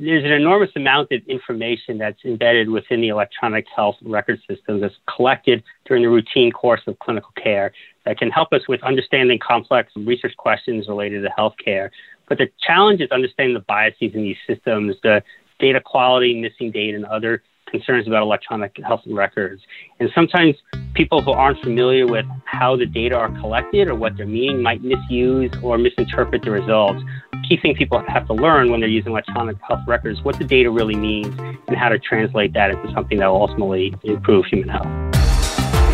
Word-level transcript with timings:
there's 0.00 0.24
an 0.24 0.32
enormous 0.32 0.70
amount 0.76 1.10
of 1.12 1.22
information 1.26 1.98
that's 1.98 2.18
embedded 2.24 2.68
within 2.68 3.00
the 3.00 3.08
electronic 3.08 3.66
health 3.74 3.96
record 4.02 4.40
system 4.48 4.80
that's 4.80 4.94
collected 5.14 5.62
during 5.86 6.02
the 6.02 6.08
routine 6.08 6.50
course 6.50 6.80
of 6.86 6.98
clinical 6.98 7.30
care 7.42 7.72
that 8.04 8.18
can 8.18 8.30
help 8.30 8.52
us 8.52 8.62
with 8.68 8.82
understanding 8.82 9.38
complex 9.38 9.92
research 9.96 10.36
questions 10.36 10.88
related 10.88 11.22
to 11.22 11.30
healthcare. 11.38 11.90
But 12.28 12.38
the 12.38 12.48
challenge 12.60 13.00
is 13.00 13.10
understanding 13.10 13.54
the 13.54 13.60
biases 13.60 14.14
in 14.14 14.22
these 14.22 14.36
systems, 14.46 14.96
the 15.02 15.22
data 15.58 15.80
quality, 15.80 16.40
missing 16.40 16.70
data, 16.70 16.96
and 16.96 17.06
other 17.06 17.42
concerns 17.74 18.06
about 18.06 18.22
electronic 18.22 18.76
health 18.86 19.00
records. 19.06 19.60
And 19.98 20.08
sometimes 20.14 20.54
people 20.94 21.20
who 21.20 21.32
aren't 21.32 21.60
familiar 21.60 22.06
with 22.06 22.24
how 22.44 22.76
the 22.76 22.86
data 22.86 23.16
are 23.16 23.28
collected 23.40 23.88
or 23.88 23.96
what 23.96 24.16
they're 24.16 24.26
meaning 24.26 24.62
might 24.62 24.80
misuse 24.84 25.50
or 25.60 25.76
misinterpret 25.76 26.42
the 26.42 26.52
results. 26.52 27.02
Key 27.48 27.58
thing 27.60 27.74
people 27.74 28.00
have 28.06 28.28
to 28.28 28.32
learn 28.32 28.70
when 28.70 28.78
they're 28.78 28.88
using 28.88 29.10
electronic 29.10 29.56
health 29.66 29.80
records 29.88 30.22
what 30.22 30.38
the 30.38 30.44
data 30.44 30.70
really 30.70 30.94
means 30.94 31.36
and 31.66 31.76
how 31.76 31.88
to 31.88 31.98
translate 31.98 32.52
that 32.52 32.70
into 32.70 32.92
something 32.92 33.18
that 33.18 33.26
will 33.26 33.40
ultimately 33.40 33.92
improve 34.04 34.46
human 34.46 34.68
health. 34.68 34.86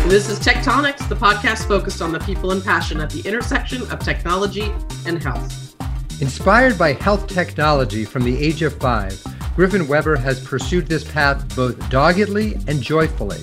This 0.07 0.29
is 0.29 0.39
Tech 0.39 0.63
Tonics, 0.63 1.07
the 1.09 1.15
podcast 1.15 1.67
focused 1.67 2.01
on 2.01 2.11
the 2.11 2.19
people 2.19 2.51
and 2.51 2.63
passion 2.63 3.01
at 3.01 3.09
the 3.09 3.27
intersection 3.27 3.81
of 3.91 3.99
technology 3.99 4.71
and 5.07 5.21
health. 5.21 5.75
Inspired 6.21 6.77
by 6.77 6.93
health 6.93 7.27
technology 7.27 8.05
from 8.05 8.23
the 8.23 8.37
age 8.37 8.61
of 8.61 8.77
five, 8.77 9.19
Griffin 9.55 9.85
Weber 9.85 10.15
has 10.15 10.45
pursued 10.45 10.87
this 10.87 11.03
path 11.03 11.55
both 11.57 11.89
doggedly 11.89 12.57
and 12.67 12.81
joyfully. 12.81 13.39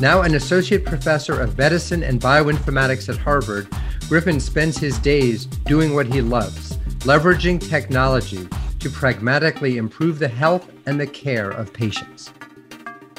Now 0.00 0.22
an 0.22 0.36
associate 0.36 0.84
professor 0.84 1.40
of 1.40 1.58
medicine 1.58 2.04
and 2.04 2.20
bioinformatics 2.20 3.08
at 3.08 3.18
Harvard, 3.18 3.68
Griffin 4.08 4.38
spends 4.38 4.78
his 4.78 4.98
days 5.00 5.46
doing 5.46 5.94
what 5.94 6.06
he 6.06 6.20
loves, 6.20 6.76
leveraging 7.00 7.68
technology 7.68 8.48
to 8.78 8.88
pragmatically 8.88 9.78
improve 9.78 10.20
the 10.20 10.28
health 10.28 10.70
and 10.86 11.00
the 11.00 11.06
care 11.08 11.50
of 11.50 11.72
patients. 11.72 12.32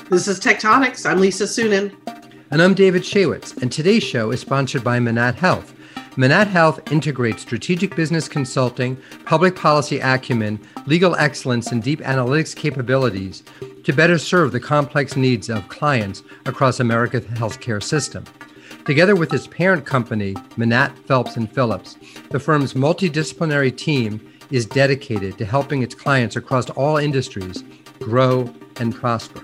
This 0.09 0.27
is 0.29 0.39
Tech 0.39 0.59
Tonics. 0.59 1.05
I'm 1.05 1.19
Lisa 1.19 1.43
Suennen. 1.43 1.93
And 2.51 2.61
I'm 2.61 2.73
David 2.73 3.01
Shaywitz, 3.01 3.61
and 3.61 3.71
today's 3.71 4.03
show 4.03 4.31
is 4.31 4.39
sponsored 4.39 4.83
by 4.83 4.99
Manatt 4.99 5.35
Health 5.35 5.72
Manatt 6.15 6.47
Health 6.47 6.91
integrates 6.91 7.41
strategic 7.41 7.95
business 7.95 8.27
consulting, 8.27 8.97
public 9.25 9.55
policy 9.55 9.99
acumen, 9.99 10.59
legal 10.85 11.15
excellence, 11.15 11.71
and 11.71 11.81
deep 11.81 12.01
analytics 12.01 12.55
capabilities 12.55 13.41
to 13.83 13.93
better 13.93 14.19
serve 14.19 14.51
the 14.51 14.59
complex 14.59 15.15
needs 15.15 15.49
of 15.49 15.67
clients 15.69 16.21
across 16.45 16.79
America's 16.79 17.25
healthcare 17.25 17.81
system. 17.81 18.23
Together 18.85 19.15
with 19.15 19.33
its 19.33 19.47
parent 19.47 19.87
company, 19.87 20.35
Manatt 20.55 20.95
Phelps 21.07 21.35
and 21.35 21.51
Phillips, 21.51 21.97
the 22.29 22.39
firm's 22.39 22.75
multidisciplinary 22.75 23.75
team 23.75 24.21
is 24.51 24.67
dedicated 24.67 25.39
to 25.39 25.45
helping 25.45 25.81
its 25.81 25.95
clients 25.95 26.35
across 26.35 26.69
all 26.71 26.97
industries 26.97 27.63
grow 27.99 28.53
and 28.79 28.93
prosper. 28.93 29.43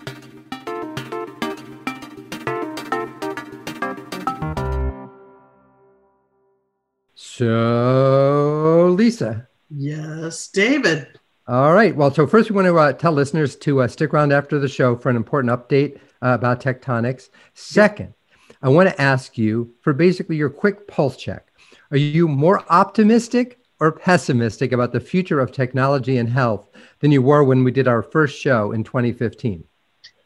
So, 7.40 8.94
Lisa. 8.98 9.48
Yes, 9.70 10.50
David. 10.50 11.08
All 11.48 11.74
right. 11.74 11.96
Well, 11.96 12.14
so 12.14 12.28
first, 12.28 12.50
we 12.50 12.56
want 12.58 12.66
to 12.66 12.78
uh, 12.78 12.92
tell 12.92 13.14
listeners 13.14 13.56
to 13.60 13.82
uh, 13.82 13.88
stick 13.88 14.14
around 14.14 14.34
after 14.34 14.60
the 14.60 14.68
show 14.68 14.98
for 14.98 15.10
an 15.10 15.16
important 15.16 15.54
update 15.54 16.02
uh, 16.22 16.34
about 16.34 16.60
Tech 16.60 16.82
Tonics. 16.82 17.30
Second, 17.54 18.14
I 18.62 18.68
want 18.68 18.90
to 18.90 19.02
ask 19.02 19.38
you 19.38 19.74
for 19.80 19.94
basically 19.94 20.36
your 20.36 20.50
quick 20.50 20.86
pulse 20.86 21.16
check. 21.16 21.54
Are 21.92 21.98
you 21.98 22.28
more 22.28 22.66
optimistic 22.70 23.62
or 23.80 23.94
pessimistic 23.94 24.74
about 24.74 24.92
the 24.92 25.00
future 25.00 25.40
of 25.40 25.54
technology 25.54 26.18
and 26.18 26.28
health 26.28 26.68
than 27.00 27.14
you 27.14 27.22
were 27.22 27.46
when 27.46 27.64
we 27.64 27.72
did 27.72 27.88
our 27.88 28.04
first 28.04 28.38
show 28.38 28.74
in 28.74 28.84
2015? 28.84 29.64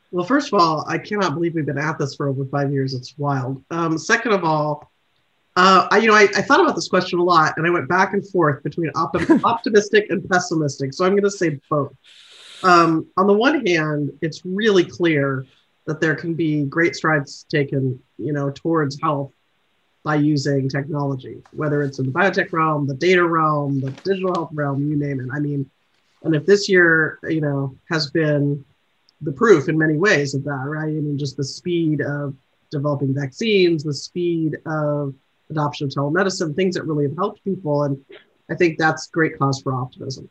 Well, 0.09 0.25
first 0.25 0.51
of 0.51 0.59
all, 0.59 0.83
I 0.87 0.97
cannot 0.97 1.35
believe 1.35 1.53
we've 1.53 1.63
been 1.63 1.77
at 1.77 1.99
this 1.99 2.15
for 2.15 2.27
over 2.27 2.43
five 2.45 2.71
years. 2.71 2.95
It's 2.95 3.15
wild. 3.19 3.63
Um, 3.69 3.99
second 3.99 4.31
of 4.31 4.43
all, 4.43 4.91
uh, 5.55 5.87
I, 5.91 5.97
you 5.99 6.07
know, 6.07 6.15
I, 6.15 6.23
I, 6.35 6.41
thought 6.41 6.61
about 6.61 6.75
this 6.75 6.87
question 6.87 7.19
a 7.19 7.23
lot, 7.23 7.53
and 7.57 7.67
I 7.67 7.69
went 7.69 7.87
back 7.87 8.13
and 8.13 8.27
forth 8.27 8.63
between 8.63 8.91
optimistic 8.95 10.07
and 10.09 10.27
pessimistic. 10.27 10.93
So 10.93 11.05
I'm 11.05 11.11
going 11.11 11.23
to 11.23 11.31
say 11.31 11.59
both. 11.69 11.93
Um, 12.63 13.07
on 13.17 13.27
the 13.27 13.33
one 13.33 13.65
hand, 13.65 14.11
it's 14.21 14.43
really 14.45 14.83
clear 14.83 15.45
that 15.85 15.99
there 15.99 16.15
can 16.15 16.33
be 16.33 16.63
great 16.63 16.95
strides 16.95 17.45
taken, 17.51 18.01
you 18.17 18.33
know, 18.33 18.49
towards 18.49 18.99
health 19.01 19.31
by 20.03 20.15
using 20.15 20.69
technology, 20.69 21.41
whether 21.51 21.83
it's 21.83 21.99
in 21.99 22.05
the 22.05 22.11
biotech 22.11 22.51
realm, 22.51 22.87
the 22.87 22.95
data 22.95 23.25
realm, 23.25 23.79
the 23.79 23.91
digital 23.91 24.33
health 24.33 24.49
realm, 24.53 24.89
you 24.89 24.97
name 24.97 25.19
it. 25.19 25.29
I 25.31 25.39
mean, 25.39 25.69
and 26.23 26.35
if 26.35 26.45
this 26.45 26.67
year, 26.67 27.19
you 27.23 27.41
know, 27.41 27.77
has 27.89 28.09
been 28.09 28.63
the 29.21 29.31
proof 29.31 29.69
in 29.69 29.77
many 29.77 29.97
ways 29.97 30.33
of 30.33 30.43
that, 30.45 30.63
right? 30.65 30.87
I 30.87 30.91
mean, 30.91 31.17
just 31.17 31.37
the 31.37 31.43
speed 31.43 32.01
of 32.01 32.35
developing 32.71 33.13
vaccines, 33.13 33.83
the 33.83 33.93
speed 33.93 34.57
of 34.65 35.13
adoption 35.53 35.87
of 35.87 35.93
telemedicine, 35.93 36.55
things 36.55 36.75
that 36.75 36.83
really 36.83 37.05
have 37.05 37.15
helped 37.15 37.43
people. 37.43 37.83
And 37.83 38.03
I 38.49 38.55
think 38.55 38.77
that's 38.77 39.07
great 39.07 39.37
cause 39.37 39.61
for 39.61 39.73
optimism. 39.73 40.29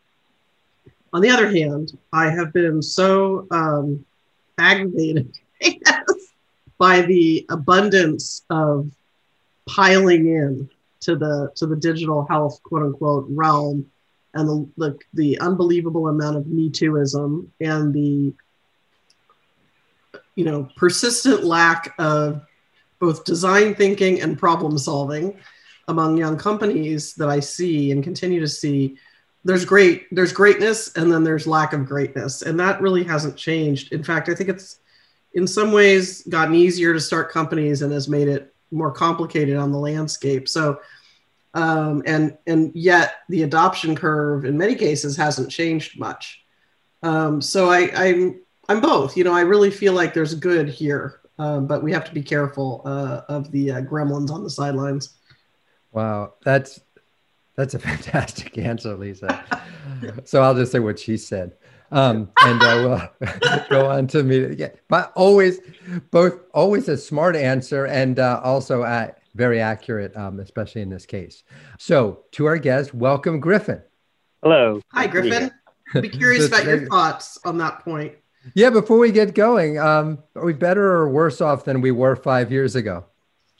On 1.12 1.20
the 1.20 1.30
other 1.30 1.50
hand, 1.50 1.98
I 2.12 2.30
have 2.30 2.52
been 2.52 2.82
so 2.82 3.46
um, 3.50 4.04
aggravated 4.58 5.36
by 6.78 7.02
the 7.02 7.46
abundance 7.50 8.42
of 8.50 8.90
piling 9.66 10.26
in 10.26 10.68
to 11.00 11.16
the 11.16 11.50
to 11.56 11.66
the 11.66 11.76
digital 11.76 12.26
health 12.28 12.60
quote 12.62 12.82
unquote 12.82 13.26
realm 13.28 13.86
and 14.34 14.48
the, 14.48 14.68
the, 14.76 14.98
the 15.14 15.38
unbelievable 15.40 16.08
amount 16.08 16.36
of 16.36 16.46
me 16.46 16.70
tooism 16.70 17.48
and 17.60 17.92
the 17.92 18.32
you 20.34 20.44
know 20.44 20.68
persistent 20.76 21.44
lack 21.44 21.94
of 21.98 22.42
both 23.02 23.24
design 23.24 23.74
thinking 23.74 24.20
and 24.20 24.38
problem 24.38 24.78
solving 24.78 25.36
among 25.88 26.16
young 26.16 26.38
companies 26.38 27.14
that 27.14 27.28
I 27.28 27.40
see 27.40 27.90
and 27.90 28.02
continue 28.02 28.38
to 28.38 28.46
see. 28.46 28.96
There's 29.42 29.64
great 29.64 30.06
there's 30.12 30.32
greatness 30.32 30.94
and 30.94 31.10
then 31.10 31.24
there's 31.24 31.48
lack 31.48 31.72
of 31.72 31.84
greatness. 31.84 32.42
And 32.42 32.60
that 32.60 32.80
really 32.80 33.02
hasn't 33.02 33.36
changed. 33.36 33.92
In 33.92 34.04
fact 34.04 34.28
i 34.28 34.34
think 34.36 34.48
it's 34.48 34.78
in 35.34 35.48
some 35.48 35.72
ways 35.72 36.22
gotten 36.28 36.54
easier 36.54 36.92
to 36.92 37.00
start 37.00 37.32
companies 37.32 37.82
and 37.82 37.92
has 37.92 38.08
made 38.08 38.28
it 38.28 38.54
more 38.70 38.92
complicated 38.92 39.56
on 39.56 39.72
the 39.72 39.78
landscape. 39.78 40.48
So 40.48 40.80
um, 41.54 42.04
and 42.06 42.38
and 42.46 42.70
yet 42.72 43.14
the 43.28 43.42
adoption 43.42 43.96
curve 43.96 44.44
in 44.44 44.56
many 44.56 44.76
cases 44.76 45.16
hasn't 45.16 45.50
changed 45.50 45.98
much. 45.98 46.44
Um, 47.02 47.42
so 47.42 47.68
I, 47.68 47.90
I'm 47.96 48.40
I'm 48.68 48.80
both. 48.80 49.16
You 49.16 49.24
know 49.24 49.34
I 49.34 49.40
really 49.40 49.72
feel 49.72 49.92
like 49.92 50.14
there's 50.14 50.36
good 50.36 50.68
here 50.68 51.21
um, 51.38 51.66
but 51.66 51.82
we 51.82 51.92
have 51.92 52.04
to 52.04 52.12
be 52.12 52.22
careful 52.22 52.82
uh, 52.84 53.22
of 53.28 53.50
the 53.50 53.72
uh, 53.72 53.80
gremlins 53.82 54.30
on 54.30 54.42
the 54.42 54.50
sidelines. 54.50 55.16
Wow, 55.92 56.34
that's 56.44 56.80
that's 57.56 57.74
a 57.74 57.78
fantastic 57.90 58.58
answer, 58.58 58.94
Lisa. 58.96 59.44
so 60.24 60.42
I'll 60.42 60.54
just 60.54 60.72
say 60.72 60.78
what 60.78 60.98
she 60.98 61.16
said, 61.16 61.52
um, 61.90 62.30
and 62.40 62.62
uh, 62.62 63.08
we'll 63.20 63.60
go 63.70 63.90
on 63.90 64.06
to 64.08 64.22
me. 64.22 64.54
Yeah, 64.56 64.70
but 64.88 65.12
always, 65.14 65.60
both 66.10 66.40
always 66.54 66.88
a 66.88 66.96
smart 66.96 67.36
answer, 67.36 67.86
and 67.86 68.18
uh, 68.18 68.40
also 68.42 68.82
uh, 68.82 69.08
very 69.34 69.60
accurate, 69.60 70.16
um, 70.16 70.40
especially 70.40 70.82
in 70.82 70.90
this 70.90 71.06
case. 71.06 71.42
So 71.78 72.24
to 72.32 72.46
our 72.46 72.58
guest, 72.58 72.94
welcome, 72.94 73.40
Griffin. 73.40 73.82
Hello. 74.42 74.80
Hi, 74.92 75.06
Griffin. 75.06 75.50
I'd 75.94 76.02
be 76.02 76.08
curious 76.08 76.46
about 76.48 76.64
your 76.64 76.86
thoughts 76.86 77.38
on 77.44 77.58
that 77.58 77.80
point. 77.80 78.14
Yeah, 78.54 78.70
before 78.70 78.98
we 78.98 79.12
get 79.12 79.34
going, 79.34 79.78
um, 79.78 80.18
are 80.34 80.44
we 80.44 80.52
better 80.52 80.84
or 80.92 81.08
worse 81.08 81.40
off 81.40 81.64
than 81.64 81.80
we 81.80 81.90
were 81.90 82.16
five 82.16 82.50
years 82.50 82.74
ago? 82.74 83.04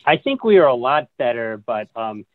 I 0.05 0.17
think 0.17 0.43
we 0.43 0.59
are 0.59 0.67
a 0.67 0.75
lot 0.75 1.09
better, 1.19 1.57
but 1.65 1.89
um, 1.95 2.27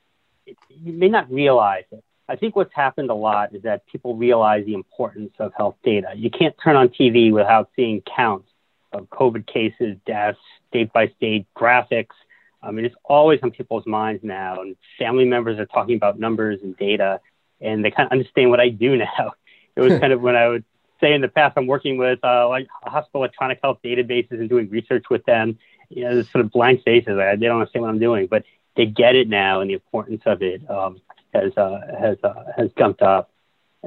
you 0.69 0.94
may 0.94 1.09
not 1.09 1.31
realize 1.31 1.84
it. 1.91 2.03
I 2.30 2.35
think 2.35 2.56
what's 2.56 2.74
happened 2.74 3.09
a 3.09 3.16
lot 3.16 3.56
is 3.56 3.63
that 3.63 3.85
people 3.88 4.16
realize 4.16 4.66
the 4.66 4.74
importance 4.74 5.34
of 5.40 5.53
health 5.56 5.75
data. 5.84 6.12
You 6.16 6.30
can't 6.30 6.55
turn 6.61 6.76
on 6.76 6.90
TV 6.90 7.32
without 7.32 7.70
seeing 7.76 8.02
counts 8.02 8.49
of 8.91 9.09
COVID 9.09 9.47
cases, 9.47 9.97
deaths, 10.05 10.40
state 10.70 10.91
by 10.91 11.08
state 11.17 11.46
graphics. 11.55 12.16
I 12.61 12.72
mean, 12.72 12.85
it's 12.85 12.96
always 13.05 13.40
on 13.44 13.52
people's 13.52 13.85
minds 13.85 14.23
now, 14.23 14.61
and 14.61 14.76
family 14.99 15.26
members 15.26 15.58
are 15.59 15.66
talking 15.66 15.96
about 15.96 16.20
numbers 16.20 16.59
and 16.64 16.76
data, 16.78 17.22
and 17.61 17.84
they 17.84 17.91
kind 17.91 18.08
of 18.08 18.11
understand 18.11 18.49
what 18.49 18.59
I 18.59 18.70
do 18.70 18.97
now. 18.97 19.34
It 19.76 19.82
was 19.82 19.99
kind 19.99 20.11
of 20.11 20.22
when 20.22 20.35
I 20.35 20.47
would 20.47 20.66
say 20.99 21.14
in 21.14 21.22
the 21.22 21.28
past, 21.28 21.53
I'm 21.58 21.67
working 21.67 21.97
with 21.97 22.20
uh, 22.23 22.47
like 22.49 22.67
hospital 22.84 23.22
electronic 23.22 23.59
health 23.61 23.79
databases 23.84 24.32
and 24.32 24.49
doing 24.49 24.70
research 24.70 25.05
with 25.09 25.23
them. 25.26 25.58
You 25.90 26.03
know, 26.03 26.22
sort 26.23 26.44
of 26.44 26.52
blank 26.52 26.84
faces. 26.84 27.16
Like, 27.16 27.40
they 27.40 27.46
don't 27.46 27.59
understand 27.59 27.84
what 27.84 27.90
I'm 27.90 27.99
doing, 27.99 28.28
but 28.28 28.44
they 28.76 28.85
get 28.85 29.16
it 29.16 29.29
now, 29.29 29.61
and 29.61 29.70
the 29.70 29.73
importance 29.73 30.22
of 30.26 30.41
it 30.41 30.70
um, 30.70 31.02
has 31.34 31.52
uh, 31.58 31.79
has 31.99 32.17
uh, 32.23 32.44
has 32.55 32.70
jumped 32.78 33.02
up. 33.02 33.32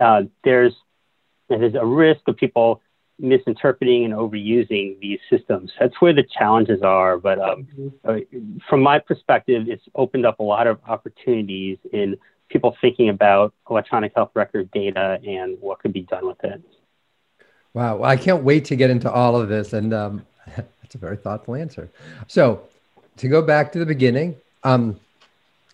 Uh, 0.00 0.22
there's 0.44 0.74
there's 1.48 1.74
a 1.74 1.84
risk 1.84 2.20
of 2.26 2.36
people 2.36 2.80
misinterpreting 3.18 4.04
and 4.04 4.14
overusing 4.14 4.98
these 5.00 5.18
systems. 5.28 5.70
That's 5.78 6.00
where 6.00 6.14
the 6.14 6.22
challenges 6.22 6.82
are. 6.82 7.18
But 7.18 7.38
um, 7.38 7.92
uh, 8.04 8.16
from 8.68 8.82
my 8.82 8.98
perspective, 8.98 9.64
it's 9.68 9.84
opened 9.94 10.26
up 10.26 10.40
a 10.40 10.42
lot 10.42 10.66
of 10.66 10.78
opportunities 10.86 11.78
in 11.92 12.16
people 12.48 12.76
thinking 12.80 13.08
about 13.08 13.54
electronic 13.68 14.12
health 14.14 14.30
record 14.34 14.70
data 14.70 15.20
and 15.26 15.58
what 15.60 15.78
could 15.80 15.92
be 15.92 16.02
done 16.02 16.26
with 16.26 16.42
it. 16.44 16.62
Wow, 17.72 18.02
I 18.02 18.16
can't 18.16 18.42
wait 18.42 18.64
to 18.66 18.76
get 18.76 18.90
into 18.90 19.10
all 19.10 19.36
of 19.36 19.48
this, 19.48 19.72
and 19.72 19.94
um, 19.94 20.26
that's 20.56 20.94
a 20.94 20.98
very 20.98 21.16
thoughtful 21.16 21.54
answer. 21.54 21.88
So, 22.26 22.62
to 23.16 23.28
go 23.28 23.42
back 23.42 23.70
to 23.72 23.78
the 23.78 23.86
beginning, 23.86 24.36
um, 24.64 24.98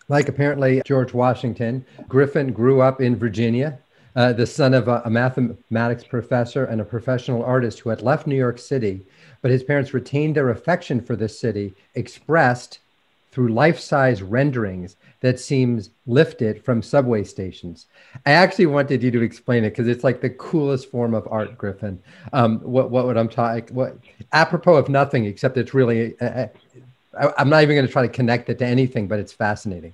like 0.07 0.29
apparently 0.29 0.81
George 0.85 1.13
Washington, 1.13 1.85
Griffin 2.07 2.53
grew 2.53 2.81
up 2.81 3.01
in 3.01 3.15
Virginia, 3.15 3.79
uh, 4.15 4.33
the 4.33 4.45
son 4.45 4.73
of 4.73 4.87
a, 4.87 5.01
a, 5.05 5.09
mathematics 5.09 6.03
professor 6.03 6.65
and 6.65 6.81
a 6.81 6.85
professional 6.85 7.43
artist 7.43 7.79
who 7.79 7.89
had 7.89 8.01
left 8.01 8.27
New 8.27 8.35
York 8.35 8.57
City, 8.57 9.01
but 9.41 9.51
his 9.51 9.63
parents 9.63 9.93
retained 9.93 10.35
their 10.35 10.49
affection 10.49 11.01
for 11.01 11.15
the 11.15 11.29
city, 11.29 11.73
expressed 11.95 12.79
through 13.37 13.49
life-size 13.49 14.23
renderings 14.23 14.95
that 15.19 15.39
seems 15.39 15.91
lifted 16.07 16.65
from 16.65 16.81
subway 16.81 17.23
stations. 17.23 17.85
I 18.25 18.31
actually 18.31 18.65
wanted 18.65 19.03
you 19.03 19.11
to 19.11 19.21
explain 19.21 19.63
it 19.63 19.69
because 19.69 19.87
it's 19.87 20.03
like 20.03 20.21
the 20.21 20.31
coolest 20.31 20.89
form 20.89 21.13
of 21.13 21.27
art, 21.29 21.55
Griffin. 21.55 22.01
Um, 22.33 22.57
what 22.61 22.89
what 22.89 23.05
would 23.05 23.15
I'm 23.15 23.29
talking? 23.29 23.75
What 23.75 23.99
apropos 24.33 24.77
of 24.77 24.89
nothing 24.89 25.25
except 25.25 25.55
it's 25.55 25.75
really. 25.75 26.19
Uh, 26.19 26.25
uh 26.25 26.47
I, 27.15 27.41
am 27.41 27.49
not 27.49 27.61
even 27.61 27.75
going 27.75 27.85
to 27.85 27.91
try 27.91 28.01
to 28.01 28.11
connect 28.11 28.49
it 28.49 28.57
to 28.57 28.65
anything, 28.65 29.07
but 29.07 29.19
it's 29.19 29.33
fascinating. 29.33 29.93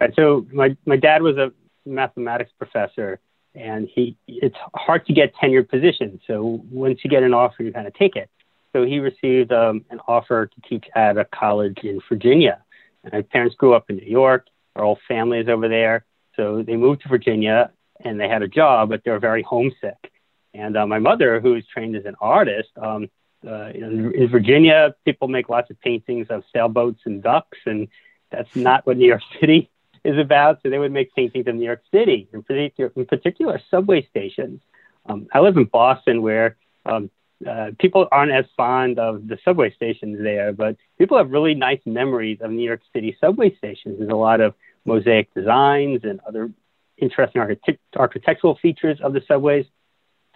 Right. 0.00 0.14
So 0.14 0.46
my 0.52 0.76
my 0.86 0.98
dad 0.98 1.22
was 1.22 1.36
a 1.36 1.50
mathematics 1.84 2.52
professor, 2.56 3.18
and 3.56 3.88
he 3.92 4.16
it's 4.28 4.56
hard 4.74 5.04
to 5.06 5.12
get 5.12 5.34
tenured 5.34 5.68
positions. 5.68 6.20
So 6.28 6.62
once 6.70 7.00
you 7.02 7.10
get 7.10 7.24
an 7.24 7.34
offer, 7.34 7.64
you 7.64 7.72
kind 7.72 7.88
of 7.88 7.94
take 7.94 8.14
it. 8.14 8.30
So 8.72 8.84
he 8.84 8.98
received 9.00 9.52
um, 9.52 9.84
an 9.90 10.00
offer 10.06 10.46
to 10.46 10.60
teach 10.68 10.86
at 10.94 11.18
a 11.18 11.24
college 11.24 11.78
in 11.82 12.00
Virginia. 12.08 12.62
And 13.02 13.12
my 13.12 13.22
parents 13.22 13.56
grew 13.56 13.74
up 13.74 13.90
in 13.90 13.96
New 13.96 14.10
York. 14.10 14.46
Our 14.76 14.84
whole 14.84 14.98
family 15.08 15.38
is 15.38 15.48
over 15.48 15.68
there. 15.68 16.04
So 16.36 16.62
they 16.62 16.76
moved 16.76 17.02
to 17.02 17.08
Virginia, 17.08 17.70
and 18.04 18.20
they 18.20 18.28
had 18.28 18.42
a 18.42 18.48
job, 18.48 18.88
but 18.88 19.02
they 19.04 19.10
were 19.10 19.18
very 19.18 19.42
homesick. 19.42 20.12
And 20.54 20.76
uh, 20.76 20.86
my 20.86 20.98
mother, 20.98 21.40
who 21.40 21.54
is 21.54 21.64
trained 21.66 21.96
as 21.96 22.04
an 22.04 22.16
artist, 22.20 22.70
um, 22.80 23.08
uh, 23.46 23.70
in, 23.74 24.12
in 24.14 24.28
Virginia, 24.28 24.94
people 25.04 25.28
make 25.28 25.48
lots 25.48 25.70
of 25.70 25.80
paintings 25.80 26.26
of 26.30 26.44
sailboats 26.52 27.00
and 27.06 27.22
ducks, 27.22 27.58
and 27.66 27.88
that's 28.30 28.54
not 28.54 28.86
what 28.86 28.96
New 28.96 29.06
York 29.06 29.22
City 29.40 29.70
is 30.04 30.18
about. 30.18 30.60
So 30.62 30.70
they 30.70 30.78
would 30.78 30.92
make 30.92 31.14
paintings 31.14 31.46
of 31.46 31.54
New 31.54 31.64
York 31.64 31.82
City, 31.92 32.28
in 32.32 32.42
particular, 32.42 32.92
in 32.94 33.06
particular 33.06 33.60
subway 33.70 34.06
stations. 34.06 34.60
Um, 35.06 35.28
I 35.32 35.40
live 35.40 35.56
in 35.56 35.64
Boston, 35.64 36.22
where 36.22 36.56
um, 36.84 37.10
uh, 37.48 37.70
people 37.78 38.06
aren't 38.12 38.32
as 38.32 38.44
fond 38.56 38.98
of 38.98 39.26
the 39.26 39.38
subway 39.44 39.72
stations 39.72 40.18
there, 40.20 40.52
but 40.52 40.76
people 40.98 41.16
have 41.16 41.30
really 41.30 41.54
nice 41.54 41.80
memories 41.86 42.38
of 42.40 42.50
New 42.50 42.64
York 42.64 42.82
City 42.92 43.16
subway 43.20 43.54
stations. 43.56 43.98
There's 43.98 44.10
a 44.10 44.16
lot 44.16 44.40
of 44.40 44.54
mosaic 44.84 45.32
designs 45.34 46.00
and 46.04 46.20
other 46.26 46.50
interesting 46.98 47.40
architect- 47.40 47.80
architectural 47.96 48.58
features 48.60 49.00
of 49.00 49.12
the 49.14 49.22
subways. 49.26 49.66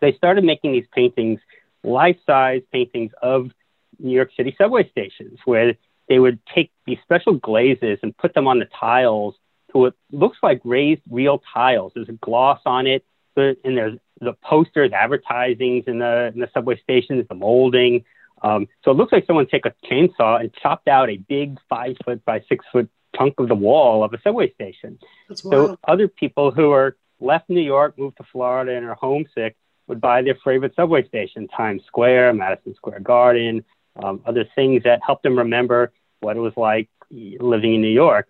They 0.00 0.12
started 0.12 0.44
making 0.44 0.72
these 0.72 0.86
paintings, 0.94 1.40
life-size 1.82 2.62
paintings 2.72 3.12
of 3.20 3.50
New 3.98 4.14
York 4.14 4.30
City 4.36 4.54
subway 4.56 4.88
stations, 4.88 5.38
where 5.44 5.74
they 6.08 6.18
would 6.18 6.38
take 6.54 6.70
these 6.86 6.98
special 7.02 7.34
glazes 7.34 7.98
and 8.02 8.16
put 8.16 8.34
them 8.34 8.46
on 8.46 8.58
the 8.58 8.66
tiles 8.78 9.34
to 9.72 9.78
what 9.78 9.94
looks 10.10 10.38
like 10.42 10.60
raised 10.64 11.02
real 11.10 11.42
tiles. 11.52 11.92
There's 11.94 12.08
a 12.08 12.12
gloss 12.12 12.60
on 12.64 12.86
it, 12.86 13.04
and 13.36 13.56
there's 13.76 13.98
the 14.20 14.32
posters, 14.34 14.92
advertisings 14.92 15.84
in 15.86 15.98
the 15.98 16.30
in 16.34 16.40
the 16.40 16.48
subway 16.54 16.80
stations, 16.80 17.24
the 17.28 17.34
molding. 17.34 18.04
Um, 18.42 18.68
so 18.84 18.90
it 18.90 18.94
looks 18.94 19.12
like 19.12 19.26
someone 19.26 19.46
took 19.46 19.64
a 19.64 19.74
chainsaw 19.90 20.40
and 20.40 20.52
chopped 20.54 20.88
out 20.88 21.08
a 21.08 21.16
big 21.16 21.58
five 21.68 21.96
foot 22.04 22.24
by 22.24 22.42
six 22.48 22.64
foot 22.70 22.90
chunk 23.16 23.34
of 23.38 23.48
the 23.48 23.54
wall 23.54 24.04
of 24.04 24.12
a 24.12 24.20
subway 24.22 24.52
station. 24.52 24.98
so 25.34 25.78
other 25.84 26.08
people 26.08 26.50
who 26.50 26.70
are 26.72 26.96
left 27.20 27.48
New 27.48 27.60
York, 27.60 27.96
moved 27.98 28.16
to 28.18 28.24
Florida, 28.24 28.76
and 28.76 28.84
are 28.86 28.94
homesick 28.94 29.56
would 29.86 30.00
buy 30.00 30.22
their 30.22 30.36
favorite 30.44 30.74
subway 30.74 31.06
station, 31.06 31.46
Times 31.48 31.82
Square, 31.86 32.34
Madison 32.34 32.74
Square 32.74 33.00
Garden, 33.00 33.64
um, 34.02 34.22
other 34.26 34.46
things 34.54 34.82
that 34.84 35.00
helped 35.06 35.22
them 35.22 35.38
remember 35.38 35.92
what 36.20 36.36
it 36.36 36.40
was 36.40 36.54
like 36.56 36.88
living 37.10 37.74
in 37.74 37.82
New 37.82 37.88
York. 37.88 38.28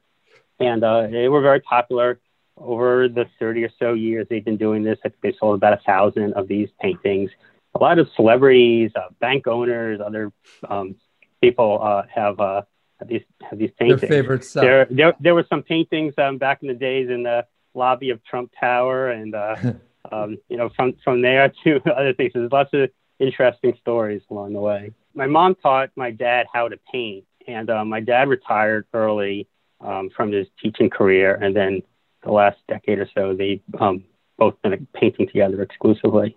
And 0.60 0.82
uh, 0.84 1.06
they 1.06 1.28
were 1.28 1.40
very 1.40 1.60
popular 1.60 2.20
over 2.56 3.08
the 3.08 3.26
30 3.38 3.64
or 3.64 3.70
so 3.78 3.94
years 3.94 4.26
they've 4.30 4.44
been 4.44 4.56
doing 4.56 4.82
this. 4.82 4.98
I 5.04 5.08
think 5.08 5.20
they 5.22 5.34
sold 5.38 5.56
about 5.56 5.72
a 5.72 5.82
thousand 5.84 6.34
of 6.34 6.48
these 6.48 6.68
paintings. 6.80 7.30
A 7.74 7.78
lot 7.78 7.98
of 7.98 8.08
celebrities, 8.14 8.92
uh, 8.94 9.08
bank 9.20 9.46
owners, 9.46 10.00
other 10.00 10.32
um, 10.68 10.94
people 11.40 11.80
uh, 11.82 12.02
have, 12.14 12.38
uh, 12.38 12.62
have 13.00 13.08
these 13.08 13.22
have 13.42 13.58
these 13.58 13.70
paintings. 13.78 14.00
Their 14.00 14.08
favorite 14.08 14.44
stuff. 14.44 14.62
There, 14.62 14.86
there, 14.90 15.14
there 15.20 15.34
were 15.34 15.46
some 15.48 15.62
paintings 15.62 16.14
um, 16.18 16.38
back 16.38 16.62
in 16.62 16.68
the 16.68 16.74
days 16.74 17.10
in 17.10 17.24
the 17.24 17.46
lobby 17.74 18.10
of 18.10 18.24
Trump 18.24 18.52
Tower, 18.58 19.10
and 19.10 19.34
uh, 19.34 19.56
um, 20.12 20.38
you 20.48 20.56
know 20.56 20.70
from 20.76 20.94
from 21.02 21.22
there 21.22 21.52
to 21.64 21.80
other 21.96 22.12
things. 22.12 22.32
There's 22.34 22.52
lots 22.52 22.70
of 22.72 22.90
interesting 23.18 23.76
stories 23.80 24.22
along 24.30 24.52
the 24.52 24.60
way. 24.60 24.92
My 25.14 25.26
mom 25.26 25.54
taught 25.56 25.90
my 25.96 26.10
dad 26.10 26.46
how 26.52 26.68
to 26.68 26.78
paint, 26.90 27.24
and 27.46 27.70
uh, 27.70 27.84
my 27.84 28.00
dad 28.00 28.28
retired 28.28 28.86
early 28.92 29.48
um, 29.80 30.10
from 30.16 30.32
his 30.32 30.46
teaching 30.62 30.90
career, 30.90 31.34
and 31.34 31.54
then 31.54 31.82
the 32.24 32.32
last 32.32 32.58
decade 32.68 32.98
or 32.98 33.08
so, 33.14 33.34
they've 33.34 33.62
um, 33.78 34.04
both 34.38 34.60
been 34.62 34.86
painting 34.94 35.26
together 35.26 35.62
exclusively. 35.62 36.36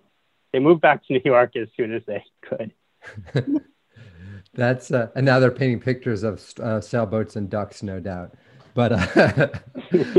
They 0.52 0.58
moved 0.58 0.80
back 0.80 1.06
to 1.06 1.12
New 1.12 1.22
York 1.24 1.56
as 1.56 1.68
soon 1.76 1.94
as 1.94 2.02
they 2.06 2.24
could. 2.42 2.72
That's 4.54 4.90
uh, 4.90 5.08
and 5.14 5.26
now 5.26 5.38
they're 5.38 5.50
painting 5.50 5.80
pictures 5.80 6.22
of 6.22 6.42
uh, 6.60 6.80
sailboats 6.80 7.36
and 7.36 7.50
ducks, 7.50 7.82
no 7.82 8.00
doubt. 8.00 8.34
But 8.74 8.92
uh, 8.92 9.48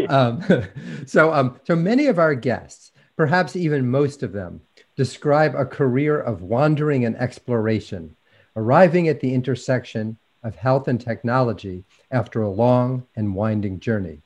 um, 0.10 0.44
so 1.06 1.34
um, 1.34 1.60
so 1.66 1.76
many 1.76 2.08
of 2.08 2.20
our 2.20 2.36
guests, 2.36 2.92
perhaps 3.16 3.56
even 3.56 3.90
most 3.90 4.24
of 4.24 4.32
them, 4.32 4.62
describe 4.96 5.56
a 5.56 5.66
career 5.66 6.20
of 6.20 6.42
wandering 6.42 7.06
and 7.06 7.16
exploration, 7.18 8.16
arriving 8.56 9.08
at 9.08 9.20
the 9.20 9.34
intersection 9.34 10.18
of 10.44 10.56
health 10.56 10.88
and 10.88 11.02
technology 11.02 11.84
after 12.12 12.42
a 12.42 12.50
long 12.50 13.06
and 13.16 13.36
winding 13.36 13.80
journey. 13.80 14.22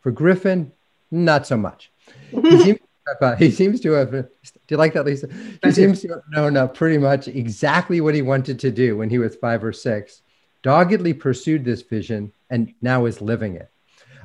For 0.00 0.12
Griffin, 0.12 0.72
not 1.10 1.46
so 1.46 1.56
much. 1.56 1.90
He 2.30 2.58
seems, 2.58 2.78
have, 3.08 3.22
uh, 3.22 3.36
he 3.36 3.50
seems 3.50 3.80
to 3.80 3.92
have. 3.92 4.10
Do 4.10 4.28
you 4.68 4.76
like 4.76 4.92
that, 4.94 5.06
Lisa? 5.06 5.28
He 5.62 5.72
seems 5.72 6.00
to 6.02 6.08
have 6.08 6.22
known 6.30 6.56
uh, 6.56 6.66
pretty 6.66 6.98
much 6.98 7.26
exactly 7.28 8.00
what 8.00 8.14
he 8.14 8.22
wanted 8.22 8.58
to 8.60 8.70
do 8.70 8.96
when 8.96 9.08
he 9.08 9.18
was 9.18 9.34
five 9.36 9.64
or 9.64 9.72
six. 9.72 10.22
Doggedly 10.62 11.14
pursued 11.14 11.64
this 11.64 11.82
vision 11.82 12.32
and 12.50 12.74
now 12.82 13.06
is 13.06 13.20
living 13.20 13.54
it. 13.56 13.70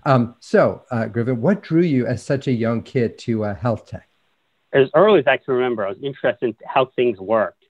Um, 0.06 0.36
so, 0.40 0.84
uh, 0.92 1.06
Griffin, 1.06 1.42
what 1.42 1.62
drew 1.62 1.82
you 1.82 2.06
as 2.06 2.24
such 2.24 2.48
a 2.48 2.52
young 2.52 2.82
kid 2.82 3.18
to 3.20 3.46
uh, 3.46 3.56
health 3.56 3.86
tech? 3.88 4.10
As 4.74 4.90
early 4.96 5.20
as 5.20 5.28
I 5.28 5.38
can 5.38 5.54
remember, 5.54 5.86
I 5.86 5.90
was 5.90 6.00
interested 6.02 6.48
in 6.48 6.56
how 6.66 6.86
things 6.86 7.20
worked, 7.20 7.64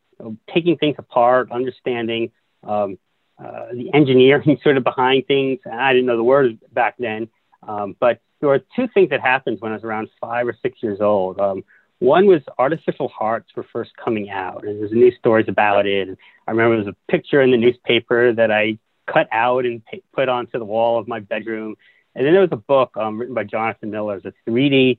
taking 0.51 0.77
things 0.77 0.95
apart, 0.97 1.51
understanding 1.51 2.31
um, 2.63 2.97
uh, 3.37 3.67
the 3.73 3.93
engineering 3.93 4.59
sort 4.63 4.77
of 4.77 4.83
behind 4.83 5.27
things. 5.27 5.59
I 5.71 5.93
didn't 5.93 6.05
know 6.05 6.17
the 6.17 6.23
word 6.23 6.59
back 6.71 6.95
then, 6.97 7.29
um, 7.67 7.95
but 7.99 8.21
there 8.43 8.49
were 8.49 8.59
two 8.75 8.89
things 8.93 9.09
that 9.11 9.21
happened 9.21 9.55
when 9.61 9.71
I 9.71 9.75
was 9.75 9.85
around 9.85 10.09
five 10.19 10.45
or 10.45 10.57
six 10.61 10.83
years 10.83 10.99
old. 10.99 11.39
Um, 11.39 11.63
one 11.99 12.25
was 12.25 12.41
artificial 12.59 13.07
hearts 13.07 13.49
were 13.55 13.65
first 13.71 13.91
coming 13.95 14.29
out, 14.29 14.67
and 14.67 14.81
there's 14.81 14.91
news 14.91 15.15
stories 15.17 15.45
about 15.47 15.85
it. 15.85 16.09
And 16.09 16.17
I 16.45 16.51
remember 16.51 16.75
there 16.75 16.85
was 16.87 16.93
a 16.93 17.11
picture 17.11 17.41
in 17.41 17.51
the 17.51 17.57
newspaper 17.57 18.33
that 18.33 18.51
I 18.51 18.79
cut 19.07 19.29
out 19.31 19.65
and 19.65 19.81
put 20.13 20.27
onto 20.27 20.59
the 20.59 20.65
wall 20.65 20.99
of 20.99 21.07
my 21.07 21.21
bedroom. 21.21 21.77
And 22.15 22.25
then 22.25 22.33
there 22.33 22.41
was 22.41 22.51
a 22.51 22.57
book 22.57 22.97
um, 22.97 23.17
written 23.17 23.33
by 23.33 23.45
Jonathan 23.45 23.91
Miller, 23.91 24.17
it's 24.17 24.25
a 24.25 24.33
3D 24.49 24.97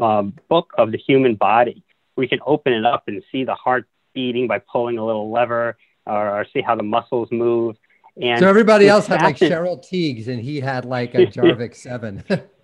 um, 0.00 0.34
book 0.48 0.72
of 0.76 0.90
the 0.90 0.98
human 0.98 1.36
body. 1.36 1.84
We 2.16 2.26
can 2.26 2.40
open 2.44 2.72
it 2.72 2.84
up 2.84 3.04
and 3.06 3.22
see 3.30 3.44
the 3.44 3.54
heart 3.54 3.86
beating 4.14 4.48
by 4.48 4.58
pulling 4.58 4.98
a 4.98 5.06
little 5.06 5.30
lever, 5.30 5.76
or, 6.06 6.40
or 6.40 6.46
see 6.52 6.60
how 6.60 6.74
the 6.74 6.82
muscles 6.82 7.28
move. 7.30 7.76
And 8.20 8.40
so 8.40 8.48
everybody 8.48 8.88
else 8.88 9.06
had 9.06 9.22
like 9.22 9.36
Cheryl 9.36 9.80
Tiegs, 9.80 10.26
and 10.26 10.40
he 10.40 10.58
had 10.58 10.84
like 10.84 11.14
a 11.14 11.18
Jarvik 11.26 11.76
Seven. 11.76 12.24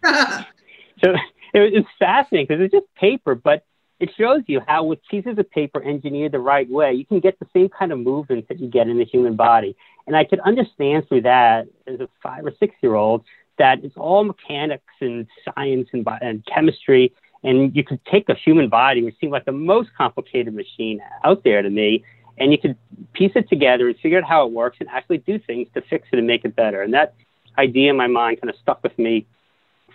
so 1.04 1.14
it 1.54 1.75
was 1.75 1.84
fascinating 1.98 2.46
because 2.48 2.62
it's 2.62 2.72
just 2.72 2.94
paper, 2.94 3.34
but 3.34 3.64
it 3.98 4.10
shows 4.18 4.42
you 4.46 4.60
how 4.66 4.84
with 4.84 4.98
pieces 5.10 5.38
of 5.38 5.50
paper 5.50 5.82
engineered 5.82 6.32
the 6.32 6.38
right 6.38 6.68
way, 6.68 6.92
you 6.92 7.06
can 7.06 7.20
get 7.20 7.38
the 7.38 7.46
same 7.54 7.68
kind 7.68 7.92
of 7.92 7.98
movements 7.98 8.48
that 8.48 8.60
you 8.60 8.68
get 8.68 8.88
in 8.88 8.98
the 8.98 9.04
human 9.04 9.36
body. 9.36 9.75
And 10.06 10.14
I 10.14 10.25
could 10.25 10.40
understand 10.40 11.08
through 11.08 11.22
that 11.22 11.66
as 11.86 12.00
a 12.00 12.08
five 12.22 12.44
or 12.44 12.52
six 12.58 12.75
year 12.82 12.94
old 12.94 13.25
that 13.58 13.82
it's 13.82 13.96
all 13.96 14.22
mechanics 14.25 14.84
and 15.00 15.26
science 15.44 15.88
and, 15.92 16.04
bi- 16.04 16.18
and 16.20 16.44
chemistry. 16.44 17.12
And 17.42 17.75
you 17.75 17.84
could 17.84 18.04
take 18.04 18.28
a 18.28 18.34
human 18.34 18.68
body, 18.68 19.02
which 19.02 19.16
seemed 19.20 19.32
like 19.32 19.46
the 19.46 19.52
most 19.52 19.88
complicated 19.96 20.54
machine 20.54 21.00
out 21.25 21.42
there 21.44 21.62
to 21.62 21.70
me, 21.70 22.04
and 22.38 22.52
you 22.52 22.58
could 22.58 22.76
piece 23.14 23.32
it 23.34 23.48
together 23.48 23.88
and 23.88 23.98
figure 23.98 24.18
out 24.18 24.25
how 24.25 24.46
it 24.46 24.52
works 24.52 24.76
and 24.80 24.88
actually 24.90 25.18
do 25.18 25.38
things 25.38 25.68
to 25.75 25.80
fix 25.80 26.06
it 26.12 26.18
and 26.18 26.26
make 26.26 26.44
it 26.44 26.54
better. 26.54 26.82
And 26.82 26.92
that 26.92 27.14
idea 27.56 27.90
in 27.90 27.96
my 27.96 28.08
mind 28.08 28.40
kind 28.42 28.50
of 28.50 28.56
stuck 28.60 28.82
with 28.82 28.98
me 28.98 29.26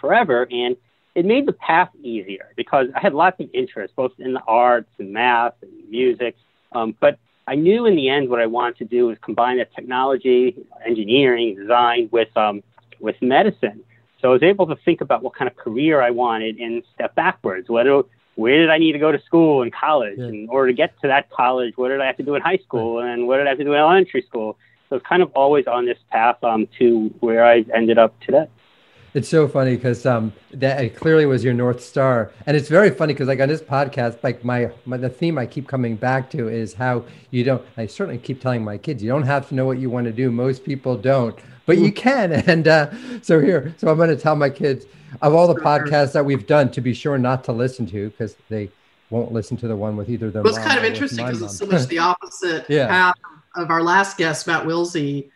forever. 0.01 0.47
And 0.51 0.75
it 1.15 1.25
made 1.25 1.45
the 1.45 1.53
path 1.53 1.89
easier 2.01 2.49
because 2.55 2.87
I 2.95 2.99
had 2.99 3.13
lots 3.13 3.39
of 3.39 3.49
interest, 3.53 3.95
both 3.95 4.11
in 4.17 4.33
the 4.33 4.41
arts 4.47 4.89
and 4.97 5.13
math 5.13 5.53
and 5.61 5.71
music. 5.89 6.35
Um, 6.73 6.95
but 6.99 7.19
I 7.47 7.55
knew 7.55 7.85
in 7.85 7.95
the 7.95 8.09
end 8.09 8.29
what 8.29 8.39
I 8.39 8.45
wanted 8.45 8.77
to 8.77 8.85
do 8.85 9.07
was 9.07 9.17
combine 9.21 9.57
that 9.57 9.73
technology, 9.73 10.55
engineering, 10.85 11.55
design 11.55 12.09
with 12.11 12.35
um, 12.37 12.63
with 12.99 13.15
medicine. 13.21 13.83
So 14.21 14.29
I 14.29 14.33
was 14.33 14.43
able 14.43 14.67
to 14.67 14.75
think 14.85 15.01
about 15.01 15.23
what 15.23 15.35
kind 15.35 15.49
of 15.49 15.57
career 15.57 16.01
I 16.01 16.11
wanted 16.11 16.57
and 16.59 16.83
step 16.93 17.15
backwards. 17.15 17.69
What 17.69 17.83
do 17.83 18.07
where 18.35 18.59
did 18.59 18.69
I 18.69 18.77
need 18.77 18.93
to 18.93 18.99
go 18.99 19.11
to 19.11 19.21
school 19.23 19.63
and 19.63 19.73
college? 19.73 20.17
Yeah. 20.17 20.27
In 20.27 20.47
order 20.49 20.71
to 20.71 20.73
get 20.75 20.99
to 21.01 21.07
that 21.07 21.29
college, 21.29 21.73
what 21.75 21.89
did 21.89 21.99
I 21.99 22.05
have 22.05 22.17
to 22.17 22.23
do 22.23 22.35
in 22.35 22.41
high 22.41 22.59
school? 22.59 23.01
Right. 23.01 23.11
And 23.11 23.27
what 23.27 23.37
did 23.37 23.47
I 23.47 23.49
have 23.49 23.57
to 23.57 23.63
do 23.63 23.73
in 23.73 23.79
elementary 23.79 24.21
school? 24.21 24.57
So 24.89 24.97
it's 24.97 25.05
kind 25.05 25.21
of 25.21 25.31
always 25.33 25.67
on 25.67 25.85
this 25.85 25.97
path 26.11 26.43
um, 26.43 26.67
to 26.79 27.13
where 27.19 27.45
I 27.45 27.65
ended 27.73 27.97
up 27.97 28.19
today. 28.21 28.47
It's 29.13 29.27
so 29.27 29.45
funny 29.47 29.75
because 29.75 30.05
um, 30.05 30.31
that 30.53 30.95
clearly 30.95 31.25
was 31.25 31.43
your 31.43 31.53
north 31.53 31.83
star, 31.83 32.31
and 32.45 32.55
it's 32.55 32.69
very 32.69 32.89
funny 32.89 33.13
because 33.13 33.27
like 33.27 33.41
on 33.41 33.49
this 33.49 33.61
podcast, 33.61 34.23
like 34.23 34.45
my, 34.45 34.71
my 34.85 34.95
the 34.95 35.09
theme 35.09 35.37
I 35.37 35.45
keep 35.45 35.67
coming 35.67 35.97
back 35.97 36.29
to 36.31 36.47
is 36.47 36.73
how 36.73 37.03
you 37.29 37.43
don't. 37.43 37.61
I 37.75 37.87
certainly 37.87 38.19
keep 38.19 38.41
telling 38.41 38.63
my 38.63 38.77
kids 38.77 39.03
you 39.03 39.09
don't 39.09 39.23
have 39.23 39.49
to 39.49 39.55
know 39.55 39.65
what 39.65 39.79
you 39.79 39.89
want 39.89 40.05
to 40.05 40.13
do. 40.13 40.31
Most 40.31 40.63
people 40.63 40.95
don't, 40.95 41.37
but 41.65 41.77
you 41.77 41.91
can. 41.91 42.31
And 42.47 42.67
uh, 42.67 42.89
so 43.21 43.41
here, 43.41 43.75
so 43.77 43.89
I'm 43.89 43.97
going 43.97 44.09
to 44.09 44.15
tell 44.15 44.35
my 44.37 44.49
kids 44.49 44.85
of 45.21 45.33
all 45.33 45.47
the 45.53 45.59
podcasts 45.59 46.13
that 46.13 46.23
we've 46.23 46.47
done 46.47 46.71
to 46.71 46.81
be 46.81 46.93
sure 46.93 47.17
not 47.17 47.43
to 47.45 47.51
listen 47.51 47.85
to 47.87 48.09
because 48.09 48.35
they 48.49 48.71
won't 49.09 49.33
listen 49.33 49.57
to 49.57 49.67
the 49.67 49.75
one 49.75 49.97
with 49.97 50.09
either 50.09 50.31
them. 50.31 50.43
Well, 50.43 50.55
it's 50.55 50.65
kind 50.65 50.79
of 50.79 50.85
interesting 50.85 51.25
because 51.25 51.41
it's 51.41 51.57
so 51.57 51.65
much 51.65 51.87
the 51.87 51.99
opposite 51.99 52.65
yeah. 52.69 53.11
of 53.55 53.69
our 53.69 53.83
last 53.83 54.17
guest, 54.17 54.47
Matt 54.47 54.65
Wilsey 54.65 55.29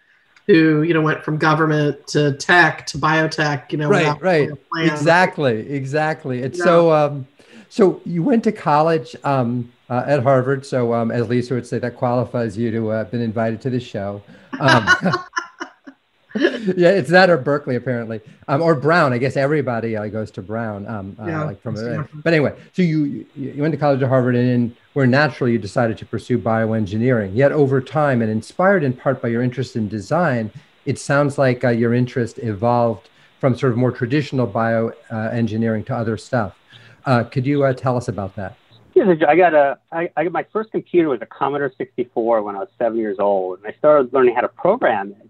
who 0.48 0.84
you 0.84 0.94
know 0.94 1.02
went 1.02 1.24
from 1.24 1.38
government 1.38 2.06
to 2.08 2.34
tech 2.34 2.86
to 2.88 2.98
biotech 2.98 3.72
you 3.72 3.78
know 3.78 3.90
right 3.90 4.22
right. 4.22 4.50
exactly 4.78 5.70
exactly. 5.72 6.42
It's 6.42 6.60
yeah. 6.60 6.66
so 6.66 6.94
um 6.94 7.28
so 7.70 8.02
you 8.06 8.24
went 8.24 8.44
to 8.44 8.52
college 8.52 9.16
um 9.24 9.72
uh, 9.90 10.04
at 10.08 10.24
harvard 10.24 10.66
so 10.66 10.94
um 10.94 11.12
as 11.12 11.28
lisa 11.30 11.54
would 11.54 11.68
say 11.68 11.80
that 11.80 11.96
qualifies 11.96 12.58
you 12.58 12.72
to 12.72 12.88
have 12.90 13.08
uh, 13.08 13.10
been 13.10 13.22
invited 13.22 13.62
to 13.62 13.70
the 13.70 13.80
show. 13.80 14.22
Um, 14.60 14.88
yeah, 16.76 16.90
it's 16.90 17.10
that 17.10 17.30
or 17.30 17.38
Berkeley 17.38 17.78
apparently, 17.78 18.20
um, 18.50 18.62
or 18.62 18.76
Brown. 18.76 19.14
I 19.14 19.18
guess 19.18 19.38
everybody 19.38 19.96
uh, 19.96 20.08
goes 20.08 20.32
to 20.32 20.42
Brown. 20.42 20.86
Um, 20.86 21.16
uh, 21.18 21.28
yeah, 21.28 21.44
like 21.46 21.62
from 21.62 21.78
uh, 21.78 22.04
but 22.16 22.34
anyway, 22.34 22.54
so 22.74 22.82
you 22.82 23.26
you 23.36 23.62
went 23.62 23.72
to 23.72 23.78
college 23.78 24.02
at 24.02 24.10
Harvard, 24.10 24.36
and 24.36 24.50
then 24.50 24.78
where 24.94 25.08
naturally 25.08 25.54
you 25.54 25.58
decided 25.58 25.98
to 26.00 26.06
pursue 26.06 26.38
bioengineering. 26.38 27.34
Yet 27.34 27.54
over 27.54 27.80
time, 27.80 28.22
and 28.22 28.30
inspired 28.30 28.84
in 28.84 28.92
part 28.92 29.22
by 29.22 29.30
your 29.30 29.44
interest 29.44 29.78
in 29.78 29.88
design, 29.88 30.52
it 30.86 31.00
sounds 31.00 31.38
like 31.38 31.64
uh, 31.64 31.70
your 31.70 31.94
interest 31.94 32.38
evolved 32.40 33.10
from 33.40 33.58
sort 33.58 33.72
of 33.72 33.78
more 33.78 33.92
traditional 33.92 34.46
bioengineering 34.46 35.86
to 35.86 35.96
other 35.96 36.18
stuff. 36.18 36.58
Uh, 37.06 37.24
could 37.24 37.46
you 37.46 37.64
uh, 37.64 37.72
tell 37.72 37.96
us 37.96 38.10
about 38.10 38.36
that? 38.36 38.58
Yeah, 38.94 39.14
I 39.26 39.38
got 39.38 39.54
a. 39.54 39.78
I, 39.92 40.10
I 40.18 40.24
got 40.24 40.34
my 40.34 40.46
first 40.52 40.72
computer 40.72 41.08
was 41.08 41.22
a 41.22 41.26
Commodore 41.26 41.72
64 41.78 42.42
when 42.42 42.56
I 42.56 42.60
was 42.60 42.70
seven 42.78 42.98
years 42.98 43.20
old, 43.20 43.60
and 43.60 43.68
I 43.68 43.78
started 43.78 44.12
learning 44.12 44.36
how 44.36 44.42
to 44.42 44.50
program 44.50 45.12
it. 45.12 45.30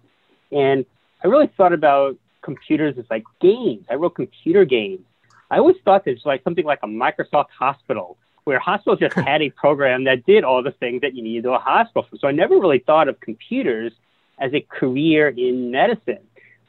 And 0.56 0.86
I 1.24 1.28
really 1.28 1.50
thought 1.58 1.74
about 1.74 2.18
computers 2.42 2.96
as 2.98 3.06
like 3.10 3.24
games. 3.42 3.86
I 3.90 3.96
wrote 3.96 4.16
computer 4.16 4.66
games. 4.66 5.02
I 5.50 5.58
always 5.58 5.78
thought 5.84 6.06
was 6.06 6.26
like 6.26 6.44
something 6.44 6.66
like 6.66 6.80
a 6.84 6.88
Microsoft 6.88 7.50
hospital, 7.58 8.18
where 8.46 8.60
hospitals 8.60 9.00
just 9.00 9.16
had 9.16 9.42
a 9.42 9.50
program 9.50 10.06
that 10.06 10.26
did 10.26 10.44
all 10.44 10.62
the 10.64 10.72
things 10.72 11.02
that 11.02 11.16
you 11.16 11.24
needed 11.24 11.44
to 11.44 11.54
a 11.54 11.60
hospital 11.60 12.06
for. 12.10 12.18
So 12.18 12.28
I 12.28 12.32
never 12.32 12.56
really 12.58 12.80
thought 12.80 13.08
of 13.08 13.20
computers 13.20 13.92
as 14.40 14.54
a 14.54 14.62
career 14.62 15.30
in 15.30 15.72
medicine. 15.72 16.20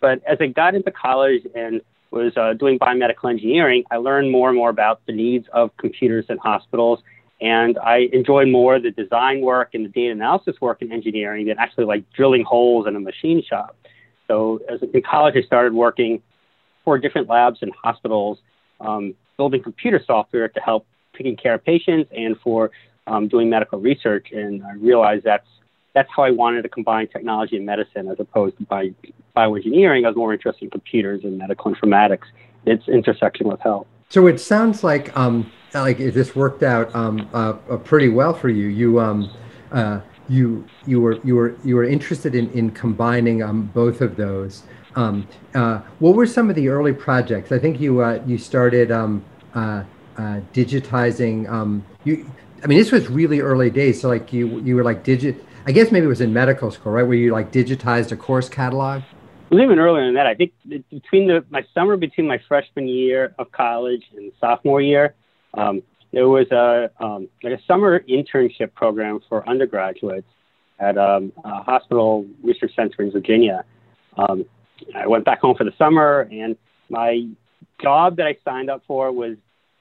But 0.00 0.22
as 0.24 0.38
I 0.40 0.46
got 0.46 0.74
into 0.74 0.90
college 0.90 1.46
and 1.54 1.80
was 2.10 2.36
uh, 2.36 2.54
doing 2.54 2.78
biomedical 2.78 3.30
engineering, 3.30 3.84
I 3.90 3.96
learned 3.96 4.30
more 4.30 4.48
and 4.48 4.56
more 4.56 4.70
about 4.70 5.00
the 5.06 5.12
needs 5.12 5.46
of 5.52 5.76
computers 5.76 6.26
in 6.28 6.38
hospitals. 6.38 7.00
And 7.40 7.78
I 7.78 8.08
enjoyed 8.12 8.48
more 8.48 8.78
the 8.78 8.90
design 8.90 9.40
work 9.42 9.74
and 9.74 9.84
the 9.84 9.90
data 9.90 10.12
analysis 10.12 10.56
work 10.60 10.80
in 10.80 10.92
engineering 10.92 11.46
than 11.46 11.58
actually 11.58 11.84
like 11.84 12.10
drilling 12.12 12.44
holes 12.44 12.86
in 12.86 12.96
a 12.96 13.00
machine 13.00 13.42
shop. 13.42 13.76
So 14.28 14.60
as 14.68 14.80
in 14.82 15.02
college, 15.02 15.34
I 15.36 15.42
started 15.42 15.72
working 15.74 16.22
for 16.84 16.98
different 16.98 17.28
labs 17.28 17.58
and 17.62 17.72
hospitals, 17.82 18.38
um, 18.80 19.14
building 19.36 19.62
computer 19.62 20.00
software 20.06 20.48
to 20.48 20.60
help 20.60 20.86
taking 21.16 21.36
care 21.36 21.54
of 21.54 21.64
patients 21.64 22.10
and 22.16 22.38
for 22.40 22.70
um, 23.06 23.28
doing 23.28 23.48
medical 23.48 23.80
research. 23.80 24.28
And 24.32 24.64
I 24.64 24.74
realized 24.74 25.24
that's 25.24 25.46
that's 25.94 26.08
how 26.14 26.24
I 26.24 26.30
wanted 26.30 26.62
to 26.62 26.68
combine 26.68 27.08
technology 27.08 27.56
and 27.56 27.64
medicine 27.64 28.08
as 28.08 28.20
opposed 28.20 28.58
to 28.58 28.64
bio, 28.64 28.90
bioengineering. 29.34 30.04
I 30.04 30.08
was 30.08 30.16
more 30.16 30.32
interested 30.34 30.64
in 30.64 30.70
computers 30.70 31.24
and 31.24 31.38
medical 31.38 31.74
informatics, 31.74 32.26
its 32.66 32.86
intersection 32.86 33.48
with 33.48 33.60
health. 33.60 33.86
So 34.10 34.26
it 34.26 34.38
sounds 34.38 34.84
like 34.84 35.16
um, 35.16 35.50
like 35.74 35.98
this 35.98 36.36
worked 36.36 36.62
out 36.62 36.94
um, 36.94 37.28
uh, 37.32 37.54
uh, 37.70 37.76
pretty 37.78 38.10
well 38.10 38.34
for 38.34 38.50
you. 38.50 38.66
You 38.66 39.00
um, 39.00 39.30
uh, 39.72 40.00
you 40.28 40.66
you 40.86 41.00
were 41.00 41.20
you 41.24 41.36
were 41.36 41.56
you 41.64 41.76
were 41.76 41.84
interested 41.84 42.34
in 42.34 42.50
in 42.52 42.70
combining 42.70 43.42
um, 43.42 43.66
both 43.74 44.00
of 44.00 44.16
those. 44.16 44.62
Um, 44.94 45.28
uh, 45.54 45.80
what 45.98 46.14
were 46.14 46.26
some 46.26 46.48
of 46.48 46.56
the 46.56 46.68
early 46.68 46.92
projects? 46.92 47.52
I 47.52 47.58
think 47.58 47.80
you 47.80 48.00
uh, 48.00 48.22
you 48.26 48.38
started 48.38 48.90
um, 48.90 49.24
uh, 49.54 49.84
uh 50.16 50.40
digitizing. 50.52 51.48
Um, 51.48 51.84
you, 52.04 52.30
I 52.64 52.66
mean, 52.66 52.78
this 52.78 52.90
was 52.90 53.08
really 53.08 53.40
early 53.40 53.70
days. 53.70 54.00
So 54.00 54.08
like 54.08 54.32
you 54.32 54.60
you 54.60 54.76
were 54.76 54.84
like 54.84 55.04
digit. 55.04 55.44
I 55.66 55.72
guess 55.72 55.90
maybe 55.90 56.06
it 56.06 56.08
was 56.08 56.20
in 56.20 56.32
medical 56.32 56.70
school, 56.70 56.92
right? 56.92 57.02
Where 57.02 57.16
you 57.16 57.32
like 57.32 57.52
digitized 57.52 58.12
a 58.12 58.16
course 58.16 58.48
catalog. 58.48 59.02
It 59.50 59.54
was 59.54 59.62
even 59.62 59.78
earlier 59.78 60.04
than 60.04 60.14
that. 60.14 60.26
I 60.26 60.34
think 60.34 60.52
between 60.90 61.28
the 61.28 61.44
my 61.50 61.64
summer 61.74 61.96
between 61.96 62.26
my 62.26 62.38
freshman 62.48 62.88
year 62.88 63.34
of 63.38 63.52
college 63.52 64.04
and 64.16 64.32
sophomore 64.40 64.80
year, 64.80 65.14
um, 65.54 65.82
there 66.12 66.28
was 66.28 66.50
a 66.50 66.90
um, 67.02 67.28
like 67.42 67.52
a 67.54 67.62
summer 67.66 68.00
internship 68.00 68.74
program 68.74 69.20
for 69.28 69.48
undergraduates 69.48 70.28
at 70.78 70.98
um, 70.98 71.32
a 71.44 71.62
hospital 71.62 72.26
research 72.42 72.72
center 72.76 73.02
in 73.02 73.10
Virginia. 73.10 73.64
Um, 74.16 74.44
I 74.94 75.06
went 75.06 75.24
back 75.24 75.40
home 75.40 75.56
for 75.56 75.64
the 75.64 75.72
summer, 75.78 76.28
and 76.30 76.56
my 76.88 77.26
job 77.82 78.16
that 78.16 78.26
I 78.26 78.36
signed 78.44 78.70
up 78.70 78.82
for 78.86 79.10
was 79.12 79.36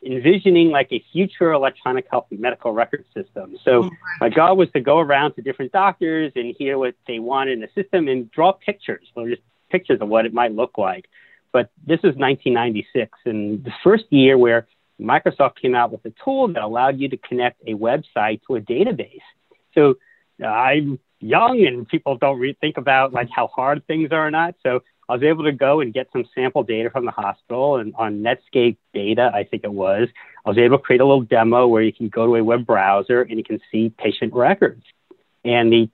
envisioning 0.06 0.70
like 0.70 0.90
a 0.92 1.04
future 1.12 1.52
electronic 1.52 2.06
health 2.10 2.28
medical 2.32 2.72
record 2.72 3.06
system. 3.14 3.58
So 3.64 3.86
oh, 3.86 3.90
my 4.22 4.30
job 4.30 4.58
was 4.58 4.70
to 4.72 4.80
go 4.80 5.00
around 5.00 5.34
to 5.34 5.42
different 5.42 5.72
doctors 5.72 6.32
and 6.36 6.56
hear 6.58 6.78
what 6.78 6.96
they 7.08 7.20
wanted 7.20 7.54
in 7.54 7.62
the 7.62 7.70
system 7.82 8.08
and 8.08 8.30
draw 8.32 8.52
pictures, 8.54 9.08
or 9.16 9.30
just 9.30 9.42
pictures 9.70 10.00
of 10.02 10.08
what 10.08 10.26
it 10.26 10.34
might 10.34 10.54
look 10.54 10.78
like. 10.78 11.06
But 11.52 11.70
this 11.88 12.02
was 12.04 12.16
1996, 12.16 13.18
and 13.26 13.64
the 13.64 13.72
first 13.84 14.06
year 14.10 14.38
where 14.38 14.68
Microsoft 15.00 15.56
came 15.62 15.76
out 15.76 15.92
with 15.92 16.06
a 16.06 16.14
tool 16.24 16.48
that 16.54 16.64
allowed 16.64 17.00
you 17.00 17.10
to 17.10 17.18
connect 17.18 17.62
a 17.68 17.74
website 17.74 18.42
to 18.48 18.56
a 18.56 18.62
database. 18.62 19.22
So 19.74 19.96
uh, 20.42 20.48
I'm 20.48 21.00
young 21.20 21.66
and 21.66 21.88
people 21.88 22.18
don't 22.18 22.40
really 22.40 22.58
think 22.60 22.78
about 22.78 23.14
like 23.14 23.30
how 23.34 23.48
hard 23.48 23.86
things 23.88 24.10
are 24.12 24.28
or 24.28 24.32
not. 24.32 24.56
So 24.64 24.84
I 25.08 25.14
was 25.14 25.24
able 25.24 25.44
to 25.44 25.52
go 25.52 25.82
and 25.82 25.94
get 25.94 26.08
some 26.12 26.26
sample 26.34 26.64
data 26.64 26.90
from 26.90 27.06
the 27.06 27.12
hospital 27.12 27.78
and 27.78 27.94
on 27.96 28.24
Netscape 28.24 28.78
data, 28.94 29.32
I 29.34 29.44
think 29.44 29.64
it 29.64 29.72
was. 29.72 30.08
I 30.46 30.50
was 30.50 30.58
able 30.58 30.78
to 30.78 30.84
create 30.84 31.02
a 31.02 31.06
little 31.06 31.24
demo 31.24 31.68
where 31.68 31.84
you 31.84 31.94
can 31.94 32.10
go 32.10 32.26
to 32.26 32.36
a 32.36 32.44
web 32.44 32.66
browser 32.66 33.22
and 33.22 33.38
you 33.38 33.44
can 33.44 33.60
see 33.72 33.90
patient 33.90 34.34
records. 34.34 34.84
And 35.44 35.72
the 35.72 35.90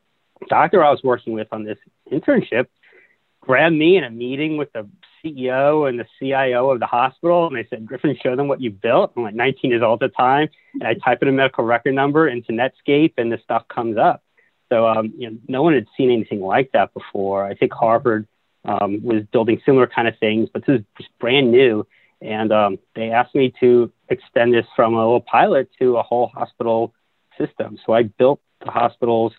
doctor 0.47 0.83
I 0.83 0.91
was 0.91 1.01
working 1.03 1.33
with 1.33 1.47
on 1.51 1.63
this 1.63 1.77
internship 2.11 2.67
grabbed 3.41 3.75
me 3.75 3.97
in 3.97 4.03
a 4.03 4.09
meeting 4.09 4.57
with 4.57 4.71
the 4.73 4.87
CEO 5.23 5.89
and 5.89 5.99
the 5.99 6.05
CIO 6.19 6.71
of 6.71 6.79
the 6.79 6.85
hospital, 6.85 7.47
and 7.47 7.55
they 7.55 7.67
said, 7.69 7.85
Griffin, 7.85 8.17
show 8.21 8.35
them 8.35 8.47
what 8.47 8.61
you 8.61 8.71
built. 8.71 9.13
I'm 9.15 9.23
like 9.23 9.35
19 9.35 9.71
years 9.71 9.83
old 9.83 10.01
at 10.01 10.11
the 10.11 10.15
time, 10.15 10.49
and 10.73 10.83
I 10.83 10.93
type 10.93 11.21
in 11.21 11.27
a 11.27 11.31
medical 11.31 11.63
record 11.63 11.93
number 11.93 12.27
into 12.27 12.51
Netscape, 12.51 13.13
and 13.17 13.31
the 13.31 13.39
stuff 13.43 13.67
comes 13.67 13.97
up. 13.97 14.23
So, 14.69 14.87
um, 14.87 15.13
you 15.17 15.29
know, 15.29 15.37
no 15.47 15.63
one 15.63 15.73
had 15.73 15.87
seen 15.97 16.11
anything 16.11 16.41
like 16.41 16.71
that 16.71 16.93
before. 16.93 17.45
I 17.45 17.55
think 17.55 17.73
Harvard 17.73 18.27
um, 18.63 19.03
was 19.03 19.23
building 19.31 19.61
similar 19.65 19.87
kind 19.87 20.07
of 20.07 20.17
things, 20.19 20.49
but 20.53 20.65
this 20.65 20.79
is 20.79 20.85
just 20.97 21.09
brand 21.19 21.51
new. 21.51 21.85
And 22.21 22.53
um, 22.53 22.79
they 22.95 23.09
asked 23.09 23.35
me 23.35 23.53
to 23.59 23.91
extend 24.09 24.53
this 24.53 24.65
from 24.75 24.93
a 24.93 24.97
little 24.97 25.21
pilot 25.21 25.69
to 25.79 25.97
a 25.97 26.03
whole 26.03 26.27
hospital 26.27 26.93
system. 27.37 27.79
So 27.85 27.93
I 27.93 28.03
built 28.03 28.39
the 28.63 28.71
hospital's 28.71 29.33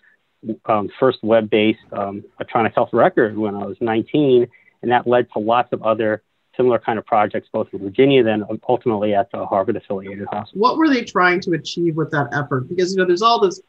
um, 0.65 0.89
first 0.99 1.23
web-based 1.23 1.79
um, 1.91 2.23
electronic 2.39 2.73
health 2.73 2.89
record 2.93 3.37
when 3.37 3.55
I 3.55 3.65
was 3.65 3.77
19 3.81 4.47
and 4.83 4.91
that 4.91 5.07
led 5.07 5.31
to 5.31 5.39
lots 5.39 5.73
of 5.73 5.81
other 5.81 6.21
similar 6.55 6.77
kind 6.77 6.99
of 6.99 7.05
projects, 7.05 7.49
both 7.51 7.67
in 7.73 7.79
Virginia, 7.79 8.23
then 8.23 8.43
ultimately 8.69 9.15
at 9.15 9.31
the 9.31 9.43
Harvard 9.45 9.75
affiliated 9.75 10.27
hospital. 10.31 10.61
What 10.61 10.77
were 10.77 10.87
they 10.87 11.03
trying 11.03 11.41
to 11.41 11.53
achieve 11.53 11.95
with 11.95 12.11
that 12.11 12.27
effort? 12.33 12.69
Because 12.69 12.91
you 12.91 12.97
know, 12.97 13.05
there's 13.05 13.23
all 13.23 13.39
this 13.39 13.59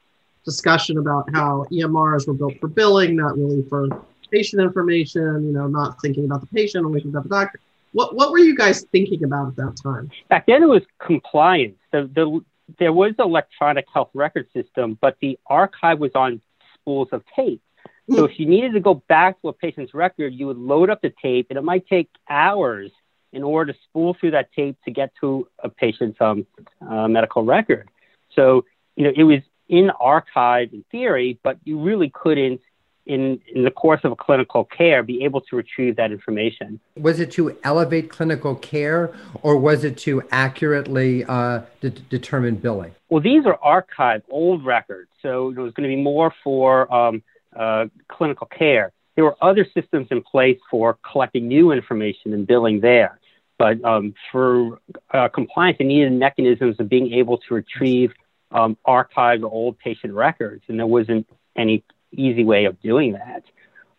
discussion 0.44 0.98
about 0.98 1.24
how 1.32 1.64
EMRs 1.72 2.26
were 2.26 2.34
built 2.34 2.58
for 2.60 2.68
billing, 2.68 3.16
not 3.16 3.38
really 3.38 3.62
for 3.68 4.04
patient 4.30 4.60
information. 4.60 5.46
You 5.46 5.52
know, 5.52 5.66
not 5.66 6.00
thinking 6.02 6.26
about 6.26 6.42
the 6.42 6.46
patient, 6.48 6.84
only 6.84 6.98
thinking 6.98 7.12
about 7.12 7.22
the 7.22 7.30
doctor. 7.30 7.60
What 7.92 8.14
what 8.14 8.30
were 8.32 8.38
you 8.40 8.56
guys 8.56 8.82
thinking 8.92 9.24
about 9.24 9.48
at 9.48 9.56
that 9.56 9.78
time? 9.82 10.10
Back 10.28 10.46
then, 10.46 10.62
it 10.62 10.66
was 10.66 10.82
compliance. 10.98 11.76
The, 11.92 12.10
the, 12.12 12.44
there 12.78 12.92
was 12.92 13.14
electronic 13.18 13.86
health 13.92 14.10
record 14.14 14.48
system, 14.52 14.98
but 15.00 15.16
the 15.20 15.38
archive 15.46 16.00
was 16.00 16.10
on 16.14 16.42
spools 16.84 17.08
of 17.12 17.22
tape. 17.34 17.62
So 18.10 18.24
if 18.24 18.38
you 18.38 18.46
needed 18.46 18.74
to 18.74 18.80
go 18.80 18.94
back 19.08 19.40
to 19.40 19.48
a 19.48 19.52
patient's 19.52 19.94
record, 19.94 20.34
you 20.34 20.46
would 20.46 20.58
load 20.58 20.90
up 20.90 21.00
the 21.00 21.12
tape, 21.22 21.46
and 21.48 21.58
it 21.58 21.62
might 21.62 21.86
take 21.86 22.10
hours 22.28 22.90
in 23.32 23.42
order 23.42 23.72
to 23.72 23.78
spool 23.88 24.14
through 24.18 24.32
that 24.32 24.52
tape 24.52 24.76
to 24.84 24.90
get 24.90 25.10
to 25.20 25.48
a 25.62 25.70
patient's 25.70 26.20
um, 26.20 26.46
uh, 26.86 27.08
medical 27.08 27.44
record. 27.44 27.88
So 28.36 28.64
you 28.96 29.04
know 29.04 29.12
it 29.16 29.24
was 29.24 29.40
in 29.68 29.90
archive 29.90 30.72
in 30.72 30.84
theory, 30.90 31.38
but 31.42 31.58
you 31.64 31.80
really 31.80 32.10
couldn't 32.10 32.60
in, 33.06 33.40
in 33.54 33.64
the 33.64 33.70
course 33.70 34.00
of 34.04 34.12
a 34.12 34.16
clinical 34.16 34.64
care, 34.64 35.02
be 35.02 35.24
able 35.24 35.40
to 35.42 35.56
retrieve 35.56 35.96
that 35.96 36.10
information. 36.10 36.80
Was 36.96 37.20
it 37.20 37.30
to 37.32 37.56
elevate 37.62 38.10
clinical 38.10 38.54
care 38.54 39.14
or 39.42 39.56
was 39.56 39.84
it 39.84 39.98
to 39.98 40.22
accurately 40.30 41.24
uh, 41.24 41.62
de- 41.80 41.90
determine 41.90 42.56
billing? 42.56 42.94
Well, 43.08 43.22
these 43.22 43.44
are 43.46 43.58
archived 43.58 44.22
old 44.30 44.64
records, 44.64 45.10
so 45.22 45.50
it 45.50 45.58
was 45.58 45.72
going 45.74 45.88
to 45.88 45.94
be 45.94 46.02
more 46.02 46.32
for 46.42 46.92
um, 46.92 47.22
uh, 47.54 47.86
clinical 48.08 48.46
care. 48.46 48.92
There 49.14 49.24
were 49.24 49.36
other 49.40 49.66
systems 49.74 50.08
in 50.10 50.22
place 50.22 50.58
for 50.70 50.98
collecting 51.10 51.46
new 51.46 51.72
information 51.72 52.32
and 52.32 52.46
billing 52.46 52.80
there. 52.80 53.20
But 53.58 53.84
um, 53.84 54.14
for 54.32 54.80
uh, 55.12 55.28
compliance, 55.28 55.78
they 55.78 55.84
needed 55.84 56.12
mechanisms 56.12 56.76
of 56.80 56.88
being 56.88 57.12
able 57.12 57.38
to 57.38 57.54
retrieve 57.54 58.12
um, 58.50 58.76
archived 58.86 59.44
old 59.44 59.78
patient 59.78 60.12
records, 60.12 60.64
and 60.68 60.78
there 60.78 60.86
wasn't 60.86 61.28
any 61.56 61.84
easy 62.20 62.44
way 62.44 62.64
of 62.64 62.80
doing 62.80 63.12
that. 63.12 63.42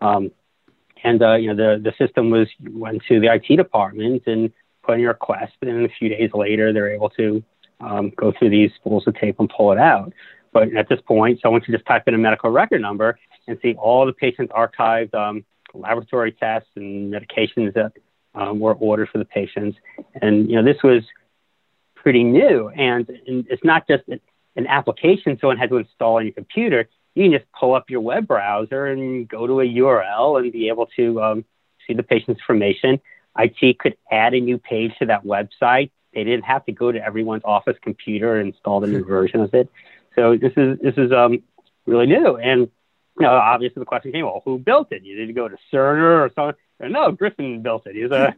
Um, 0.01 0.31
and 1.03 1.21
uh, 1.21 1.35
you 1.35 1.53
know, 1.53 1.55
the 1.55 1.81
the 1.81 1.93
system 2.03 2.29
was 2.29 2.47
went 2.61 3.03
to 3.07 3.19
the 3.19 3.33
IT 3.33 3.55
department 3.55 4.23
and 4.25 4.51
put 4.83 4.95
in 4.95 5.05
a 5.05 5.07
request, 5.07 5.53
and 5.61 5.69
then 5.69 5.85
a 5.85 5.89
few 5.99 6.09
days 6.09 6.31
later, 6.33 6.73
they're 6.73 6.93
able 6.93 7.09
to 7.11 7.43
um, 7.79 8.11
go 8.15 8.33
through 8.37 8.49
these 8.49 8.71
spools 8.75 9.05
of 9.07 9.15
tape 9.15 9.39
and 9.39 9.49
pull 9.49 9.71
it 9.71 9.77
out. 9.77 10.13
But 10.51 10.75
at 10.75 10.87
this 10.87 11.01
point, 11.01 11.39
someone 11.41 11.61
should 11.63 11.73
just 11.73 11.85
type 11.85 12.03
in 12.07 12.13
a 12.13 12.17
medical 12.17 12.49
record 12.49 12.81
number 12.81 13.19
and 13.47 13.59
see 13.61 13.73
all 13.73 14.05
the 14.05 14.13
patient's 14.13 14.53
archived 14.53 15.13
um, 15.13 15.43
laboratory 15.73 16.31
tests 16.31 16.69
and 16.75 17.13
medications 17.13 17.73
that 17.73 17.91
um, 18.33 18.59
were 18.59 18.73
ordered 18.73 19.09
for 19.09 19.17
the 19.17 19.25
patients. 19.25 19.77
And 20.21 20.49
you 20.49 20.55
know, 20.55 20.63
this 20.63 20.81
was 20.83 21.03
pretty 21.95 22.23
new, 22.23 22.69
and, 22.69 23.07
and 23.27 23.45
it's 23.49 23.63
not 23.63 23.87
just 23.87 24.03
an 24.07 24.67
application 24.67 25.37
someone 25.39 25.57
had 25.57 25.69
to 25.69 25.77
install 25.77 26.17
on 26.17 26.25
your 26.25 26.33
computer 26.33 26.87
you 27.15 27.23
can 27.23 27.31
just 27.31 27.51
pull 27.57 27.73
up 27.73 27.89
your 27.89 28.01
web 28.01 28.27
browser 28.27 28.85
and 28.85 29.27
go 29.27 29.47
to 29.47 29.61
a 29.61 29.65
URL 29.65 30.39
and 30.39 30.51
be 30.51 30.67
able 30.67 30.87
to 30.97 31.21
um, 31.21 31.45
see 31.87 31.93
the 31.93 32.03
patient's 32.03 32.41
information. 32.41 32.99
IT 33.37 33.79
could 33.79 33.97
add 34.11 34.33
a 34.33 34.39
new 34.39 34.57
page 34.57 34.93
to 34.99 35.05
that 35.07 35.23
website. 35.23 35.91
They 36.13 36.23
didn't 36.23 36.43
have 36.43 36.65
to 36.65 36.71
go 36.71 36.91
to 36.91 37.03
everyone's 37.03 37.43
office 37.43 37.77
computer 37.81 38.37
and 38.37 38.53
install 38.53 38.79
the 38.79 38.87
new 38.87 39.03
version 39.03 39.41
of 39.41 39.53
it. 39.53 39.69
So 40.15 40.37
this 40.37 40.53
is 40.55 40.79
this 40.79 40.95
is 40.97 41.11
um, 41.11 41.43
really 41.85 42.05
new. 42.05 42.37
And 42.37 42.69
you 43.19 43.25
know, 43.25 43.31
obviously 43.31 43.79
the 43.79 43.85
question 43.85 44.11
came, 44.11 44.25
well, 44.25 44.41
who 44.45 44.57
built 44.57 44.91
it? 44.91 45.03
You 45.03 45.15
did 45.15 45.35
go 45.35 45.47
to 45.47 45.57
Cerner 45.73 46.25
or 46.25 46.31
something? 46.35 46.91
No, 46.91 47.11
Griffin 47.11 47.61
built 47.61 47.87
it. 47.87 47.95
He's 47.95 48.11
a 48.11 48.35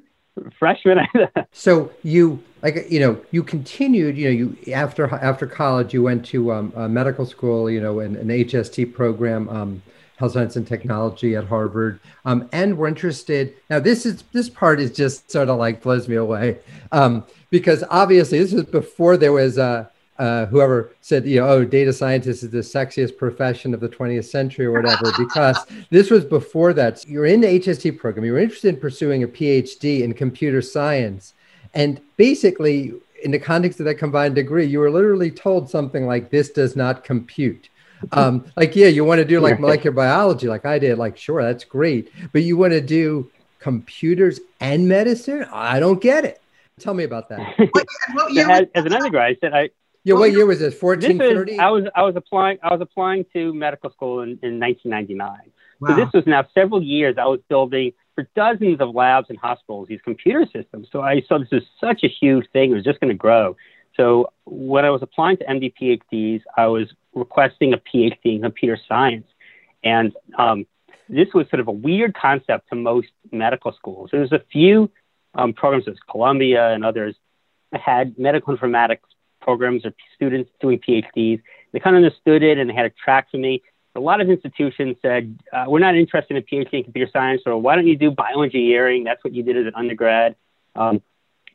freshman. 0.57 0.99
so 1.51 1.91
you 2.03 2.43
like 2.61 2.89
you 2.89 2.99
know 2.99 3.19
you 3.31 3.43
continued 3.43 4.17
you 4.17 4.25
know 4.25 4.31
you 4.31 4.73
after 4.73 5.13
after 5.15 5.45
college 5.45 5.93
you 5.93 6.03
went 6.03 6.25
to 6.25 6.51
um, 6.51 6.73
medical 6.93 7.25
school 7.25 7.69
you 7.69 7.79
know 7.79 7.99
an, 7.99 8.15
an 8.15 8.27
HST 8.27 8.93
program 8.93 9.47
um, 9.49 9.81
health 10.17 10.33
science 10.33 10.55
and 10.55 10.67
technology 10.67 11.35
at 11.35 11.45
Harvard 11.45 11.99
um, 12.25 12.49
and 12.51 12.77
we're 12.77 12.87
interested 12.87 13.53
now 13.69 13.79
this 13.79 14.05
is 14.05 14.23
this 14.33 14.49
part 14.49 14.79
is 14.79 14.91
just 14.91 15.29
sort 15.31 15.49
of 15.49 15.57
like 15.57 15.81
blows 15.81 16.07
me 16.07 16.15
away 16.15 16.57
um, 16.91 17.23
because 17.49 17.83
obviously 17.89 18.39
this 18.39 18.53
was 18.53 18.65
before 18.65 19.17
there 19.17 19.33
was 19.33 19.57
a 19.57 19.89
uh, 20.19 20.45
whoever 20.47 20.91
said, 21.01 21.25
you 21.25 21.39
know, 21.39 21.47
oh, 21.47 21.65
data 21.65 21.93
scientist 21.93 22.43
is 22.43 22.49
the 22.49 22.59
sexiest 22.59 23.17
profession 23.17 23.73
of 23.73 23.79
the 23.79 23.89
20th 23.89 24.25
century 24.25 24.65
or 24.65 24.71
whatever, 24.71 25.11
because 25.17 25.57
this 25.89 26.09
was 26.09 26.25
before 26.25 26.73
that. 26.73 26.99
So 26.99 27.09
you're 27.09 27.25
in 27.25 27.41
the 27.41 27.47
HST 27.47 27.97
program, 27.97 28.25
you 28.25 28.33
were 28.33 28.39
interested 28.39 28.73
in 28.73 28.81
pursuing 28.81 29.23
a 29.23 29.27
PhD 29.27 30.01
in 30.01 30.13
computer 30.13 30.61
science. 30.61 31.33
And 31.73 32.01
basically, 32.17 32.93
in 33.23 33.31
the 33.31 33.39
context 33.39 33.79
of 33.79 33.85
that 33.85 33.95
combined 33.95 34.35
degree, 34.35 34.65
you 34.65 34.79
were 34.79 34.91
literally 34.91 35.31
told 35.31 35.69
something 35.69 36.07
like, 36.07 36.29
this 36.29 36.49
does 36.49 36.75
not 36.75 37.03
compute. 37.03 37.69
Um, 38.11 38.45
like, 38.55 38.75
yeah, 38.75 38.87
you 38.87 39.03
want 39.03 39.19
to 39.19 39.25
do 39.25 39.39
like 39.39 39.59
molecular 39.59 39.95
biology, 39.95 40.47
like 40.47 40.65
I 40.65 40.77
did, 40.79 40.97
like, 40.97 41.17
sure, 41.17 41.41
that's 41.41 41.63
great. 41.63 42.11
But 42.31 42.43
you 42.43 42.55
want 42.55 42.73
to 42.73 42.81
do 42.81 43.31
computers 43.59 44.39
and 44.59 44.87
medicine? 44.87 45.45
I 45.51 45.79
don't 45.79 45.99
get 46.01 46.25
it. 46.25 46.41
Tell 46.79 46.93
me 46.93 47.03
about 47.03 47.29
that. 47.29 47.39
as, 48.49 48.67
as 48.75 48.85
an 48.85 48.93
undergrad, 48.93 49.31
I 49.31 49.37
said 49.41 49.53
I, 49.53 49.69
yeah, 50.07 50.13
what 50.13 50.31
year 50.31 50.45
was 50.45 50.59
this? 50.59 50.73
Fourteen 50.73 51.17
thirty. 51.17 51.59
I 51.59 51.69
was 51.69 51.83
I 51.95 52.03
was 52.03 52.15
applying 52.15 52.59
I 52.63 52.71
was 52.71 52.81
applying 52.81 53.25
to 53.33 53.53
medical 53.53 53.91
school 53.91 54.21
in, 54.21 54.39
in 54.41 54.59
1999. 54.59 55.51
Wow. 55.79 55.89
So 55.89 55.95
this 55.95 56.13
was 56.13 56.25
now 56.25 56.47
several 56.53 56.81
years. 56.81 57.17
I 57.19 57.25
was 57.25 57.41
building 57.49 57.91
for 58.15 58.27
dozens 58.35 58.79
of 58.79 58.95
labs 58.95 59.27
and 59.29 59.37
hospitals 59.37 59.89
these 59.89 60.01
computer 60.01 60.45
systems. 60.45 60.87
So 60.91 61.01
I 61.01 61.21
saw 61.27 61.39
this 61.39 61.51
was 61.51 61.63
such 61.81 62.03
a 62.03 62.07
huge 62.07 62.49
thing. 62.51 62.71
It 62.71 62.75
was 62.75 62.83
just 62.83 62.99
going 62.99 63.09
to 63.09 63.17
grow. 63.17 63.57
So 63.95 64.31
when 64.45 64.85
I 64.85 64.91
was 64.91 65.01
applying 65.01 65.37
to 65.37 65.45
MD 65.45 65.73
PhDs, 65.79 66.41
I 66.55 66.67
was 66.67 66.87
requesting 67.13 67.73
a 67.73 67.77
PhD 67.77 68.35
in 68.35 68.41
computer 68.41 68.79
science, 68.87 69.27
and 69.83 70.13
um, 70.37 70.65
this 71.09 71.27
was 71.33 71.49
sort 71.49 71.59
of 71.59 71.67
a 71.67 71.71
weird 71.71 72.15
concept 72.15 72.69
to 72.69 72.75
most 72.75 73.09
medical 73.31 73.73
schools. 73.73 74.09
There 74.11 74.21
was 74.21 74.31
a 74.31 74.43
few 74.51 74.89
um, 75.35 75.53
programs, 75.53 75.87
as 75.87 75.95
Columbia 76.09 76.69
and 76.73 76.85
others, 76.85 77.15
had 77.73 78.17
medical 78.17 78.55
informatics 78.55 78.99
programs 79.47 79.85
or 79.85 79.93
students 80.13 80.51
doing 80.59 80.77
PhDs. 80.77 81.41
They 81.71 81.79
kind 81.79 81.95
of 81.95 82.03
understood 82.03 82.43
it 82.43 82.57
and 82.57 82.69
they 82.69 82.73
had 82.73 82.85
a 82.85 82.89
track 82.89 83.31
for 83.31 83.37
me. 83.37 83.63
A 83.95 83.99
lot 83.99 84.19
of 84.19 84.29
institutions 84.29 84.97
said, 85.01 85.39
uh, 85.53 85.65
we're 85.69 85.79
not 85.79 85.95
interested 85.95 86.35
in 86.35 86.43
PhD 86.43 86.73
in 86.73 86.83
computer 86.83 87.09
science, 87.11 87.43
or 87.45 87.57
why 87.57 87.75
don't 87.75 87.87
you 87.87 87.97
do 87.97 88.11
bioengineering? 88.11 89.05
That's 89.05 89.23
what 89.23 89.33
you 89.33 89.43
did 89.43 89.55
as 89.57 89.65
an 89.65 89.73
undergrad. 89.73 90.35
Um, 90.75 91.01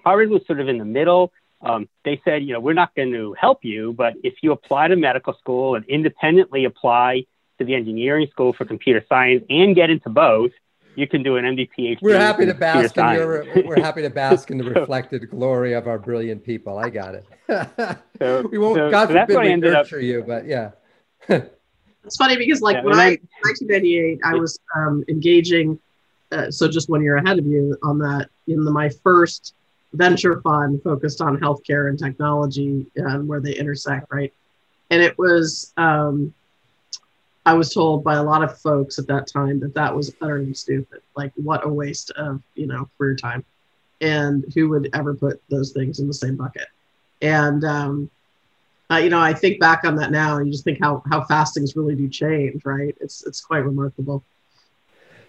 Harvard 0.03 0.31
was 0.31 0.45
sort 0.47 0.59
of 0.59 0.69
in 0.69 0.79
the 0.79 0.87
middle. 0.87 1.33
Um, 1.61 1.89
they 2.05 2.21
said, 2.25 2.43
you 2.43 2.55
know, 2.55 2.61
we're 2.61 2.73
not 2.73 2.95
going 2.97 3.13
to 3.13 3.35
help 3.39 3.63
you, 3.63 3.93
but 3.93 4.15
if 4.25 4.35
you 4.43 4.53
apply 4.53 4.89
to 4.89 4.97
medical 4.97 5.35
school 5.35 5.77
and 5.77 5.85
independently 5.85 6.65
apply 6.65 7.27
to 7.59 7.65
the 7.65 7.75
engineering 7.75 8.27
school 8.33 8.53
for 8.55 8.65
computer 8.65 9.05
science 9.09 9.45
and 9.51 9.77
get 9.77 9.91
into 9.91 10.09
both, 10.09 10.51
you 10.95 11.07
can 11.07 11.23
do 11.23 11.37
an 11.37 11.45
MD 11.45 11.69
PhD. 11.77 11.99
We're 12.03 12.19
happy 12.19 12.47
to 12.47 12.55
bask 12.55 12.97
in 12.97 13.13
your, 13.13 13.47
we're 13.65 13.81
happy 13.81 14.03
to 14.03 14.11
bask 14.11 14.51
in 14.51 14.59
the 14.59 14.65
reflected 14.71 15.31
glory 15.31 15.73
of 15.73 15.87
our 15.87 15.99
brilliant 15.99 16.45
people. 16.45 16.79
I 16.79 16.91
got 16.91 17.15
it. 17.15 17.27
so, 18.19 18.49
we 18.53 18.59
won't. 18.59 18.77
So, 18.77 18.91
God 18.91 19.09
so 19.09 19.15
forbid 19.15 19.39
we 19.39 19.57
nurture 19.57 19.97
up, 19.97 20.03
you, 20.03 20.25
but 20.27 20.47
yeah. 20.47 20.71
it's 21.29 22.17
funny 22.17 22.37
because 22.37 22.61
like 22.61 22.77
yeah, 22.77 22.85
when 22.85 22.99
I, 22.99 23.19
1998, 23.43 24.21
I 24.25 24.35
was 24.35 24.59
um, 24.77 25.05
engaging. 25.09 25.79
Uh, 26.31 26.51
so 26.51 26.67
just 26.67 26.89
one 26.89 27.03
year 27.03 27.17
ahead 27.17 27.39
of 27.39 27.47
you 27.47 27.77
on 27.83 27.99
that 27.99 28.29
in 28.47 28.65
the, 28.65 28.71
my 28.71 28.89
first 28.89 29.55
venture 29.93 30.41
fund 30.41 30.83
focused 30.83 31.21
on 31.21 31.39
healthcare 31.39 31.91
and 31.91 31.99
technology 31.99 32.87
and 32.97 33.29
where 33.29 33.41
they 33.41 33.53
intersect, 33.53 34.07
right? 34.11 34.33
And 34.91 35.03
it 35.03 35.17
was 35.19 35.73
um, 35.77 36.33
I 37.45 37.55
was 37.55 37.75
told 37.75 38.05
by 38.05 38.15
a 38.15 38.23
lot 38.23 38.43
of 38.43 38.59
folks 38.61 38.99
at 38.99 39.07
that 39.09 39.27
time 39.27 39.59
that 39.61 39.75
that 39.75 39.95
was 39.95 40.15
utterly 40.21 40.55
stupid. 40.55 41.03
Like, 41.17 41.33
what 41.37 41.65
a 41.65 41.69
waste 41.69 42.11
of 42.13 42.43
you 42.55 42.67
know 42.67 42.89
career 42.97 43.17
time, 43.17 43.45
and 44.01 44.45
who 44.55 44.69
would 44.71 44.91
ever 44.95 45.15
put 45.15 45.43
those 45.49 45.73
things 45.73 45.99
in 45.99 46.07
the 46.07 46.15
same 46.15 46.37
bucket? 46.37 46.69
And 47.21 47.65
um, 47.65 48.11
uh, 48.91 48.97
you 48.97 49.09
know, 49.09 49.21
I 49.21 49.33
think 49.33 49.59
back 49.59 49.85
on 49.85 49.97
that 49.97 50.11
now, 50.11 50.37
and 50.37 50.47
you 50.47 50.53
just 50.53 50.65
think 50.65 50.79
how 50.81 51.03
how 51.11 51.25
fast 51.25 51.55
things 51.55 51.75
really 51.75 51.95
do 51.95 52.09
change, 52.09 52.65
right? 52.65 52.95
It's 53.01 53.25
it's 53.27 53.41
quite 53.41 53.65
remarkable. 53.65 54.23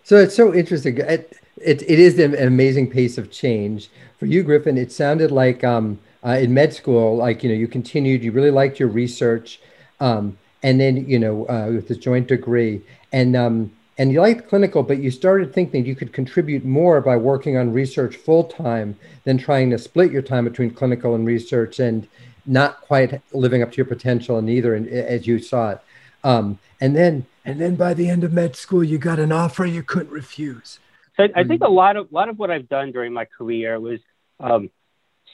So 0.04 0.17
it's 0.17 0.36
so 0.36 0.54
interesting. 0.54 0.97
It, 0.97 1.38
it, 1.56 1.82
it 1.84 1.99
is 1.99 2.19
an 2.19 2.36
amazing 2.36 2.89
pace 2.89 3.17
of 3.17 3.32
change 3.32 3.89
for 4.19 4.26
you, 4.26 4.43
Griffin. 4.43 4.78
It 4.78 4.91
sounded 4.91 5.32
like 5.32 5.63
um, 5.63 5.99
uh, 6.26 6.38
in 6.41 6.54
med 6.54 6.73
school, 6.73 7.15
like 7.15 7.41
you 7.41 7.49
know, 7.49 7.56
you 7.56 7.67
continued. 7.67 8.23
You 8.23 8.34
really 8.34 8.52
liked 8.52 8.80
your 8.80 8.89
research. 8.89 9.62
Um, 9.99 10.38
and 10.63 10.80
then 10.80 11.08
you 11.08 11.19
know 11.19 11.45
uh, 11.47 11.67
with 11.71 11.88
the 11.88 11.95
joint 11.95 12.28
degree. 12.28 12.82
And 13.12 13.36
um, 13.36 13.71
and 13.97 14.12
you 14.12 14.21
liked 14.21 14.49
clinical 14.49 14.84
but 14.84 14.97
you 14.99 15.12
started 15.12 15.54
thinking 15.54 15.86
you 15.86 15.95
could 15.95 16.13
contribute 16.13 16.65
more 16.65 17.02
by 17.02 17.15
working 17.15 17.58
on 17.58 17.71
research 17.73 18.15
full 18.15 18.45
time 18.45 18.97
than 19.23 19.38
trying 19.38 19.69
to 19.69 19.78
split 19.78 20.12
your 20.12 20.21
time 20.21 20.45
between 20.45 20.71
clinical 20.71 21.15
and 21.15 21.26
research 21.28 21.80
and 21.80 22.08
not 22.45 22.82
quite 22.82 23.21
living 23.34 23.62
up 23.62 23.71
to 23.71 23.78
your 23.78 23.86
potential 23.86 24.38
in 24.38 24.49
either 24.49 24.76
and, 24.76 24.88
as 24.88 25.28
you 25.28 25.39
saw 25.39 25.71
it. 25.71 25.82
Um, 26.23 26.60
and 26.82 26.95
then 26.95 27.26
and 27.45 27.60
then 27.60 27.76
by 27.76 27.93
the 27.93 28.10
end 28.10 28.23
of 28.23 28.34
med 28.34 28.56
school 28.56 28.84
you 28.84 28.97
got 28.97 29.19
an 29.19 29.32
offer 29.32 29.65
you 29.65 29.84
couldn't 29.84 30.12
refuse. 30.12 30.80
So 31.15 31.23
I, 31.23 31.41
I 31.41 31.43
think 31.43 31.62
a 31.62 31.69
lot 31.69 31.95
of 31.95 32.12
a 32.12 32.13
lot 32.13 32.30
of 32.30 32.39
what 32.39 32.49
I've 32.49 32.69
done 32.69 32.91
during 32.91 33.13
my 33.13 33.26
career 33.26 33.80
was 33.80 33.99
um, 34.39 34.69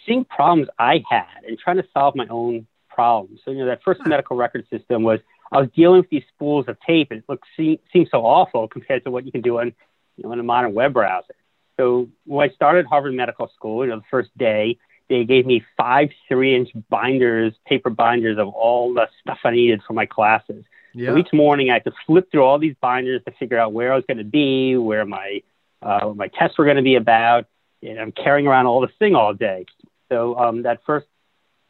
seeing 0.05 0.25
problems 0.25 0.67
I 0.77 1.03
had 1.09 1.43
and 1.47 1.57
trying 1.57 1.77
to 1.77 1.85
solve 1.93 2.15
my 2.15 2.27
own 2.29 2.67
problems. 2.99 3.39
So, 3.43 3.51
you 3.51 3.59
know, 3.59 3.69
that 3.71 3.81
first 3.87 4.01
medical 4.05 4.35
record 4.45 4.63
system 4.73 4.99
was 5.09 5.19
I 5.55 5.57
was 5.61 5.69
dealing 5.79 5.99
with 6.01 6.09
these 6.15 6.27
spools 6.33 6.65
of 6.67 6.75
tape, 6.85 7.07
and 7.11 7.19
it 7.21 7.25
looked 7.29 7.47
seemed, 7.55 7.79
seemed 7.91 8.09
so 8.15 8.19
awful 8.37 8.67
compared 8.67 9.01
to 9.05 9.09
what 9.13 9.21
you 9.25 9.31
can 9.31 9.43
do 9.49 9.53
on, 9.61 9.67
you 10.15 10.23
know, 10.23 10.31
on 10.33 10.39
a 10.39 10.43
modern 10.43 10.73
web 10.73 10.91
browser. 10.93 11.37
So 11.77 12.09
when 12.25 12.41
I 12.47 12.53
started 12.53 12.85
Harvard 12.85 13.13
Medical 13.13 13.47
School, 13.55 13.77
you 13.83 13.89
know, 13.91 13.99
the 14.03 14.11
first 14.11 14.31
day, 14.37 14.77
they 15.07 15.23
gave 15.23 15.45
me 15.45 15.57
five 15.81 16.09
three-inch 16.27 16.69
binders, 16.89 17.53
paper 17.65 17.89
binders 17.89 18.37
of 18.37 18.47
all 18.49 18.93
the 18.93 19.07
stuff 19.21 19.39
I 19.43 19.51
needed 19.51 19.79
for 19.87 19.93
my 19.93 20.05
classes. 20.05 20.63
Yeah. 20.93 21.11
So 21.11 21.17
each 21.21 21.33
morning 21.33 21.69
I 21.69 21.75
had 21.75 21.85
to 21.85 21.93
flip 22.05 22.25
through 22.31 22.43
all 22.47 22.59
these 22.59 22.75
binders 22.81 23.21
to 23.25 23.31
figure 23.39 23.57
out 23.57 23.71
where 23.77 23.93
I 23.93 23.95
was 23.95 24.05
going 24.09 24.23
to 24.25 24.31
be, 24.41 24.75
where 24.89 25.05
my 25.05 25.41
uh, 25.81 26.11
my 26.21 26.27
tests 26.37 26.57
were 26.57 26.65
going 26.65 26.81
to 26.83 26.89
be 26.93 26.97
about, 27.05 27.43
and 27.81 27.97
I'm 27.97 28.11
carrying 28.11 28.45
around 28.45 28.65
all 28.67 28.81
this 28.81 28.95
thing 28.99 29.15
all 29.15 29.33
day. 29.33 29.61
So 30.09 30.37
um, 30.43 30.63
that 30.63 30.77
first 30.85 31.07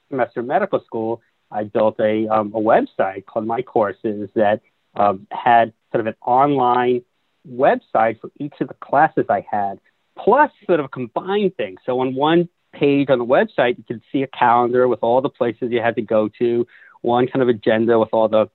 semester 0.09 0.43
medical 0.43 0.83
school, 0.85 1.21
I 1.51 1.63
built 1.63 1.99
a, 1.99 2.27
um, 2.27 2.53
a 2.53 2.59
website 2.59 3.25
called 3.25 3.47
My 3.47 3.61
Courses 3.61 4.29
that 4.35 4.61
um, 4.95 5.27
had 5.31 5.73
sort 5.91 6.01
of 6.01 6.07
an 6.07 6.15
online 6.25 7.01
website 7.47 8.19
for 8.19 8.31
each 8.39 8.53
of 8.61 8.67
the 8.67 8.73
classes 8.75 9.25
I 9.29 9.45
had, 9.49 9.79
plus 10.17 10.51
sort 10.65 10.79
of 10.79 10.85
a 10.85 10.89
combined 10.89 11.55
thing. 11.55 11.77
So 11.85 11.99
on 11.99 12.15
one 12.15 12.49
page 12.73 13.09
on 13.09 13.19
the 13.19 13.25
website, 13.25 13.77
you 13.77 13.83
could 13.87 14.01
see 14.11 14.21
a 14.21 14.27
calendar 14.27 14.87
with 14.87 14.99
all 15.01 15.21
the 15.21 15.29
places 15.29 15.71
you 15.71 15.81
had 15.81 15.95
to 15.95 16.01
go 16.01 16.29
to, 16.39 16.67
one 17.01 17.27
kind 17.27 17.41
of 17.41 17.49
agenda 17.49 17.97
with 17.97 18.09
all 18.11 18.27
the 18.27 18.49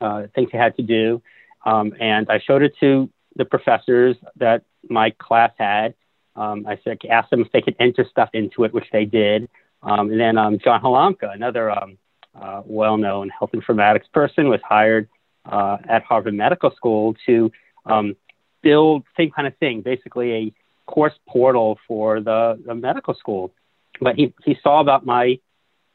uh, 0.00 0.26
things 0.34 0.50
you 0.52 0.58
had 0.58 0.76
to 0.76 0.82
do. 0.82 1.22
Um, 1.64 1.94
and 1.98 2.28
I 2.28 2.40
showed 2.40 2.62
it 2.62 2.74
to 2.80 3.08
the 3.36 3.44
professors 3.44 4.16
that 4.36 4.64
my 4.88 5.10
class 5.10 5.52
had. 5.56 5.94
Um, 6.36 6.66
I 6.66 6.78
said, 6.82 6.98
asked 7.08 7.30
them 7.30 7.42
if 7.42 7.52
they 7.52 7.62
could 7.62 7.76
enter 7.78 8.04
stuff 8.10 8.30
into 8.32 8.64
it, 8.64 8.74
which 8.74 8.86
they 8.92 9.04
did. 9.04 9.48
Um, 9.84 10.10
and 10.10 10.20
then 10.20 10.38
um, 10.38 10.58
John 10.58 10.80
Halamka, 10.80 11.32
another 11.32 11.70
um, 11.70 11.98
uh, 12.34 12.62
well-known 12.64 13.28
health 13.28 13.50
informatics 13.52 14.10
person, 14.12 14.48
was 14.48 14.60
hired 14.66 15.08
uh, 15.44 15.76
at 15.88 16.02
Harvard 16.02 16.34
Medical 16.34 16.74
School 16.74 17.14
to 17.26 17.52
um, 17.84 18.16
build 18.62 19.04
same 19.16 19.30
kind 19.30 19.46
of 19.46 19.56
thing, 19.58 19.82
basically 19.82 20.32
a 20.32 20.52
course 20.86 21.12
portal 21.28 21.78
for 21.86 22.20
the, 22.20 22.60
the 22.66 22.74
medical 22.74 23.14
school. 23.14 23.52
But 24.00 24.16
he, 24.16 24.34
he 24.44 24.56
saw 24.62 24.80
about 24.80 25.06
my 25.06 25.38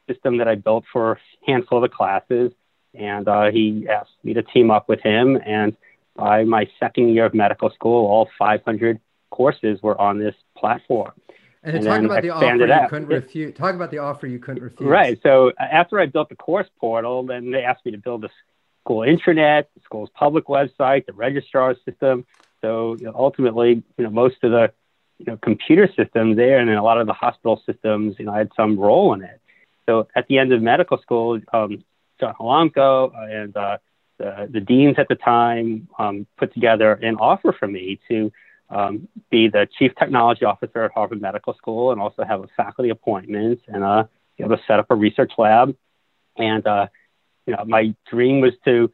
system 0.08 0.38
that 0.38 0.48
I 0.48 0.56
built 0.56 0.86
for 0.92 1.14
a 1.14 1.18
handful 1.46 1.84
of 1.84 1.90
the 1.90 1.96
classes, 1.96 2.52
and 2.94 3.28
uh, 3.28 3.52
he 3.52 3.88
asked 3.90 4.12
me 4.24 4.34
to 4.34 4.44
team 4.44 4.72
up 4.72 4.88
with 4.88 5.02
him. 5.02 5.38
And 5.46 5.76
by 6.16 6.44
my 6.44 6.68
second 6.80 7.10
year 7.10 7.26
of 7.26 7.34
medical 7.34 7.70
school, 7.72 8.06
all 8.08 8.30
500 8.38 9.00
courses 9.30 9.80
were 9.82 10.00
on 10.00 10.20
this 10.20 10.36
platform. 10.58 11.12
And, 11.62 11.76
and 11.76 11.86
talk 11.86 12.04
about 12.04 12.22
the 12.22 12.30
offer 12.30 12.56
you 12.56 12.88
couldn't 12.90 13.08
refuse. 13.08 13.56
Talk 13.56 13.76
about 13.76 13.92
the 13.92 13.98
offer 13.98 14.28
you 14.28 14.40
couldn't 14.40 14.64
refuse. 14.64 14.90
Right. 14.90 15.20
So 15.22 15.50
uh, 15.50 15.64
after 15.64 16.00
I 16.00 16.06
built 16.06 16.30
the 16.30 16.36
course 16.36 16.68
portal, 16.80 17.24
then 17.24 17.52
they 17.52 17.64
asked 17.64 17.86
me 17.86 17.92
to 17.92 17.98
build 17.98 18.22
the 18.22 18.30
school 18.82 19.00
intranet, 19.00 19.66
the 19.76 19.82
school's 19.84 20.10
public 20.14 20.46
website, 20.46 21.06
the 21.06 21.14
registrar 21.14 21.76
system. 21.86 22.26
So 22.62 22.96
you 22.98 23.06
know, 23.06 23.14
ultimately, 23.16 23.84
you 23.98 24.04
know, 24.04 24.10
most 24.10 24.38
of 24.44 24.52
the 24.52 24.72
you 25.18 25.26
know 25.26 25.38
computer 25.38 25.90
systems 25.98 26.38
there, 26.38 26.60
and 26.60 26.70
then 26.70 26.78
a 26.78 26.84
lot 26.84 27.00
of 27.00 27.08
the 27.08 27.14
hospital 27.14 27.62
systems, 27.66 28.16
you 28.20 28.26
know, 28.26 28.34
I 28.34 28.38
had 28.38 28.52
some 28.56 28.80
role 28.80 29.14
in 29.14 29.22
it. 29.24 29.42
So 29.86 30.08
at 30.16 30.28
the 30.28 30.38
end 30.38 30.54
of 30.54 30.62
medical 30.62 30.98
school, 31.00 31.42
um, 31.52 31.84
John 32.20 32.36
Halamka 32.40 33.12
and 33.30 33.58
uh, 33.58 33.78
the, 34.18 34.48
the 34.52 34.60
deans 34.60 34.96
at 34.98 35.08
the 35.08 35.16
time 35.16 35.88
um, 35.98 36.28
put 36.38 36.54
together 36.54 36.94
an 36.94 37.16
offer 37.16 37.54
for 37.58 37.68
me 37.68 38.00
to 38.08 38.32
um, 38.70 39.08
be 39.30 39.48
the 39.48 39.68
chief 39.78 39.94
technology 39.98 40.46
officer 40.46 40.84
at 40.84 40.92
Harvard 40.92 41.22
Medical 41.22 41.54
School 41.56 41.92
and 41.92 42.00
also 42.00 42.24
have 42.24 42.44
a 42.44 42.48
faculty 42.56 42.90
appointment 42.90 43.62
and 43.68 43.84
uh, 43.84 44.04
be 44.38 44.44
able 44.44 44.58
to 44.58 44.64
set 44.68 44.80
up 44.80 44.88
a 44.90 44.96
research 44.96 45.32
lab. 45.38 45.76
And, 46.38 46.66
uh, 46.66 46.88
you 47.46 47.56
know, 47.56 47.66
my 47.66 47.96
dream 48.10 48.42
was 48.42 48.54
to 48.66 48.92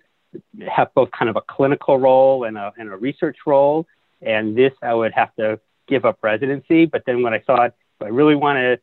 have 0.68 0.94
both 0.94 1.12
kind 1.12 1.30
of 1.30 1.36
a 1.36 1.42
clinical 1.42 1.98
role 1.98 2.46
and 2.46 2.58
a, 2.58 2.74
and 2.78 2.90
a 2.90 2.96
research 2.96 3.38
role. 3.46 3.86
And 4.22 4.58
this, 4.58 4.74
I 4.82 4.94
would 4.94 5.14
have 5.14 5.36
to 5.36 5.60
give 5.88 6.06
up 6.06 6.20
residency. 6.22 6.86
But 6.86 7.04
then 7.06 7.22
when 7.22 7.34
I 7.34 7.40
thought, 7.40 7.74
I 8.02 8.08
really 8.08 8.36
want 8.36 8.58
to 8.58 8.80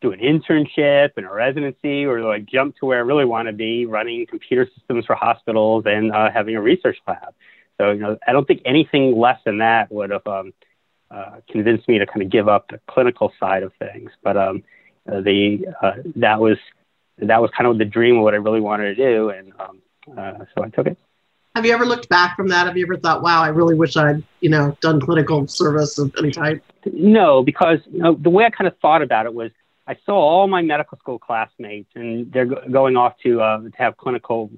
do 0.00 0.12
an 0.12 0.20
internship 0.20 1.10
and 1.16 1.26
a 1.26 1.30
residency 1.30 2.04
or 2.04 2.22
like 2.22 2.46
jump 2.46 2.76
to 2.76 2.86
where 2.86 2.98
I 2.98 3.02
really 3.02 3.24
want 3.24 3.48
to 3.48 3.52
be 3.52 3.86
running 3.86 4.26
computer 4.26 4.68
systems 4.74 5.06
for 5.06 5.14
hospitals 5.14 5.84
and 5.86 6.12
uh, 6.12 6.30
having 6.30 6.56
a 6.56 6.60
research 6.60 6.98
lab. 7.06 7.34
So, 7.78 7.92
you 7.92 8.00
know, 8.00 8.18
I 8.26 8.32
don't 8.32 8.46
think 8.46 8.62
anything 8.64 9.16
less 9.16 9.38
than 9.44 9.58
that 9.58 9.90
would 9.90 10.10
have 10.10 10.26
um, 10.26 10.52
uh, 11.10 11.36
convinced 11.50 11.88
me 11.88 11.98
to 11.98 12.06
kind 12.06 12.22
of 12.22 12.30
give 12.30 12.48
up 12.48 12.68
the 12.68 12.80
clinical 12.88 13.32
side 13.38 13.62
of 13.62 13.72
things. 13.78 14.10
But 14.22 14.36
um, 14.36 14.64
uh, 15.10 15.20
the 15.20 15.66
uh, 15.80 15.92
that 16.16 16.40
was 16.40 16.58
that 17.18 17.40
was 17.40 17.50
kind 17.56 17.68
of 17.68 17.78
the 17.78 17.84
dream 17.84 18.18
of 18.18 18.24
what 18.24 18.34
I 18.34 18.38
really 18.38 18.60
wanted 18.60 18.94
to 18.94 18.94
do, 18.94 19.30
and 19.30 19.52
um, 19.58 19.82
uh, 20.16 20.44
so 20.54 20.64
I 20.64 20.68
took 20.68 20.86
it. 20.86 20.98
Have 21.54 21.66
you 21.66 21.72
ever 21.72 21.86
looked 21.86 22.08
back 22.08 22.36
from 22.36 22.48
that? 22.48 22.66
Have 22.66 22.76
you 22.76 22.84
ever 22.84 22.96
thought, 22.96 23.22
"Wow, 23.22 23.42
I 23.42 23.48
really 23.48 23.74
wish 23.74 23.96
I'd 23.96 24.22
you 24.40 24.50
know 24.50 24.76
done 24.80 25.00
clinical 25.00 25.46
service 25.46 25.98
of 25.98 26.14
any 26.18 26.30
type"? 26.30 26.62
No, 26.92 27.42
because 27.42 27.78
you 27.90 28.00
know, 28.00 28.14
the 28.14 28.30
way 28.30 28.44
I 28.44 28.50
kind 28.50 28.68
of 28.68 28.76
thought 28.78 29.02
about 29.02 29.26
it 29.26 29.34
was 29.34 29.50
I 29.86 29.96
saw 30.04 30.14
all 30.14 30.46
my 30.46 30.62
medical 30.62 30.98
school 30.98 31.18
classmates, 31.18 31.90
and 31.94 32.30
they're 32.32 32.46
go- 32.46 32.62
going 32.70 32.96
off 32.96 33.14
to 33.22 33.40
uh, 33.40 33.60
to 33.60 33.70
have 33.78 33.96
clinical 33.96 34.50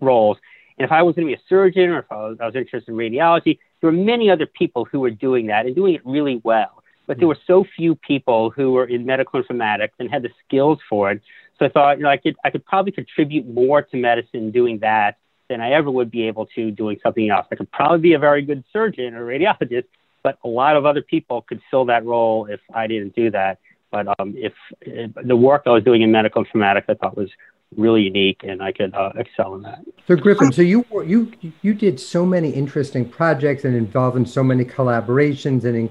roles, 0.00 0.36
and 0.78 0.84
if 0.84 0.92
I 0.92 1.02
was 1.02 1.14
going 1.14 1.26
to 1.26 1.34
be 1.34 1.40
a 1.40 1.44
surgeon 1.48 1.90
or 1.90 2.00
if 2.00 2.06
I 2.10 2.16
was, 2.16 2.36
I 2.40 2.46
was 2.46 2.54
interested 2.54 2.90
in 2.90 2.96
radiology, 2.96 3.58
there 3.80 3.90
were 3.90 3.96
many 3.96 4.30
other 4.30 4.46
people 4.46 4.84
who 4.84 5.00
were 5.00 5.10
doing 5.10 5.46
that 5.46 5.66
and 5.66 5.74
doing 5.74 5.94
it 5.94 6.02
really 6.04 6.40
well. 6.44 6.82
But 7.06 7.18
there 7.18 7.28
were 7.28 7.38
so 7.46 7.64
few 7.76 7.94
people 7.94 8.50
who 8.50 8.72
were 8.72 8.84
in 8.84 9.06
medical 9.06 9.42
informatics 9.42 9.92
and 9.98 10.10
had 10.10 10.22
the 10.22 10.30
skills 10.44 10.78
for 10.88 11.12
it. 11.12 11.22
So 11.58 11.64
I 11.64 11.68
thought, 11.68 11.98
you 11.98 12.02
know, 12.02 12.10
I 12.10 12.16
could, 12.16 12.36
I 12.44 12.50
could 12.50 12.64
probably 12.66 12.92
contribute 12.92 13.46
more 13.46 13.80
to 13.80 13.96
medicine 13.96 14.50
doing 14.50 14.80
that 14.80 15.16
than 15.48 15.60
I 15.60 15.70
ever 15.72 15.90
would 15.90 16.10
be 16.10 16.24
able 16.24 16.46
to 16.56 16.70
doing 16.70 16.98
something 17.02 17.30
else. 17.30 17.46
I 17.50 17.54
could 17.54 17.70
probably 17.70 18.00
be 18.00 18.12
a 18.14 18.18
very 18.18 18.42
good 18.42 18.64
surgeon 18.72 19.14
or 19.14 19.24
radiologist, 19.24 19.86
but 20.22 20.38
a 20.44 20.48
lot 20.48 20.76
of 20.76 20.84
other 20.84 21.00
people 21.00 21.42
could 21.42 21.62
fill 21.70 21.84
that 21.86 22.04
role 22.04 22.46
if 22.46 22.60
I 22.74 22.88
didn't 22.88 23.14
do 23.14 23.30
that. 23.30 23.60
But 23.92 24.08
um, 24.18 24.34
if, 24.36 24.52
if 24.80 25.12
the 25.14 25.36
work 25.36 25.62
I 25.66 25.70
was 25.70 25.84
doing 25.84 26.02
in 26.02 26.10
medical 26.10 26.44
informatics, 26.44 26.84
I 26.88 26.94
thought 26.94 27.16
was 27.16 27.30
really 27.74 28.02
unique, 28.02 28.42
and 28.44 28.62
I 28.62 28.72
could 28.72 28.94
uh, 28.94 29.12
excel 29.16 29.54
in 29.54 29.62
that. 29.62 29.80
So 30.06 30.16
Griffin, 30.16 30.52
so 30.52 30.62
you 30.62 30.84
you 31.04 31.32
you 31.62 31.74
did 31.74 31.98
so 31.98 32.24
many 32.24 32.50
interesting 32.50 33.08
projects 33.08 33.64
and 33.64 33.74
involved 33.74 34.16
in 34.16 34.26
so 34.26 34.42
many 34.42 34.64
collaborations, 34.64 35.64
and 35.64 35.76
in, 35.76 35.90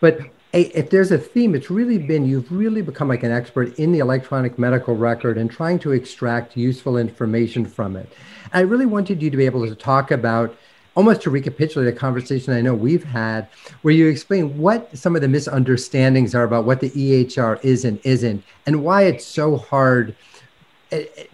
but 0.00 0.20
if 0.52 0.90
there's 0.90 1.10
a 1.10 1.18
theme, 1.18 1.54
it's 1.54 1.70
really 1.70 1.98
been 1.98 2.26
you've 2.26 2.50
really 2.50 2.80
become 2.80 3.08
like 3.08 3.22
an 3.22 3.32
expert 3.32 3.78
in 3.78 3.92
the 3.92 3.98
electronic 3.98 4.58
medical 4.58 4.96
record 4.96 5.36
and 5.36 5.50
trying 5.50 5.78
to 5.80 5.92
extract 5.92 6.56
useful 6.56 6.96
information 6.96 7.66
from 7.66 7.96
it. 7.96 8.10
I 8.52 8.60
really 8.60 8.86
wanted 8.86 9.22
you 9.22 9.28
to 9.28 9.36
be 9.36 9.44
able 9.44 9.66
to 9.66 9.74
talk 9.74 10.10
about 10.10 10.56
almost 10.94 11.20
to 11.22 11.30
recapitulate 11.30 11.92
a 11.92 11.96
conversation 11.96 12.54
I 12.54 12.62
know 12.62 12.74
we've 12.74 13.04
had 13.04 13.48
where 13.82 13.92
you 13.92 14.08
explain 14.08 14.56
what 14.56 14.96
some 14.96 15.14
of 15.14 15.20
the 15.20 15.28
misunderstandings 15.28 16.34
are 16.34 16.44
about 16.44 16.64
what 16.64 16.80
the 16.80 16.90
EHR 16.90 17.62
is 17.62 17.84
and 17.84 18.00
isn't 18.02 18.42
and 18.64 18.82
why 18.82 19.02
it's 19.02 19.26
so 19.26 19.58
hard 19.58 20.16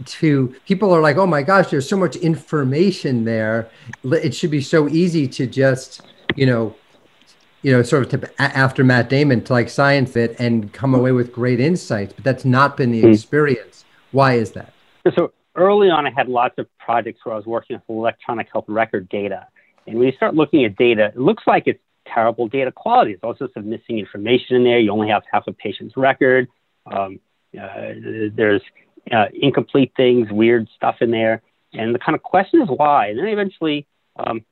to 0.04 0.54
people 0.66 0.94
are 0.94 1.00
like, 1.00 1.16
oh 1.16 1.26
my 1.26 1.42
gosh, 1.42 1.70
there's 1.70 1.88
so 1.88 1.96
much 1.96 2.16
information 2.16 3.24
there. 3.24 3.68
It 4.04 4.34
should 4.34 4.50
be 4.50 4.60
so 4.60 4.88
easy 4.88 5.28
to 5.28 5.46
just, 5.46 6.00
you 6.36 6.46
know, 6.46 6.74
you 7.62 7.70
know, 7.70 7.82
sort 7.82 8.12
of 8.12 8.20
to, 8.20 8.42
after 8.42 8.82
Matt 8.82 9.08
Damon 9.08 9.42
to 9.44 9.52
like 9.52 9.68
science 9.68 10.16
it 10.16 10.34
and 10.38 10.72
come 10.72 10.94
away 10.94 11.12
with 11.12 11.32
great 11.32 11.60
insights. 11.60 12.12
But 12.12 12.24
that's 12.24 12.44
not 12.44 12.76
been 12.76 12.90
the 12.90 13.02
hmm. 13.02 13.12
experience. 13.12 13.84
Why 14.10 14.34
is 14.34 14.52
that? 14.52 14.72
So 15.14 15.32
early 15.54 15.90
on, 15.90 16.06
I 16.06 16.10
had 16.10 16.28
lots 16.28 16.58
of 16.58 16.66
projects 16.78 17.20
where 17.24 17.34
I 17.34 17.36
was 17.36 17.46
working 17.46 17.76
with 17.76 17.84
electronic 17.88 18.48
health 18.52 18.64
record 18.68 19.08
data. 19.08 19.46
And 19.86 19.98
when 19.98 20.06
you 20.06 20.12
start 20.12 20.34
looking 20.34 20.64
at 20.64 20.76
data, 20.76 21.06
it 21.06 21.18
looks 21.18 21.44
like 21.46 21.64
it's 21.66 21.80
terrible 22.06 22.48
data 22.48 22.72
quality. 22.72 23.12
There's 23.12 23.22
also 23.22 23.48
some 23.54 23.68
missing 23.68 23.98
information 23.98 24.56
in 24.56 24.64
there. 24.64 24.78
You 24.78 24.92
only 24.92 25.08
have 25.08 25.22
half 25.30 25.46
a 25.46 25.52
patient's 25.52 25.96
record. 25.96 26.48
Um, 26.86 27.20
uh, 27.60 27.92
there's 28.34 28.62
uh, 29.10 29.26
incomplete 29.34 29.92
things, 29.96 30.30
weird 30.30 30.68
stuff 30.76 30.96
in 31.00 31.10
there. 31.10 31.42
And 31.72 31.94
the 31.94 31.98
kind 31.98 32.14
of 32.14 32.22
question 32.22 32.60
is 32.62 32.68
why. 32.68 33.08
And 33.08 33.18
then 33.18 33.28
eventually, 33.28 33.86
um, 34.16 34.44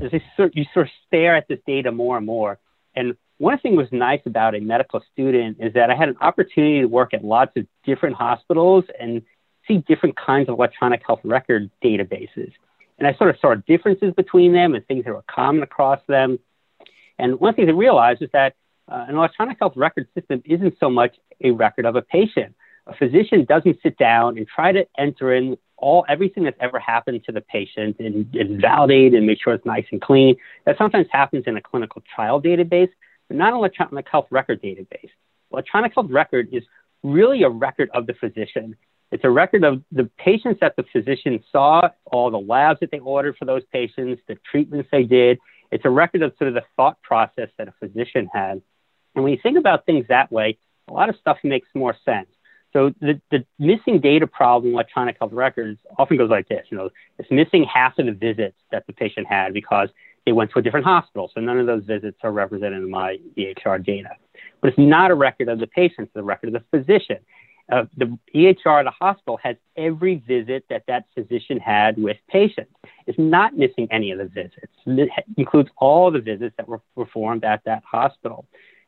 as 0.00 0.10
sort, 0.36 0.54
you 0.56 0.64
sort 0.72 0.86
of 0.86 0.92
stare 1.06 1.36
at 1.36 1.48
this 1.48 1.58
data 1.66 1.90
more 1.90 2.16
and 2.16 2.26
more. 2.26 2.58
And 2.94 3.16
one 3.38 3.58
thing 3.58 3.74
was 3.74 3.88
nice 3.90 4.20
about 4.26 4.54
a 4.54 4.60
medical 4.60 5.02
student 5.12 5.58
is 5.60 5.74
that 5.74 5.90
I 5.90 5.96
had 5.96 6.08
an 6.08 6.16
opportunity 6.20 6.80
to 6.80 6.86
work 6.86 7.12
at 7.12 7.24
lots 7.24 7.56
of 7.56 7.66
different 7.84 8.16
hospitals 8.16 8.84
and 9.00 9.22
see 9.66 9.78
different 9.78 10.16
kinds 10.16 10.48
of 10.48 10.54
electronic 10.54 11.02
health 11.04 11.20
record 11.24 11.70
databases. 11.84 12.52
And 12.98 13.08
I 13.08 13.14
sort 13.14 13.30
of 13.30 13.36
saw 13.40 13.54
differences 13.54 14.12
between 14.14 14.52
them 14.52 14.74
and 14.74 14.86
things 14.86 15.04
that 15.04 15.12
were 15.12 15.24
common 15.28 15.62
across 15.62 16.00
them. 16.06 16.38
And 17.18 17.40
one 17.40 17.54
thing 17.54 17.68
I 17.68 17.72
realized 17.72 18.22
is 18.22 18.30
that 18.32 18.54
uh, 18.88 19.06
an 19.08 19.16
electronic 19.16 19.58
health 19.58 19.72
record 19.76 20.06
system 20.14 20.42
isn't 20.44 20.74
so 20.78 20.90
much 20.90 21.16
a 21.42 21.50
record 21.50 21.84
of 21.84 21.96
a 21.96 22.02
patient, 22.02 22.54
a 22.86 22.94
physician 22.96 23.44
doesn't 23.44 23.78
sit 23.82 23.96
down 23.96 24.36
and 24.36 24.46
try 24.46 24.72
to 24.72 24.86
enter 24.98 25.32
in 25.34 25.56
all 25.76 26.04
everything 26.08 26.44
that's 26.44 26.56
ever 26.60 26.78
happened 26.78 27.22
to 27.24 27.32
the 27.32 27.40
patient 27.40 27.96
and, 27.98 28.34
and 28.34 28.60
validate 28.60 29.14
and 29.14 29.26
make 29.26 29.42
sure 29.42 29.52
it's 29.52 29.66
nice 29.66 29.84
and 29.90 30.00
clean. 30.00 30.36
That 30.64 30.78
sometimes 30.78 31.06
happens 31.10 31.44
in 31.46 31.56
a 31.56 31.60
clinical 31.60 32.02
trial 32.14 32.40
database, 32.40 32.90
but 33.28 33.36
not 33.36 33.48
an 33.48 33.54
electronic 33.54 34.06
health 34.08 34.26
record 34.30 34.62
database. 34.62 35.10
Electronic 35.52 35.92
health 35.94 36.10
record 36.10 36.48
is 36.52 36.62
really 37.02 37.42
a 37.42 37.48
record 37.48 37.90
of 37.94 38.06
the 38.06 38.14
physician. 38.14 38.76
It's 39.10 39.24
a 39.24 39.30
record 39.30 39.64
of 39.64 39.82
the 39.92 40.08
patients 40.18 40.60
that 40.60 40.74
the 40.76 40.84
physician 40.92 41.42
saw, 41.50 41.88
all 42.06 42.30
the 42.30 42.38
labs 42.40 42.80
that 42.80 42.90
they 42.90 43.00
ordered 43.00 43.36
for 43.36 43.44
those 43.44 43.62
patients, 43.72 44.22
the 44.26 44.38
treatments 44.50 44.88
they 44.90 45.02
did. 45.02 45.38
It's 45.70 45.84
a 45.84 45.90
record 45.90 46.22
of 46.22 46.32
sort 46.38 46.48
of 46.48 46.54
the 46.54 46.64
thought 46.76 47.00
process 47.02 47.48
that 47.58 47.68
a 47.68 47.74
physician 47.80 48.28
had. 48.32 48.62
And 49.14 49.24
when 49.24 49.32
you 49.32 49.38
think 49.42 49.58
about 49.58 49.84
things 49.84 50.06
that 50.08 50.32
way, 50.32 50.58
a 50.88 50.92
lot 50.92 51.08
of 51.08 51.16
stuff 51.16 51.38
makes 51.42 51.68
more 51.74 51.96
sense. 52.04 52.28
So 52.72 52.92
the, 53.00 53.20
the 53.30 53.44
missing 53.58 54.00
data 54.00 54.26
problem 54.26 54.68
in 54.68 54.74
electronic 54.74 55.16
health 55.18 55.32
records 55.32 55.78
often 55.98 56.16
goes 56.16 56.30
like 56.30 56.48
this. 56.48 56.66
You 56.70 56.78
know, 56.78 56.90
it's 57.18 57.30
missing 57.30 57.64
half 57.64 57.98
of 57.98 58.06
the 58.06 58.12
visits 58.12 58.56
that 58.70 58.86
the 58.86 58.92
patient 58.92 59.26
had 59.26 59.52
because 59.52 59.88
they 60.24 60.32
went 60.32 60.50
to 60.52 60.58
a 60.58 60.62
different 60.62 60.86
hospital. 60.86 61.30
So 61.34 61.40
none 61.40 61.58
of 61.58 61.66
those 61.66 61.84
visits 61.84 62.18
are 62.22 62.32
represented 62.32 62.82
in 62.82 62.90
my 62.90 63.18
EHR 63.36 63.84
data. 63.84 64.10
But 64.60 64.68
it's 64.68 64.78
not 64.78 65.10
a 65.10 65.14
record 65.14 65.48
of 65.48 65.58
the 65.58 65.66
patient, 65.66 66.08
it's 66.08 66.16
a 66.16 66.22
record 66.22 66.54
of 66.54 66.62
the 66.62 66.78
physician. 66.78 67.18
uh, 67.70 67.84
the 67.96 68.18
EHR 68.34 68.80
at 68.80 68.86
a 68.86 68.90
hospital 68.90 69.38
has 69.42 69.56
every 69.76 70.16
visit 70.16 70.64
that 70.68 70.84
that 70.88 71.04
physician 71.14 71.58
had 71.58 71.96
with 71.96 72.16
patients. 72.28 72.72
It's 73.06 73.18
not 73.18 73.56
missing 73.56 73.88
any 73.90 74.10
of 74.10 74.18
the 74.18 74.26
visits. 74.26 74.72
It 74.86 75.10
includes 75.36 75.70
all 75.76 76.10
the 76.10 76.20
visits 76.20 76.54
that 76.56 76.68
were 76.68 76.80
performed 76.96 77.44
at 77.44 77.62
that 77.64 77.82
hospital. 77.84 78.46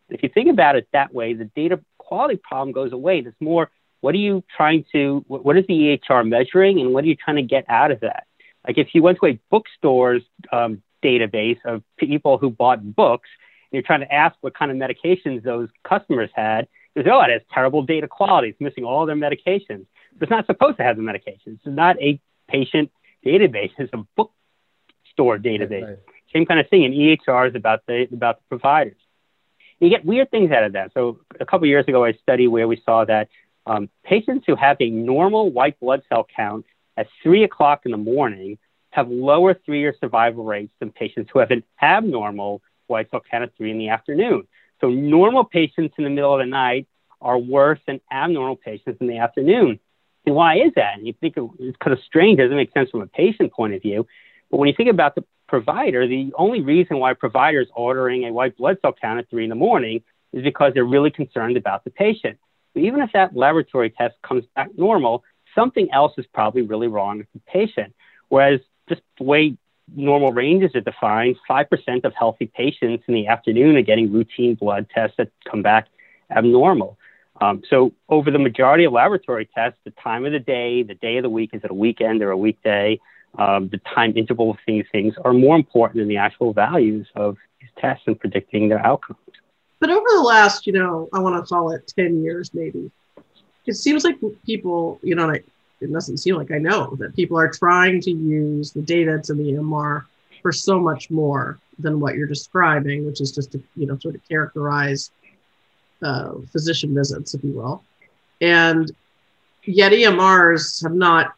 If 0.09 0.23
you 0.23 0.29
think 0.29 0.51
about 0.51 0.77
it 0.77 0.87
that 0.93 1.15
way, 1.15 1.35
the 1.35 1.47
data 1.57 1.81
quality 2.07 2.39
problem 2.43 2.73
goes 2.73 2.93
away. 2.93 3.21
There's 3.21 3.35
more, 3.41 3.71
what 4.01 4.15
are 4.15 4.19
you 4.19 4.45
trying 4.57 4.85
to, 4.93 5.25
what 5.29 5.57
is 5.57 5.65
the 5.67 5.99
EHR 6.11 6.27
measuring 6.29 6.81
and 6.81 6.93
what 6.93 7.05
are 7.05 7.07
you 7.07 7.17
trying 7.17 7.37
to 7.37 7.43
get 7.43 7.65
out 7.69 7.91
of 7.91 8.01
that? 8.01 8.27
Like 8.67 8.79
if 8.79 8.89
you 8.95 9.03
went 9.03 9.19
to 9.21 9.27
a 9.27 9.41
bookstore's 9.51 10.23
um, 10.53 10.83
database 11.03 11.59
of 11.65 11.83
people 11.99 12.39
who 12.39 12.51
bought 12.51 12.95
books, 12.95 13.29
and 13.71 13.77
you're 13.77 13.83
trying 13.83 14.01
to 14.01 14.13
ask 14.13 14.37
what 14.41 14.57
kind 14.57 14.71
of 14.71 14.77
medications 14.77 15.43
those 15.43 15.69
customers 15.85 16.31
had, 16.35 16.69
say, 16.97 17.11
oh, 17.11 17.21
it 17.21 17.31
has 17.31 17.43
terrible 17.53 17.83
data 17.83 18.07
quality. 18.07 18.49
It's 18.51 18.61
missing 18.61 18.85
all 18.85 19.07
their 19.07 19.17
medications. 19.17 19.87
But 20.17 20.25
it's 20.25 20.31
not 20.31 20.47
supposed 20.47 20.77
to 20.79 20.85
have 20.85 20.97
the 20.97 21.03
medications. 21.03 21.59
It's 21.65 21.67
not 21.67 22.01
a 22.01 22.21
patient 22.49 22.91
database. 23.27 23.73
It's 23.79 23.93
a 23.93 24.05
bookstore 24.17 25.39
database. 25.39 25.89
Right. 25.89 25.99
Same 26.33 26.47
kind 26.47 26.61
of 26.61 26.69
thing 26.69 26.85
in 26.85 26.93
EHRs 26.93 27.55
about 27.55 27.81
the 27.87 28.07
about 28.13 28.39
the 28.39 28.45
providers. 28.49 28.97
You 29.85 29.91
get 29.91 30.05
weird 30.05 30.31
things 30.31 30.51
out 30.51 30.65
of 30.65 30.73
that. 30.73 30.93
So 30.95 31.21
a 31.39 31.45
couple 31.45 31.67
years 31.67 31.85
ago, 31.87 32.07
I 32.07 32.15
studied 32.15 32.49
where 32.49 32.67
we 32.67 32.81
saw 32.87 33.05
that 33.05 33.29
um, 33.67 33.91
patients 34.03 34.45
who 34.47 34.57
have 34.57 34.79
a 34.81 34.89
normal 34.89 35.51
white 35.51 35.79
blood 35.79 36.03
cell 36.09 36.27
count 36.35 36.65
at 36.97 37.07
three 37.23 37.45
o'clock 37.45 37.83
in 37.85 37.91
the 37.91 37.99
morning 37.99 38.57
have 38.91 39.09
lower 39.11 39.53
three-year 39.53 39.95
survival 40.01 40.45
rates 40.45 40.73
than 40.81 40.91
patients 40.91 41.31
who 41.33 41.39
have 41.41 41.51
an 41.51 41.65
abnormal 41.83 42.63
white 42.87 43.11
cell 43.11 43.21
count 43.31 43.43
at 43.45 43.57
three 43.57 43.71
in 43.71 43.79
the 43.79 43.91
afternoon. 43.91 44.47
So 44.81 44.89
normal 44.89 45.45
patients 45.45 45.95
in 45.99 46.05
the 46.05 46.11
middle 46.11 46.33
of 46.33 46.39
the 46.39 46.47
night 46.47 46.87
are 47.21 47.39
worse 47.39 47.81
than 47.87 48.01
abnormal 48.11 48.57
patients 48.57 48.99
in 49.01 49.07
the 49.07 49.19
afternoon. 49.19 49.81
And 50.25 50.35
why 50.35 50.57
is 50.57 50.73
that? 50.77 50.97
And 50.97 51.07
you 51.07 51.13
think 51.21 51.35
it's 51.37 51.77
kind 51.77 51.93
of 51.93 51.99
strange, 52.07 52.39
it 52.39 52.45
doesn't 52.45 52.57
make 52.57 52.73
sense 52.73 52.89
from 52.91 53.03
a 53.03 53.07
patient 53.07 53.53
point 53.53 53.75
of 53.75 53.83
view. 53.83 54.07
But 54.51 54.57
when 54.59 54.69
you 54.69 54.75
think 54.75 54.91
about 54.91 55.15
the 55.15 55.25
provider, 55.55 56.05
the 56.09 56.33
only 56.37 56.61
reason 56.61 56.99
why 56.99 57.15
providers 57.15 57.69
ordering 57.77 58.25
a 58.25 58.33
white 58.33 58.57
blood 58.57 58.77
cell 58.83 58.93
count 58.93 59.21
at 59.21 59.31
three 59.31 59.45
in 59.45 59.51
the 59.51 59.55
morning 59.55 60.03
is 60.33 60.43
because 60.43 60.75
they're 60.75 60.85
really 60.85 61.13
concerned 61.13 61.57
about 61.57 61.85
the 61.85 61.91
patient. 61.91 62.37
But 62.75 62.83
even 62.83 63.01
if 63.03 63.11
that 63.13 63.37
laboratory 63.37 63.91
test 63.91 64.17
comes 64.23 64.43
back 64.57 64.71
normal, 64.77 65.23
something 65.55 65.89
else 65.93 66.13
is 66.19 66.27
probably 66.35 66.63
really 66.63 66.89
wrong 66.89 67.19
with 67.19 67.29
the 67.33 67.41
patient. 67.47 67.95
Whereas 68.31 68.59
just 68.89 69.01
the 69.17 69.23
way 69.23 69.57
normal 69.95 70.33
ranges 70.33 70.75
are 70.75 70.81
defined, 70.81 71.37
5% 71.49 72.05
of 72.05 72.13
healthy 72.19 72.47
patients 72.47 73.05
in 73.07 73.15
the 73.15 73.29
afternoon 73.29 73.77
are 73.77 73.83
getting 73.83 74.13
routine 74.13 74.57
blood 74.57 74.89
tests 74.93 75.15
that 75.19 75.31
come 75.49 75.63
back 75.63 75.87
abnormal. 76.33 76.99
Um, 77.41 77.63
so 77.71 77.93
over 78.09 78.33
the 78.33 78.41
majority 78.41 78.87
of 78.87 78.93
laboratory 78.93 79.49
tests, 79.55 79.79
the 79.85 79.93
time 79.93 80.27
of 80.27 80.33
the 80.33 80.41
day, 80.41 80.83
the 80.83 80.95
day 80.95 81.19
of 81.19 81.23
the 81.23 81.31
week, 81.31 81.51
is 81.53 81.63
it 81.63 81.71
a 81.71 81.75
weekend 81.75 82.23
or 82.23 82.33
a 82.33 82.37
weekday? 82.37 82.99
Um, 83.37 83.69
the 83.69 83.79
time 83.95 84.13
interval 84.17 84.51
of 84.51 84.59
these 84.67 84.85
things 84.93 85.15
are 85.25 85.33
more 85.33 85.57
important 85.57 86.01
than 86.01 86.09
the 86.09 86.19
actual 86.19 86.53
values 86.53 87.09
of 87.17 87.37
these 87.61 87.71
tests 87.79 88.05
and 88.07 88.19
predicting 88.19 88.69
their 88.69 88.85
outcomes. 88.85 89.19
But 89.81 89.91
over 89.91 90.07
the 90.15 90.23
last, 90.23 90.67
you 90.67 90.73
know, 90.73 91.09
I 91.13 91.19
want 91.19 91.37
to 91.37 91.47
call 91.47 91.73
it 91.73 91.93
10 91.97 92.23
years 92.23 92.55
maybe, 92.55 92.91
it 93.67 93.75
seems 93.75 94.05
like 94.05 94.17
people, 94.47 95.01
you 95.03 95.15
know, 95.15 95.31
it 95.31 95.93
doesn't 95.93 96.19
seem 96.19 96.37
like 96.37 96.51
I 96.51 96.59
know 96.59 96.97
that 96.97 97.15
people 97.17 97.39
are 97.39 97.51
trying 97.51 98.01
to 98.03 98.11
use 98.11 98.73
the 98.73 98.83
data 98.83 99.21
to 99.25 99.35
the 99.35 99.53
EMR 99.53 100.05
for 100.43 100.53
so 100.53 100.79
much 100.79 101.11
more 101.11 101.59
than 101.79 102.01
what 102.01 102.15
you're 102.15 102.27
describing, 102.27 103.05
which 103.05 103.21
is 103.21 103.33
just 103.33 103.53
to, 103.53 103.63
you 103.77 103.87
know, 103.87 103.99
sort 103.99 104.15
of 104.15 104.27
characterize 104.29 105.11
uh, 106.03 106.35
physician 106.53 106.95
visits, 106.95 107.35
if 107.35 107.43
you 107.43 107.53
will. 107.53 107.83
And 108.41 108.91
yet 109.65 109.93
EMRs 109.93 110.83
have 110.83 110.95
not 110.95 111.35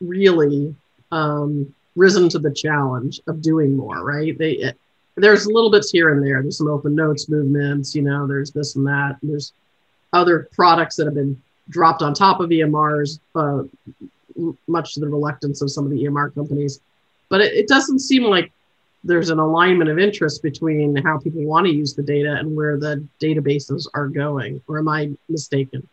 really 0.00 0.74
um, 1.12 1.74
risen 1.96 2.28
to 2.30 2.38
the 2.38 2.52
challenge 2.52 3.20
of 3.26 3.42
doing 3.42 3.76
more, 3.76 4.04
right? 4.04 4.36
They 4.36 4.52
it, 4.52 4.78
there's 5.16 5.46
little 5.46 5.70
bits 5.70 5.90
here 5.90 6.10
and 6.10 6.24
there. 6.24 6.40
There's 6.42 6.58
some 6.58 6.68
open 6.68 6.94
notes 6.94 7.28
movements, 7.28 7.94
you 7.94 8.02
know. 8.02 8.26
There's 8.26 8.52
this 8.52 8.76
and 8.76 8.86
that. 8.86 9.18
And 9.20 9.30
there's 9.30 9.52
other 10.12 10.48
products 10.52 10.96
that 10.96 11.06
have 11.06 11.14
been 11.14 11.40
dropped 11.68 12.02
on 12.02 12.14
top 12.14 12.40
of 12.40 12.50
EMRs, 12.50 13.18
uh, 13.34 13.64
much 14.66 14.94
to 14.94 15.00
the 15.00 15.08
reluctance 15.08 15.60
of 15.60 15.70
some 15.70 15.84
of 15.84 15.90
the 15.90 16.04
EMR 16.04 16.34
companies. 16.34 16.80
But 17.28 17.40
it, 17.40 17.52
it 17.52 17.68
doesn't 17.68 17.98
seem 17.98 18.22
like 18.24 18.52
there's 19.04 19.30
an 19.30 19.38
alignment 19.38 19.90
of 19.90 19.98
interest 19.98 20.42
between 20.42 20.96
how 20.96 21.18
people 21.18 21.44
want 21.44 21.66
to 21.66 21.72
use 21.72 21.94
the 21.94 22.02
data 22.02 22.34
and 22.34 22.56
where 22.56 22.78
the 22.78 23.06
databases 23.20 23.86
are 23.94 24.08
going. 24.08 24.62
Or 24.68 24.78
am 24.78 24.88
I 24.88 25.10
mistaken? 25.28 25.86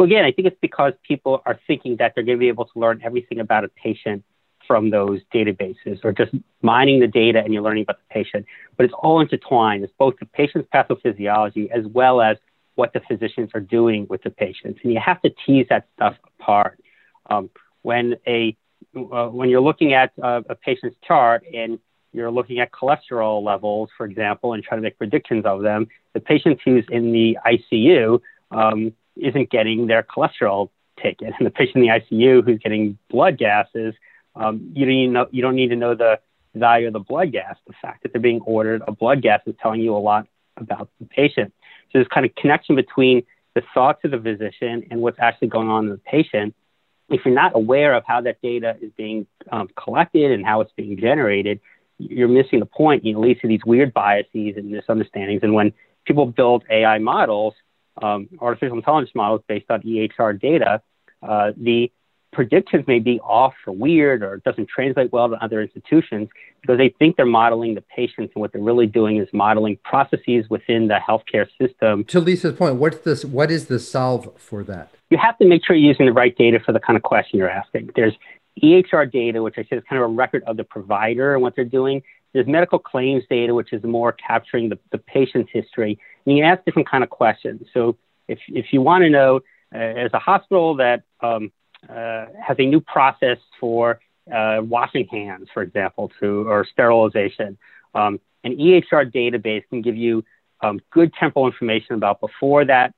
Well, 0.00 0.06
again, 0.06 0.24
I 0.24 0.32
think 0.32 0.48
it's 0.48 0.56
because 0.62 0.94
people 1.06 1.42
are 1.44 1.60
thinking 1.66 1.96
that 1.98 2.14
they're 2.14 2.24
going 2.24 2.38
to 2.38 2.40
be 2.40 2.48
able 2.48 2.64
to 2.64 2.78
learn 2.78 3.02
everything 3.04 3.38
about 3.38 3.64
a 3.64 3.68
patient 3.68 4.24
from 4.66 4.88
those 4.88 5.20
databases 5.30 6.02
or 6.02 6.10
just 6.10 6.32
mining 6.62 7.00
the 7.00 7.06
data 7.06 7.40
and 7.44 7.52
you're 7.52 7.62
learning 7.62 7.82
about 7.82 7.98
the 7.98 8.14
patient. 8.14 8.46
But 8.78 8.84
it's 8.84 8.94
all 8.94 9.20
intertwined. 9.20 9.84
It's 9.84 9.92
both 9.98 10.14
the 10.18 10.24
patient's 10.24 10.70
pathophysiology 10.72 11.70
as 11.70 11.84
well 11.84 12.22
as 12.22 12.38
what 12.76 12.94
the 12.94 13.02
physicians 13.06 13.50
are 13.52 13.60
doing 13.60 14.06
with 14.08 14.22
the 14.22 14.30
patients. 14.30 14.80
And 14.82 14.90
you 14.90 14.98
have 15.04 15.20
to 15.20 15.30
tease 15.44 15.66
that 15.68 15.86
stuff 15.96 16.14
apart. 16.40 16.82
Um, 17.28 17.50
when, 17.82 18.16
a, 18.26 18.56
uh, 18.96 19.26
when 19.26 19.50
you're 19.50 19.60
looking 19.60 19.92
at 19.92 20.12
uh, 20.22 20.40
a 20.48 20.54
patient's 20.54 20.96
chart 21.06 21.44
and 21.52 21.78
you're 22.14 22.30
looking 22.30 22.58
at 22.58 22.72
cholesterol 22.72 23.44
levels, 23.44 23.90
for 23.98 24.06
example, 24.06 24.54
and 24.54 24.64
trying 24.64 24.78
to 24.78 24.82
make 24.82 24.96
predictions 24.96 25.44
of 25.44 25.60
them. 25.60 25.88
The 26.14 26.20
patient 26.20 26.58
who's 26.64 26.86
in 26.88 27.12
the 27.12 27.36
ICU 27.46 28.18
um, 28.50 28.94
isn't 29.20 29.50
getting 29.50 29.86
their 29.86 30.02
cholesterol 30.02 30.70
taken, 31.02 31.32
and 31.38 31.46
the 31.46 31.50
patient 31.50 31.76
in 31.76 31.82
the 31.82 31.88
ICU 31.88 32.44
who's 32.44 32.58
getting 32.58 32.98
blood 33.08 33.38
gases, 33.38 33.94
um, 34.34 34.72
you 34.74 34.86
don't 34.86 35.12
know, 35.12 35.26
you 35.30 35.42
don't 35.42 35.56
need 35.56 35.68
to 35.68 35.76
know 35.76 35.94
the 35.94 36.20
value 36.54 36.88
of 36.88 36.92
the 36.92 37.00
blood 37.00 37.32
gas. 37.32 37.56
The 37.66 37.74
fact 37.80 38.02
that 38.02 38.12
they're 38.12 38.20
being 38.20 38.40
ordered 38.40 38.82
a 38.86 38.92
blood 38.92 39.22
gas 39.22 39.40
is 39.46 39.54
telling 39.62 39.80
you 39.80 39.94
a 39.94 39.98
lot 39.98 40.26
about 40.56 40.90
the 40.98 41.06
patient. 41.06 41.52
So 41.86 41.98
there's 41.98 42.08
kind 42.08 42.26
of 42.26 42.34
connection 42.34 42.76
between 42.76 43.24
the 43.54 43.62
thoughts 43.74 44.00
of 44.04 44.12
the 44.12 44.18
physician 44.18 44.86
and 44.90 45.00
what's 45.00 45.18
actually 45.18 45.48
going 45.48 45.68
on 45.68 45.86
in 45.86 45.90
the 45.90 45.98
patient. 45.98 46.54
If 47.08 47.24
you're 47.24 47.34
not 47.34 47.56
aware 47.56 47.94
of 47.94 48.04
how 48.06 48.20
that 48.20 48.40
data 48.40 48.76
is 48.80 48.92
being 48.96 49.26
um, 49.50 49.68
collected 49.76 50.30
and 50.30 50.46
how 50.46 50.60
it's 50.60 50.72
being 50.76 50.96
generated, 50.96 51.60
you're 51.98 52.28
missing 52.28 52.60
the 52.60 52.66
point. 52.66 53.04
You 53.04 53.18
leads 53.18 53.40
to 53.40 53.48
these 53.48 53.64
weird 53.66 53.92
biases 53.92 54.54
and 54.56 54.70
misunderstandings. 54.70 55.40
And 55.42 55.52
when 55.52 55.72
people 56.04 56.26
build 56.26 56.64
AI 56.70 56.98
models, 56.98 57.54
um, 58.02 58.28
artificial 58.40 58.76
intelligence 58.76 59.14
models 59.14 59.42
based 59.48 59.70
on 59.70 59.82
EHR 59.82 60.40
data, 60.40 60.82
uh, 61.22 61.52
the 61.56 61.90
predictions 62.32 62.84
may 62.86 62.98
be 62.98 63.18
off 63.20 63.54
or 63.66 63.72
weird 63.72 64.22
or 64.22 64.38
doesn't 64.38 64.68
translate 64.68 65.12
well 65.12 65.28
to 65.28 65.34
other 65.42 65.60
institutions 65.60 66.28
because 66.60 66.78
they 66.78 66.94
think 66.98 67.16
they're 67.16 67.26
modeling 67.26 67.74
the 67.74 67.80
patients 67.80 68.32
and 68.34 68.40
what 68.40 68.52
they're 68.52 68.62
really 68.62 68.86
doing 68.86 69.16
is 69.16 69.28
modeling 69.32 69.76
processes 69.84 70.44
within 70.48 70.88
the 70.88 70.98
healthcare 71.06 71.46
system. 71.60 72.04
To 72.04 72.20
Lisa's 72.20 72.56
point, 72.56 72.76
what's 72.76 72.98
this 72.98 73.24
what 73.24 73.50
is 73.50 73.66
the 73.66 73.78
solve 73.78 74.30
for 74.36 74.62
that? 74.64 74.92
You 75.10 75.18
have 75.18 75.36
to 75.38 75.46
make 75.46 75.64
sure 75.64 75.74
you're 75.74 75.88
using 75.88 76.06
the 76.06 76.12
right 76.12 76.36
data 76.36 76.60
for 76.64 76.72
the 76.72 76.80
kind 76.80 76.96
of 76.96 77.02
question 77.02 77.38
you're 77.38 77.50
asking. 77.50 77.90
There's 77.96 78.14
EHR 78.62 79.10
data, 79.10 79.42
which 79.42 79.56
I 79.58 79.64
said 79.68 79.78
is 79.78 79.84
kind 79.88 80.02
of 80.02 80.10
a 80.10 80.14
record 80.14 80.44
of 80.44 80.56
the 80.56 80.64
provider 80.64 81.34
and 81.34 81.42
what 81.42 81.56
they're 81.56 81.64
doing. 81.64 82.02
There's 82.32 82.46
medical 82.46 82.78
claims 82.78 83.24
data, 83.28 83.54
which 83.54 83.72
is 83.72 83.82
more 83.82 84.12
capturing 84.12 84.68
the, 84.68 84.78
the 84.92 84.98
patient's 84.98 85.50
history. 85.52 85.98
And 86.24 86.36
you 86.36 86.42
can 86.42 86.52
ask 86.52 86.64
different 86.64 86.88
kind 86.88 87.04
of 87.04 87.10
questions. 87.10 87.66
So 87.72 87.96
if, 88.28 88.38
if 88.48 88.72
you 88.72 88.80
want 88.80 89.02
to 89.02 89.10
know, 89.10 89.40
uh, 89.74 89.78
as 89.78 90.10
a 90.12 90.18
hospital 90.18 90.76
that 90.76 91.02
um, 91.20 91.52
uh, 91.88 92.26
has 92.46 92.56
a 92.58 92.66
new 92.66 92.80
process 92.80 93.38
for 93.58 94.00
uh, 94.32 94.60
washing 94.62 95.06
hands, 95.06 95.48
for 95.52 95.62
example, 95.62 96.10
to 96.20 96.48
or 96.48 96.66
sterilization, 96.70 97.58
um, 97.94 98.20
an 98.44 98.56
EHR 98.56 99.12
database 99.12 99.62
can 99.68 99.82
give 99.82 99.96
you 99.96 100.24
um, 100.60 100.80
good 100.90 101.12
temporal 101.14 101.46
information 101.46 101.94
about 101.94 102.20
before 102.20 102.64
that 102.64 102.94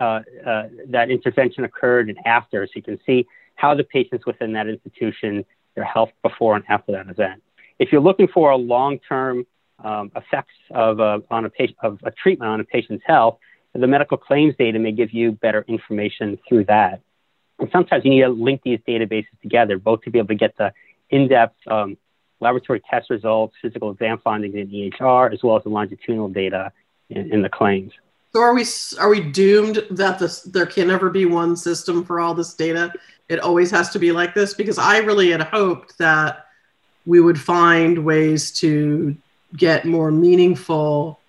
uh, 0.00 0.22
uh, 0.44 0.68
that 0.88 1.10
intervention 1.10 1.62
occurred 1.62 2.08
and 2.08 2.18
after, 2.26 2.66
so 2.66 2.72
you 2.74 2.82
can 2.82 2.98
see 3.06 3.24
how 3.54 3.72
the 3.72 3.84
patients 3.84 4.26
within 4.26 4.52
that 4.52 4.66
institution, 4.66 5.44
their 5.76 5.84
health 5.84 6.10
before 6.22 6.56
and 6.56 6.64
after 6.68 6.90
that 6.90 7.08
event. 7.08 7.40
If 7.78 7.92
you're 7.92 8.00
looking 8.00 8.26
for 8.26 8.50
a 8.50 8.56
long-term 8.56 9.46
um, 9.82 10.10
effects 10.14 10.54
of 10.70 11.00
a, 11.00 11.22
on 11.30 11.44
a 11.44 11.50
patient, 11.50 11.78
of 11.82 11.98
a 12.04 12.10
treatment 12.10 12.50
on 12.50 12.60
a 12.60 12.64
patient's 12.64 13.04
health, 13.06 13.38
the 13.74 13.86
medical 13.86 14.16
claims 14.16 14.54
data 14.58 14.78
may 14.78 14.92
give 14.92 15.12
you 15.12 15.32
better 15.32 15.64
information 15.66 16.38
through 16.48 16.64
that. 16.66 17.00
And 17.58 17.70
sometimes 17.72 18.04
you 18.04 18.10
need 18.10 18.22
to 18.22 18.28
link 18.28 18.60
these 18.64 18.80
databases 18.86 19.40
together, 19.40 19.78
both 19.78 20.02
to 20.02 20.10
be 20.10 20.18
able 20.18 20.28
to 20.28 20.34
get 20.34 20.56
the 20.56 20.72
in-depth 21.10 21.56
um, 21.68 21.96
laboratory 22.40 22.82
test 22.90 23.08
results, 23.08 23.54
physical 23.62 23.90
exam 23.90 24.18
findings 24.18 24.54
in 24.54 24.68
EHR, 24.68 25.32
as 25.32 25.42
well 25.42 25.56
as 25.56 25.62
the 25.62 25.68
longitudinal 25.68 26.28
data 26.28 26.72
in, 27.08 27.32
in 27.32 27.42
the 27.42 27.48
claims. 27.48 27.92
So 28.32 28.40
are 28.40 28.54
we 28.54 28.64
are 28.98 29.10
we 29.10 29.20
doomed 29.20 29.84
that 29.90 30.18
this 30.18 30.40
there 30.42 30.64
can 30.64 30.88
never 30.88 31.10
be 31.10 31.26
one 31.26 31.54
system 31.54 32.02
for 32.02 32.18
all 32.18 32.34
this 32.34 32.54
data? 32.54 32.92
It 33.28 33.40
always 33.40 33.70
has 33.70 33.90
to 33.90 33.98
be 33.98 34.10
like 34.10 34.34
this 34.34 34.54
because 34.54 34.78
I 34.78 34.98
really 34.98 35.30
had 35.30 35.42
hoped 35.42 35.98
that 35.98 36.46
we 37.04 37.20
would 37.20 37.38
find 37.38 38.04
ways 38.04 38.50
to 38.52 39.14
get 39.56 39.84
more 39.84 40.10
meaningful 40.10 41.20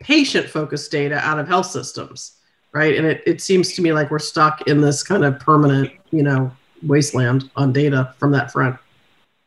patient 0.00 0.48
focused 0.48 0.90
data 0.90 1.16
out 1.18 1.38
of 1.38 1.48
health 1.48 1.66
systems. 1.66 2.32
right? 2.72 2.96
And 2.96 3.06
it, 3.06 3.22
it 3.26 3.40
seems 3.40 3.72
to 3.74 3.82
me 3.82 3.92
like 3.92 4.10
we're 4.10 4.18
stuck 4.18 4.66
in 4.68 4.80
this 4.80 5.02
kind 5.02 5.24
of 5.24 5.38
permanent, 5.38 5.92
you 6.10 6.22
know, 6.22 6.52
wasteland 6.82 7.50
on 7.56 7.72
data 7.72 8.14
from 8.18 8.32
that 8.32 8.52
front. 8.52 8.78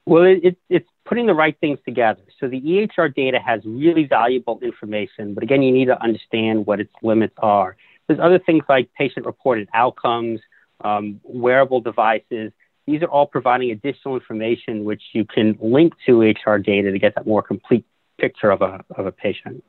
Well, 0.06 0.24
it, 0.24 0.40
it, 0.44 0.58
it's 0.70 0.90
putting 1.06 1.28
the 1.28 1.34
right 1.34 1.58
things 1.60 1.80
together. 1.86 2.22
So 2.40 2.48
the 2.48 2.62
EHR 2.62 3.13
data 3.13 3.40
has 3.40 3.62
really 3.66 4.06
valuable 4.06 4.60
information, 4.62 5.34
but 5.34 5.44
again, 5.44 5.62
you 5.62 5.72
need 5.72 5.86
to 5.86 6.02
understand 6.02 6.66
what 6.66 6.80
its 6.80 6.94
limits 7.04 7.36
are. 7.38 7.76
There's 8.08 8.20
other 8.20 8.40
things 8.40 8.63
like 8.70 8.90
patient 8.98 9.26
reported 9.26 9.68
outcomes, 9.74 10.40
um, 10.84 11.20
wearable 11.24 11.82
devices. 11.82 12.54
These 12.86 13.02
are 13.02 13.08
all 13.08 13.28
providing 13.28 13.72
additional 13.72 14.16
information 14.16 14.86
which 14.86 15.02
you 15.12 15.26
can 15.26 15.58
link 15.62 15.94
to 16.06 16.20
EHR 16.20 16.63
data 16.63 16.92
to 16.92 17.00
get 17.00 17.16
that 17.16 17.28
more 17.28 17.42
complete 17.42 17.86
picture 18.20 18.52
of 18.52 18.62
a, 18.62 18.84
of 18.96 19.06
a 19.06 19.12
patient. 19.12 19.64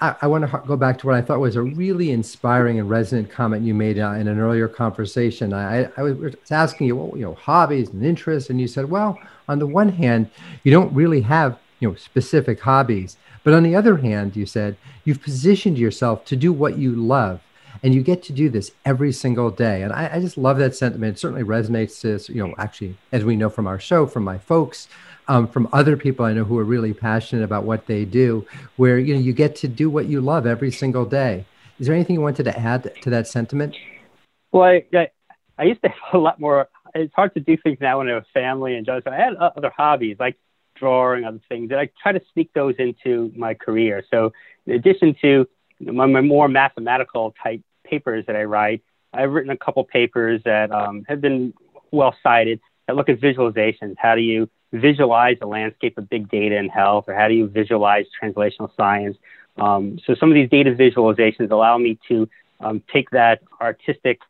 I, 0.00 0.16
I 0.22 0.26
want 0.26 0.50
to 0.50 0.62
go 0.66 0.76
back 0.76 0.98
to 0.98 1.06
what 1.06 1.14
I 1.14 1.22
thought 1.22 1.38
was 1.38 1.56
a 1.56 1.62
really 1.62 2.10
inspiring 2.10 2.78
and 2.78 2.90
resonant 2.90 3.30
comment 3.30 3.64
you 3.64 3.72
made 3.72 3.98
uh, 3.98 4.10
in 4.12 4.26
an 4.26 4.40
earlier 4.40 4.68
conversation. 4.68 5.52
I, 5.52 5.88
I 5.96 6.02
was 6.02 6.34
asking 6.50 6.88
you, 6.88 6.96
well, 6.96 7.16
you 7.16 7.24
know, 7.24 7.34
hobbies 7.34 7.90
and 7.90 8.04
interests, 8.04 8.50
and 8.50 8.60
you 8.60 8.66
said, 8.66 8.90
well, 8.90 9.18
on 9.48 9.60
the 9.60 9.66
one 9.66 9.90
hand, 9.90 10.30
you 10.64 10.72
don't 10.72 10.92
really 10.92 11.20
have, 11.20 11.58
you 11.78 11.88
know, 11.88 11.94
specific 11.94 12.60
hobbies, 12.60 13.16
but 13.44 13.54
on 13.54 13.62
the 13.62 13.76
other 13.76 13.96
hand, 13.96 14.36
you 14.36 14.46
said 14.46 14.76
you've 15.04 15.22
positioned 15.22 15.78
yourself 15.78 16.24
to 16.26 16.36
do 16.36 16.52
what 16.52 16.78
you 16.78 16.94
love 16.94 17.40
and 17.82 17.94
you 17.94 18.02
get 18.02 18.22
to 18.24 18.32
do 18.32 18.48
this 18.48 18.72
every 18.84 19.12
single 19.12 19.50
day 19.50 19.82
and 19.82 19.92
I, 19.92 20.10
I, 20.14 20.20
just 20.20 20.36
love 20.36 20.58
that 20.58 20.74
sentiment 20.74 21.16
it 21.16 21.20
certainly 21.20 21.44
resonates 21.44 22.00
to 22.02 22.32
you 22.32 22.46
know 22.46 22.54
actually 22.58 22.96
as 23.12 23.24
we 23.24 23.36
know 23.36 23.48
from 23.48 23.66
our 23.66 23.78
show 23.78 24.06
from 24.06 24.24
my 24.24 24.38
folks 24.38 24.88
um, 25.28 25.46
from 25.46 25.68
other 25.72 25.96
people 25.96 26.24
I 26.24 26.32
know 26.32 26.44
who 26.44 26.58
are 26.58 26.64
really 26.64 26.92
passionate 26.92 27.44
about 27.44 27.64
what 27.64 27.86
they 27.86 28.04
do, 28.04 28.46
where 28.76 28.98
you 28.98 29.14
know 29.14 29.20
you 29.20 29.32
get 29.32 29.56
to 29.56 29.68
do 29.68 29.88
what 29.88 30.06
you 30.06 30.20
love 30.20 30.46
every 30.46 30.70
single 30.70 31.04
day. 31.04 31.44
Is 31.78 31.86
there 31.86 31.94
anything 31.94 32.16
you 32.16 32.20
wanted 32.20 32.44
to 32.44 32.58
add 32.58 32.92
to 33.02 33.10
that 33.10 33.26
sentiment? 33.26 33.76
Well, 34.50 34.64
I, 34.64 34.84
I, 34.94 35.10
I 35.58 35.64
used 35.64 35.82
to 35.82 35.88
have 35.88 36.14
a 36.14 36.18
lot 36.18 36.40
more. 36.40 36.68
It's 36.94 37.14
hard 37.14 37.34
to 37.34 37.40
do 37.40 37.56
things 37.56 37.78
now 37.80 37.98
when 37.98 38.08
I 38.08 38.14
have 38.14 38.24
a 38.24 38.26
family 38.34 38.74
and 38.76 38.84
just. 38.84 39.06
I 39.06 39.16
had 39.16 39.34
other 39.36 39.72
hobbies 39.74 40.16
like 40.20 40.36
drawing, 40.74 41.24
other 41.24 41.40
things, 41.48 41.70
and 41.70 41.80
I 41.80 41.88
try 42.02 42.12
to 42.12 42.20
sneak 42.32 42.52
those 42.52 42.74
into 42.78 43.32
my 43.36 43.54
career. 43.54 44.04
So, 44.10 44.32
in 44.66 44.74
addition 44.74 45.14
to 45.22 45.48
my, 45.82 46.06
my 46.06 46.20
more 46.20 46.48
mathematical 46.48 47.34
type 47.42 47.60
papers 47.84 48.24
that 48.26 48.36
I 48.36 48.44
write, 48.44 48.82
I've 49.12 49.30
written 49.30 49.50
a 49.50 49.56
couple 49.56 49.84
papers 49.84 50.40
that 50.44 50.70
um, 50.70 51.04
have 51.08 51.20
been 51.20 51.52
well 51.90 52.14
cited 52.22 52.60
that 52.86 52.96
look 52.96 53.08
at 53.08 53.20
visualizations. 53.20 53.96
How 53.98 54.14
do 54.14 54.22
you 54.22 54.48
visualize 54.72 55.36
the 55.40 55.46
landscape 55.46 55.98
of 55.98 56.08
big 56.08 56.30
data 56.30 56.56
in 56.56 56.68
health, 56.68 57.04
or 57.08 57.14
how 57.14 57.28
do 57.28 57.34
you 57.34 57.46
visualize 57.46 58.06
translational 58.22 58.70
science? 58.76 59.16
Um, 59.58 59.98
so 60.06 60.14
some 60.14 60.30
of 60.30 60.34
these 60.34 60.48
data 60.48 60.70
visualizations 60.72 61.50
allow 61.50 61.76
me 61.76 61.98
to 62.08 62.28
um, 62.60 62.82
take 62.92 63.10
that 63.10 63.42
artistic 63.60 64.20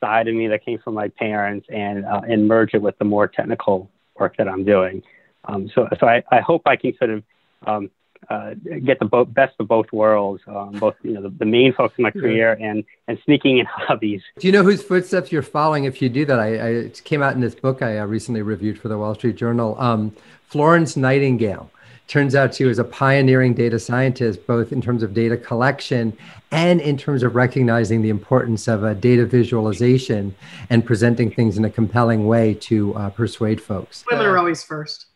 side 0.00 0.28
of 0.28 0.34
me 0.34 0.48
that 0.48 0.64
came 0.64 0.78
from 0.78 0.94
my 0.94 1.08
parents 1.08 1.66
and 1.68 2.06
uh, 2.06 2.22
and 2.26 2.48
merge 2.48 2.72
it 2.72 2.80
with 2.80 2.98
the 2.98 3.04
more 3.04 3.28
technical 3.28 3.90
work 4.18 4.36
that 4.38 4.48
I'm 4.48 4.64
doing. 4.64 5.02
Um, 5.44 5.70
so 5.74 5.88
so 5.98 6.06
I, 6.06 6.22
I 6.30 6.40
hope 6.40 6.62
I 6.66 6.76
can 6.76 6.96
sort 6.96 7.10
of 7.10 7.22
um, 7.66 7.90
uh, 8.30 8.54
get 8.84 9.00
the 9.00 9.04
bo- 9.04 9.24
best 9.24 9.54
of 9.58 9.66
both 9.66 9.92
worlds, 9.92 10.40
um, 10.46 10.70
both 10.78 10.94
you 11.02 11.12
know 11.12 11.22
the, 11.22 11.30
the, 11.30 11.44
main 11.44 11.72
focus 11.72 11.98
of 11.98 12.02
my 12.04 12.10
career 12.12 12.56
and 12.60 12.84
and 13.08 13.18
sneaking 13.24 13.58
in 13.58 13.66
hobbies. 13.68 14.22
Do 14.38 14.46
you 14.46 14.52
know 14.52 14.62
whose 14.62 14.82
footsteps 14.82 15.32
you're 15.32 15.42
following 15.42 15.84
if 15.84 16.00
you 16.00 16.08
do 16.08 16.24
that? 16.26 16.38
I, 16.38 16.46
I 16.46 16.68
it 16.68 17.02
came 17.04 17.22
out 17.22 17.34
in 17.34 17.40
this 17.40 17.56
book 17.56 17.82
I 17.82 17.98
uh, 17.98 18.06
recently 18.06 18.42
reviewed 18.42 18.78
for 18.78 18.88
the 18.88 18.96
Wall 18.96 19.14
Street 19.16 19.34
Journal. 19.34 19.76
Um, 19.80 20.14
Florence 20.46 20.96
Nightingale 20.96 21.70
turns 22.06 22.34
out 22.36 22.54
she 22.54 22.64
was 22.64 22.78
a 22.78 22.84
pioneering 22.84 23.54
data 23.54 23.78
scientist, 23.78 24.46
both 24.46 24.72
in 24.72 24.80
terms 24.80 25.02
of 25.02 25.12
data 25.12 25.36
collection 25.36 26.16
and 26.52 26.80
in 26.80 26.96
terms 26.96 27.22
of 27.22 27.34
recognizing 27.34 28.02
the 28.02 28.10
importance 28.10 28.68
of 28.68 28.84
a 28.84 28.94
data 28.94 29.26
visualization 29.26 30.34
and 30.70 30.84
presenting 30.84 31.30
things 31.32 31.56
in 31.56 31.64
a 31.64 31.70
compelling 31.70 32.26
way 32.26 32.54
to 32.54 32.94
uh, 32.94 33.10
persuade 33.10 33.60
folks. 33.60 34.04
Women 34.10 34.26
are 34.26 34.38
always 34.38 34.62
first. 34.62 35.06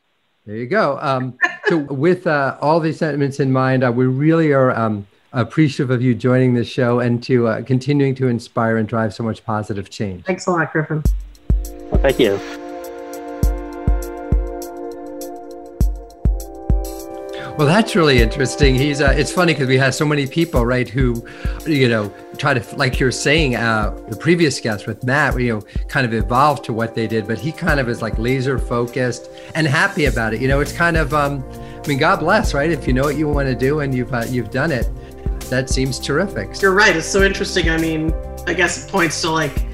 There 0.47 0.57
you 0.57 0.67
go. 0.67 0.99
Um, 1.01 1.39
so, 1.67 1.79
with 1.91 2.27
uh, 2.27 2.59
all 2.61 2.79
these 2.79 2.99
sentiments 2.99 3.41
in 3.41 3.51
mind, 3.51 3.83
uh, 3.83 3.91
we 3.91 4.05
really 4.05 4.53
are 4.53 4.71
um, 4.73 5.07
appreciative 5.33 5.91
of 5.91 6.03
you 6.03 6.15
joining 6.15 6.53
this 6.53 6.69
show 6.69 7.01
and 7.01 7.23
to 7.23 7.49
uh, 7.49 7.63
continuing 7.63 8.15
to 8.17 8.29
inspire 8.29 8.77
and 8.77 8.87
drive 8.87 9.15
so 9.15 9.25
much 9.25 9.43
positive 9.45 9.89
change. 9.89 10.25
Thanks 10.27 10.47
a 10.47 10.51
lot, 10.51 10.71
Griffin. 10.71 11.03
Well, 11.91 12.01
thank 12.03 12.19
you. 12.19 12.39
Well, 17.57 17.69
that's 17.69 17.95
really 17.95 18.21
interesting. 18.21 18.75
He's 18.75 19.01
uh, 19.01 19.15
it's 19.17 19.33
funny 19.33 19.55
because 19.55 19.69
we 19.69 19.79
have 19.79 19.95
so 19.95 20.05
many 20.05 20.27
people, 20.27 20.67
right, 20.67 20.89
who, 20.89 21.27
you 21.67 21.89
know, 21.89 22.13
try 22.45 22.53
to 22.53 22.77
like 22.77 23.01
you're 23.01 23.11
saying, 23.11 23.57
uh, 23.57 23.99
the 24.09 24.17
previous 24.17 24.61
guest 24.61 24.87
with 24.87 25.03
Matt, 25.03 25.41
you 25.41 25.55
know, 25.55 25.63
kind 25.89 26.05
of 26.05 26.13
evolved 26.13 26.63
to 26.65 26.75
what 26.75 26.95
they 26.95 27.07
did, 27.07 27.27
but 27.27 27.39
he 27.39 27.51
kind 27.51 27.81
of 27.81 27.89
is 27.89 28.03
like 28.03 28.19
laser 28.19 28.59
focused 28.59 29.31
and 29.55 29.67
happy 29.67 30.05
about 30.05 30.35
it. 30.35 30.43
You 30.43 30.49
know, 30.49 30.61
it's 30.61 30.73
kind 30.73 30.99
of, 30.99 31.15
um, 31.15 31.43
I 31.83 31.89
mean, 31.89 31.97
God 31.97 32.21
bless, 32.21 32.53
right? 32.53 32.71
If 32.71 32.87
you 32.87 32.93
know 32.93 33.05
what 33.05 33.17
you 33.17 33.29
want 33.29 33.49
to 33.49 33.55
do 33.55 33.81
and 33.81 33.95
you've 33.95 34.13
uh, 34.13 34.27
you've 34.29 34.51
done 34.51 34.73
it, 34.73 34.91
that 35.49 35.71
seems 35.71 35.99
terrific. 35.99 36.61
You're 36.61 36.75
right. 36.75 36.95
It's 36.95 37.07
so 37.07 37.23
interesting. 37.23 37.71
I 37.71 37.79
mean, 37.79 38.13
I 38.47 38.53
guess 38.53 38.85
it 38.85 38.91
points 38.91 39.23
to 39.23 39.31
like 39.31 39.65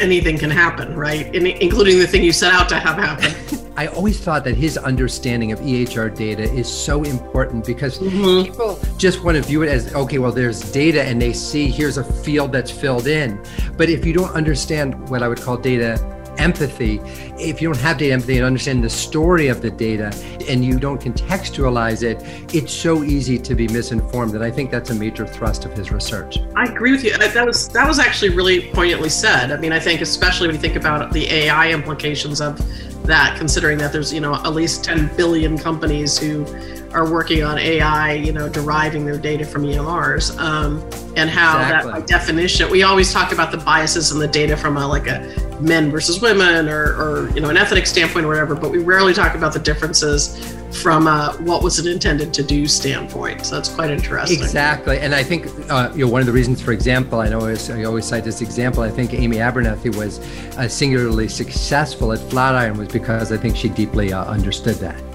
anything 0.00 0.38
can 0.38 0.50
happen, 0.50 0.96
right? 0.96 1.32
In, 1.34 1.46
including 1.46 1.98
the 1.98 2.06
thing 2.06 2.22
you 2.22 2.32
set 2.32 2.52
out 2.52 2.68
to 2.70 2.78
have 2.78 2.96
happen. 2.96 3.34
I 3.76 3.86
always 3.86 4.20
thought 4.20 4.44
that 4.44 4.56
his 4.56 4.76
understanding 4.76 5.52
of 5.52 5.60
EHR 5.60 6.14
data 6.14 6.42
is 6.42 6.68
so 6.70 7.02
important 7.02 7.64
because 7.64 7.98
mm-hmm. 7.98 8.50
people 8.50 8.78
just 8.98 9.24
want 9.24 9.36
to 9.36 9.42
view 9.42 9.62
it 9.62 9.68
as 9.68 9.94
okay, 9.94 10.18
well, 10.18 10.32
there's 10.32 10.60
data 10.72 11.02
and 11.02 11.20
they 11.20 11.32
see 11.32 11.68
here's 11.68 11.96
a 11.96 12.04
field 12.04 12.52
that's 12.52 12.70
filled 12.70 13.06
in. 13.06 13.42
But 13.76 13.88
if 13.88 14.04
you 14.04 14.12
don't 14.12 14.32
understand 14.32 15.08
what 15.08 15.22
I 15.22 15.28
would 15.28 15.40
call 15.40 15.56
data 15.56 16.19
empathy, 16.38 17.00
if 17.38 17.60
you 17.60 17.68
don't 17.68 17.80
have 17.82 17.98
data 17.98 18.12
empathy 18.12 18.36
and 18.36 18.46
understand 18.46 18.82
the 18.84 18.90
story 18.90 19.48
of 19.48 19.62
the 19.62 19.70
data 19.70 20.12
and 20.48 20.64
you 20.64 20.78
don't 20.78 21.00
contextualize 21.00 22.02
it, 22.02 22.18
it's 22.54 22.72
so 22.72 23.02
easy 23.02 23.38
to 23.38 23.54
be 23.54 23.68
misinformed. 23.68 24.34
And 24.34 24.44
I 24.44 24.50
think 24.50 24.70
that's 24.70 24.90
a 24.90 24.94
major 24.94 25.26
thrust 25.26 25.64
of 25.64 25.72
his 25.72 25.90
research. 25.90 26.38
I 26.56 26.64
agree 26.64 26.92
with 26.92 27.04
you. 27.04 27.16
That 27.16 27.46
was 27.46 27.68
that 27.68 27.86
was 27.86 27.98
actually 27.98 28.30
really 28.30 28.70
poignantly 28.72 29.08
said. 29.08 29.52
I 29.52 29.56
mean, 29.56 29.72
I 29.72 29.80
think 29.80 30.00
especially 30.00 30.48
when 30.48 30.56
you 30.56 30.60
think 30.60 30.76
about 30.76 31.12
the 31.12 31.26
AI 31.30 31.70
implications 31.70 32.40
of 32.40 32.60
that, 33.04 33.36
considering 33.38 33.78
that 33.78 33.92
there's 33.92 34.12
you 34.12 34.20
know 34.20 34.34
at 34.34 34.52
least 34.52 34.84
10 34.84 35.16
billion 35.16 35.58
companies 35.58 36.18
who 36.18 36.44
are 36.92 37.10
working 37.10 37.42
on 37.42 37.58
AI, 37.58 38.14
you 38.14 38.32
know, 38.32 38.48
deriving 38.48 39.04
their 39.04 39.18
data 39.18 39.44
from 39.44 39.62
EMRs, 39.62 40.36
um, 40.38 40.82
and 41.16 41.30
how 41.30 41.60
exactly. 41.60 41.92
that 41.92 42.00
by 42.00 42.06
definition, 42.06 42.70
we 42.70 42.82
always 42.82 43.12
talk 43.12 43.32
about 43.32 43.52
the 43.52 43.58
biases 43.58 44.10
in 44.10 44.18
the 44.18 44.28
data 44.28 44.56
from 44.56 44.76
a, 44.76 44.86
like 44.86 45.06
a 45.06 45.49
men 45.60 45.90
versus 45.90 46.20
women 46.20 46.68
or, 46.68 46.94
or 46.94 47.30
you 47.30 47.40
know 47.40 47.50
an 47.50 47.56
ethnic 47.56 47.86
standpoint 47.86 48.24
or 48.24 48.28
whatever, 48.28 48.54
but 48.54 48.70
we 48.70 48.78
rarely 48.78 49.12
talk 49.12 49.34
about 49.34 49.52
the 49.52 49.58
differences 49.58 50.56
from 50.82 51.06
a, 51.06 51.36
what 51.40 51.62
was 51.62 51.78
it 51.78 51.86
intended 51.86 52.32
to 52.34 52.42
do 52.42 52.66
standpoint. 52.66 53.44
So 53.44 53.56
that's 53.56 53.68
quite 53.68 53.90
interesting. 53.90 54.38
Exactly, 54.38 54.98
and 54.98 55.14
I 55.14 55.22
think 55.22 55.46
uh, 55.70 55.90
you 55.94 56.04
know 56.04 56.10
one 56.10 56.20
of 56.20 56.26
the 56.26 56.32
reasons, 56.32 56.60
for 56.60 56.72
example, 56.72 57.20
I 57.20 57.28
know 57.28 57.40
I 57.46 57.84
always 57.84 58.04
cite 58.04 58.24
this 58.24 58.40
example. 58.40 58.82
I 58.82 58.90
think 58.90 59.12
Amy 59.14 59.40
Abernethy 59.40 59.90
was 59.90 60.18
uh, 60.56 60.68
singularly 60.68 61.28
successful 61.28 62.12
at 62.12 62.18
Flatiron 62.30 62.78
was 62.78 62.88
because 62.88 63.32
I 63.32 63.36
think 63.36 63.56
she 63.56 63.68
deeply 63.68 64.12
uh, 64.12 64.24
understood 64.24 64.76
that. 64.76 65.09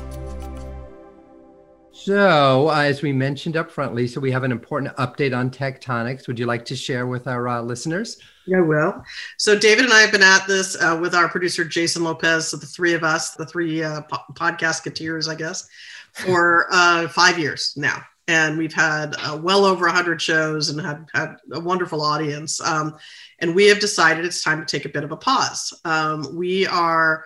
So, 2.06 2.70
uh, 2.70 2.82
as 2.82 3.02
we 3.02 3.12
mentioned 3.12 3.58
up 3.58 3.72
front, 3.72 3.96
Lisa, 3.96 4.20
we 4.20 4.30
have 4.30 4.44
an 4.44 4.52
important 4.52 4.96
update 4.98 5.36
on 5.36 5.50
Tech 5.50 5.82
Tonics. 5.82 6.28
Would 6.28 6.38
you 6.38 6.46
like 6.46 6.64
to 6.66 6.76
share 6.76 7.08
with 7.08 7.26
our 7.26 7.48
uh, 7.48 7.64
listeners? 7.64 8.20
I 8.56 8.62
will. 8.62 9.04
So, 9.40 9.58
David 9.58 9.86
and 9.86 9.94
I 9.94 10.02
have 10.02 10.12
been 10.12 10.22
at 10.22 10.46
this 10.46 10.80
uh, 10.80 11.00
with 11.02 11.16
our 11.16 11.28
producer, 11.28 11.66
Jason 11.66 12.04
Lopez. 12.04 12.50
So, 12.50 12.58
the 12.58 12.68
three 12.68 12.94
of 12.94 13.04
us, 13.04 13.32
the 13.32 13.48
three 13.48 13.82
uh, 13.82 14.02
po- 14.02 14.24
I 14.40 14.52
guess, 14.52 15.68
for 16.14 16.68
uh, 16.72 17.08
five 17.08 17.40
years 17.40 17.74
now. 17.76 18.04
And 18.28 18.56
we've 18.56 18.72
had 18.72 19.16
uh, 19.24 19.40
well 19.42 19.66
over 19.66 19.88
100 19.88 20.22
shows 20.22 20.70
and 20.70 20.80
had, 20.80 21.08
had 21.16 21.38
a 21.54 21.60
wonderful 21.60 22.04
audience. 22.04 22.62
Um, 22.62 23.00
and 23.40 23.56
we 23.56 23.66
have 23.66 23.80
decided 23.80 24.26
it's 24.26 24.44
time 24.44 24.64
to 24.64 24.66
take 24.68 24.86
a 24.86 24.94
bit 24.94 25.04
of 25.04 25.12
a 25.12 25.18
pause. 25.18 25.74
Um, 25.86 26.36
we 26.36 26.68
are 26.68 27.26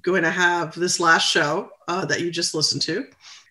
going 0.00 0.22
to 0.22 0.30
have 0.30 0.74
this 0.74 0.98
last 0.98 1.30
show 1.30 1.68
that 1.86 2.22
you 2.22 2.30
just 2.30 2.54
listened 2.54 2.80
to 2.82 3.04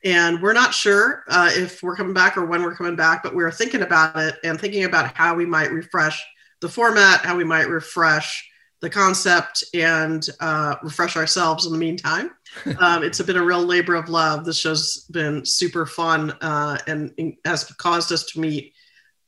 and 0.03 0.41
we're 0.41 0.53
not 0.53 0.73
sure 0.73 1.23
uh, 1.29 1.49
if 1.53 1.81
we're 1.81 1.95
coming 1.95 2.13
back 2.13 2.37
or 2.37 2.45
when 2.45 2.61
we're 2.61 2.75
coming 2.75 2.95
back, 2.95 3.23
but 3.23 3.33
we 3.33 3.43
are 3.43 3.51
thinking 3.51 3.83
about 3.83 4.17
it 4.17 4.35
and 4.43 4.59
thinking 4.59 4.83
about 4.83 5.15
how 5.15 5.33
we 5.33 5.45
might 5.45 5.71
refresh 5.71 6.23
the 6.59 6.67
format, 6.67 7.21
how 7.21 7.37
we 7.37 7.43
might 7.43 7.69
refresh 7.69 8.49
the 8.81 8.89
concept, 8.89 9.63
and 9.73 10.27
uh, 10.41 10.75
refresh 10.83 11.15
ourselves 11.15 11.65
in 11.65 11.71
the 11.71 11.77
meantime. 11.77 12.31
Um, 12.79 13.03
it's 13.03 13.19
been 13.19 13.35
a 13.35 13.43
real 13.43 13.63
labor 13.63 13.95
of 13.95 14.09
love. 14.09 14.45
This 14.45 14.59
show's 14.59 15.07
been 15.09 15.43
super 15.43 15.87
fun 15.87 16.33
uh, 16.39 16.77
and, 16.85 17.11
and, 17.17 17.33
has 17.45 17.63
caused 17.63 18.11
us 18.11 18.25
to 18.25 18.39
meet 18.39 18.73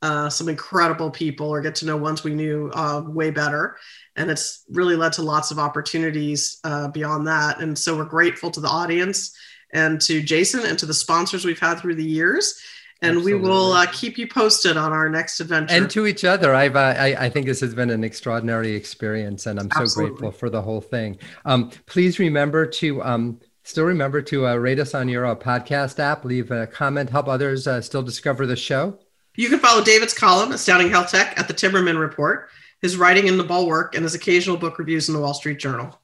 uh, 0.00 0.30
some 0.30 0.48
incredible 0.48 1.10
people 1.10 1.48
or 1.48 1.60
get 1.60 1.74
to 1.76 1.86
know 1.86 1.96
ones 1.96 2.22
we 2.22 2.34
knew 2.34 2.70
uh, 2.74 3.02
way 3.04 3.32
better. 3.32 3.76
And 4.14 4.30
it's 4.30 4.64
really 4.70 4.94
led 4.94 5.12
to 5.14 5.22
lots 5.22 5.50
of 5.50 5.58
opportunities 5.58 6.60
uh, 6.62 6.86
beyond 6.86 7.26
that. 7.26 7.60
And 7.60 7.76
so 7.76 7.96
we're 7.96 8.04
grateful 8.04 8.52
to 8.52 8.60
the 8.60 8.68
audience 8.68 9.36
and 9.76 10.00
to 10.00 10.22
Jason 10.22 10.64
and 10.64 10.78
to 10.78 10.86
the 10.86 10.94
sponsors 10.94 11.44
we've 11.44 11.60
had 11.60 11.78
through 11.78 11.96
the 11.96 12.04
years. 12.04 12.58
And 13.02 13.18
Absolutely. 13.18 13.34
we 13.34 13.40
will 13.40 13.72
uh, 13.72 13.86
keep 13.92 14.16
you 14.16 14.26
posted 14.26 14.78
on 14.78 14.90
our 14.90 15.10
next 15.10 15.38
adventure. 15.40 15.74
and 15.74 15.90
to 15.90 16.06
each 16.06 16.24
other. 16.24 16.54
I've 16.54 16.76
uh, 16.76 16.94
I, 16.96 17.26
I 17.26 17.28
think 17.28 17.44
this 17.44 17.60
has 17.60 17.74
been 17.74 17.90
an 17.90 18.02
extraordinary 18.02 18.74
experience, 18.74 19.44
and 19.44 19.60
I'm 19.60 19.70
so 19.70 19.86
grateful 19.94 20.30
for 20.30 20.48
the 20.48 20.62
whole 20.62 20.80
thing. 20.80 21.18
Um, 21.44 21.70
please 21.84 22.18
remember 22.18 22.64
to 22.64 23.02
um, 23.02 23.38
still 23.64 23.84
remember 23.84 24.22
to 24.22 24.46
uh, 24.46 24.54
rate 24.54 24.78
us 24.78 24.94
on 24.94 25.10
your 25.10 25.26
uh, 25.26 25.34
podcast 25.34 25.98
app, 25.98 26.24
leave 26.24 26.50
a 26.50 26.66
comment, 26.66 27.10
help 27.10 27.28
others 27.28 27.66
uh, 27.66 27.82
still 27.82 28.02
discover 28.02 28.46
the 28.46 28.56
show. 28.56 28.98
You 29.34 29.50
can 29.50 29.58
follow 29.58 29.84
David's 29.84 30.14
column, 30.14 30.52
Astounding 30.52 30.88
Health 30.88 31.10
Tech, 31.10 31.38
at 31.38 31.48
the 31.48 31.54
Timmerman 31.54 32.00
Report, 32.00 32.48
his 32.80 32.96
writing 32.96 33.26
in 33.26 33.36
the 33.36 33.44
Bulwark, 33.44 33.94
and 33.94 34.04
his 34.04 34.14
occasional 34.14 34.56
book 34.56 34.78
reviews 34.78 35.10
in 35.10 35.14
the 35.14 35.20
Wall 35.20 35.34
Street 35.34 35.58
Journal. 35.58 36.00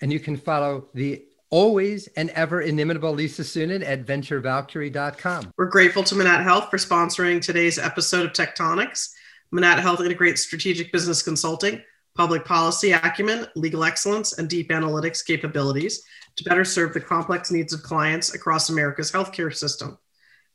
And 0.00 0.12
you 0.12 0.18
can 0.18 0.36
follow 0.36 0.88
the 0.92 1.24
always 1.52 2.08
and 2.16 2.30
ever 2.30 2.62
inimitable 2.62 3.12
Lisa 3.12 3.42
Suennen 3.42 3.86
at 3.86 4.04
venturevalkyrie.com. 4.04 5.52
We're 5.56 5.66
grateful 5.66 6.02
to 6.04 6.16
Manatt 6.16 6.42
Health 6.42 6.70
for 6.70 6.78
sponsoring 6.78 7.40
today's 7.40 7.78
episode 7.78 8.26
of 8.26 8.32
Tectonics. 8.32 9.10
Manatt 9.52 9.78
Health 9.78 10.00
integrates 10.00 10.42
strategic 10.42 10.90
business 10.90 11.22
consulting, 11.22 11.80
public 12.16 12.44
policy 12.44 12.92
acumen, 12.92 13.46
legal 13.54 13.84
excellence, 13.84 14.38
and 14.38 14.48
deep 14.48 14.70
analytics 14.70 15.24
capabilities 15.24 16.02
to 16.36 16.44
better 16.44 16.64
serve 16.64 16.94
the 16.94 17.00
complex 17.00 17.50
needs 17.50 17.74
of 17.74 17.82
clients 17.82 18.34
across 18.34 18.70
America's 18.70 19.12
healthcare 19.12 19.54
system. 19.54 19.98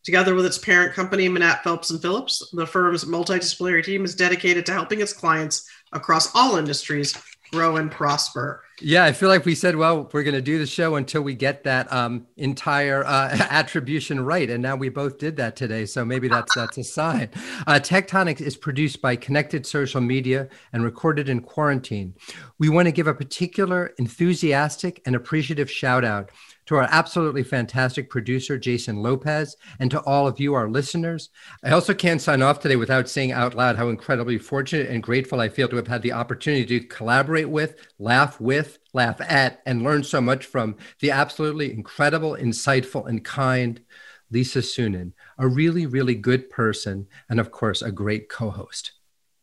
Together 0.03 0.33
with 0.33 0.45
its 0.45 0.57
parent 0.57 0.93
company, 0.93 1.27
Manatt 1.27 1.63
Phelps 1.63 1.91
and 1.91 2.01
Phillips, 2.01 2.49
the 2.53 2.65
firm's 2.65 3.05
multidisciplinary 3.05 3.83
team 3.83 4.03
is 4.03 4.15
dedicated 4.15 4.65
to 4.65 4.73
helping 4.73 5.01
its 5.01 5.13
clients 5.13 5.69
across 5.91 6.33
all 6.33 6.57
industries 6.57 7.15
grow 7.51 7.77
and 7.77 7.91
prosper. 7.91 8.63
Yeah, 8.79 9.05
I 9.05 9.11
feel 9.11 9.29
like 9.29 9.43
we 9.43 9.55
said, 9.55 9.75
well, 9.75 10.07
we're 10.13 10.21
going 10.21 10.35
to 10.35 10.41
do 10.41 10.59
the 10.59 10.67
show 10.67 10.95
until 10.97 11.23
we 11.23 11.33
get 11.33 11.63
that 11.63 11.91
um, 11.91 12.27
entire 12.37 13.03
uh, 13.03 13.29
attribution 13.49 14.23
right, 14.23 14.47
and 14.49 14.61
now 14.61 14.75
we 14.75 14.89
both 14.89 15.17
did 15.17 15.35
that 15.37 15.55
today. 15.55 15.85
So 15.85 16.05
maybe 16.05 16.27
that's 16.27 16.53
that's 16.53 16.77
a 16.77 16.83
sign. 16.83 17.29
Uh, 17.65 17.79
Tech 17.79 18.07
Tonics 18.07 18.41
is 18.41 18.55
produced 18.55 19.01
by 19.01 19.15
Connected 19.15 19.65
Social 19.65 20.01
Media 20.01 20.47
and 20.73 20.83
recorded 20.83 21.27
in 21.27 21.41
quarantine. 21.41 22.13
We 22.59 22.69
want 22.69 22.87
to 22.87 22.91
give 22.91 23.07
a 23.07 23.15
particular 23.15 23.93
enthusiastic 23.97 25.01
and 25.05 25.15
appreciative 25.15 25.71
shout 25.71 26.05
out 26.05 26.29
to 26.67 26.75
our 26.75 26.87
absolutely 26.91 27.43
fantastic 27.43 28.09
producer, 28.09 28.57
Jason 28.57 28.97
Lopez, 29.01 29.55
and 29.79 29.89
to 29.89 30.01
all 30.01 30.27
of 30.27 30.39
you, 30.39 30.53
our 30.53 30.69
listeners. 30.69 31.29
I 31.63 31.71
also 31.71 31.93
can't 31.93 32.21
sign 32.21 32.41
off 32.41 32.59
today 32.59 32.75
without 32.75 33.09
saying 33.09 33.31
out 33.31 33.55
loud 33.55 33.77
how 33.77 33.89
incredibly 33.89 34.37
fortunate 34.37 34.89
and 34.89 35.01
grateful 35.01 35.39
I 35.39 35.49
feel 35.49 35.67
to 35.69 35.77
have 35.77 35.87
had 35.87 36.01
the 36.01 36.11
opportunity 36.11 36.79
to 36.79 36.87
collaborate 36.87 37.49
with, 37.49 37.75
laugh 37.99 38.39
with, 38.39 38.79
laugh 38.93 39.19
at, 39.21 39.61
and 39.65 39.83
learn 39.83 40.03
so 40.03 40.21
much 40.21 40.45
from 40.45 40.75
the 40.99 41.11
absolutely 41.11 41.73
incredible, 41.73 42.35
insightful, 42.35 43.07
and 43.07 43.23
kind 43.23 43.81
Lisa 44.29 44.59
Suennen, 44.59 45.13
a 45.37 45.47
really, 45.47 45.85
really 45.85 46.15
good 46.15 46.49
person, 46.49 47.07
and 47.29 47.39
of 47.39 47.49
course, 47.49 47.81
a 47.81 47.91
great 47.91 48.29
co 48.29 48.49
host. 48.49 48.91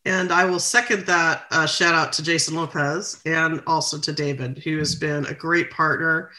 And 0.05 0.31
I 0.31 0.45
will 0.45 0.61
second 0.61 1.07
that 1.07 1.47
uh, 1.51 1.64
shout 1.66 1.95
out 1.95 2.12
to 2.14 2.22
Jason 2.22 2.55
Lopez 2.55 3.22
and 3.25 3.62
also 3.66 3.99
to 3.99 4.12
David, 4.12 4.59
who 4.59 4.77
has 4.77 4.95
been 4.95 5.25
a 5.27 5.33
great 5.33 5.70
partner 5.70 6.31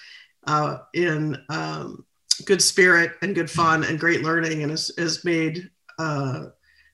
uh, 0.47 0.77
in 0.93 1.37
um, 1.49 2.05
good 2.45 2.61
spirit 2.61 3.13
and 3.21 3.33
good 3.35 3.49
fun 3.49 3.83
and 3.83 3.99
great 3.99 4.21
learning 4.23 4.61
and 4.61 4.71
has, 4.71 4.91
has 4.97 5.23
made 5.25 5.69
uh, 5.99 6.45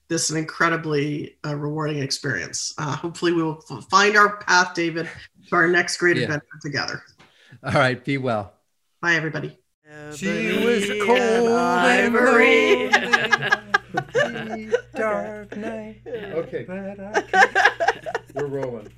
this 0.08 0.30
an 0.30 0.36
incredibly 0.36 1.36
uh, 1.46 1.54
rewarding 1.56 1.98
experience. 1.98 2.74
Uh, 2.78 2.96
hopefully, 2.96 3.32
we 3.32 3.42
will 3.42 3.62
f- 3.70 3.84
find 3.90 4.16
our 4.16 4.36
path, 4.38 4.74
David, 4.74 5.08
to 5.48 5.56
our 5.56 5.66
next 5.68 5.96
great 5.98 6.16
Yeah. 6.16 6.24
adventure 6.24 6.46
together. 6.60 7.02
All 7.64 7.72
right, 7.72 8.02
be 8.04 8.18
well. 8.18 8.52
Bye, 9.00 9.14
everybody. 9.14 9.58
She 10.14 10.26
was 10.64 10.88
cold 11.04 11.18
and 11.18 11.48
ivory. 11.48 12.88
lonely, 14.14 14.70
dark 14.94 15.56
night. 15.56 16.00
Okay, 16.06 16.64
we're 18.34 18.46
rolling. 18.46 18.88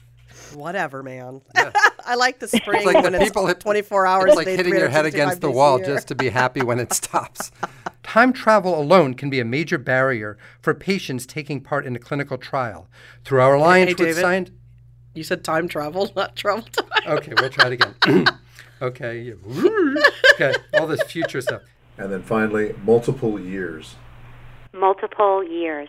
Whatever, 0.55 1.03
man. 1.03 1.43
Yeah. 1.55 1.73
I 2.07 2.15
like 2.17 2.39
the 2.39 2.49
spring 2.49 2.83
It's 2.83 2.87
like 2.87 3.03
when 3.03 3.13
the 3.13 3.21
it's 3.21 3.31
people 3.31 3.47
hit- 3.47 3.61
24 3.61 4.07
hours. 4.07 4.25
It's 4.29 4.37
like 4.37 4.47
hitting 4.47 4.75
your 4.75 4.89
head 4.89 5.07
against 5.07 5.41
the 5.41 5.51
wall 5.51 5.79
year. 5.79 5.87
just 5.87 6.09
to 6.09 6.15
be 6.15 6.29
happy 6.29 6.63
when 6.63 6.79
it 6.79 6.93
stops. 7.01 7.51
Time 8.03 8.33
travel 8.33 8.79
alone 8.79 9.15
can 9.15 9.31
be 9.31 9.41
a 9.41 9.45
major 9.45 9.79
barrier 9.79 10.37
for 10.61 10.75
patients 10.75 11.25
taking 11.27 11.61
part 11.61 11.87
in 11.87 11.97
a 11.97 11.99
clinical 11.99 12.37
trial. 12.37 12.89
Through 13.25 13.41
our 13.41 13.55
alliance 13.55 13.89
hey, 13.91 13.95
with 13.95 13.99
David. 14.09 14.21
science. 14.21 14.51
You 15.15 15.25
said 15.25 15.45
time 15.45 15.69
travel, 15.69 16.11
not 16.15 16.37
travel 16.37 16.63
time. 16.65 16.87
Okay, 17.07 17.33
we'll 17.39 17.49
try 17.51 17.69
it 17.69 17.73
again. 17.75 18.27
okay, 18.83 19.33
okay, 20.35 20.53
all 20.75 20.87
this 20.87 21.03
future 21.05 21.41
stuff. 21.41 21.63
And 21.97 22.13
then 22.13 22.23
finally, 22.23 22.75
multiple 22.85 23.39
years. 23.41 23.95
multiple 24.73 25.43
years. 25.45 25.89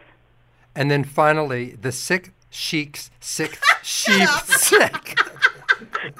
And 0.75 0.91
then 0.91 1.03
finally, 1.03 1.71
the 1.71 1.91
sick 1.91 2.33
sheik's 2.55 3.11
sixth 3.19 3.61
sheep 3.83 4.27
sick. 4.47 5.17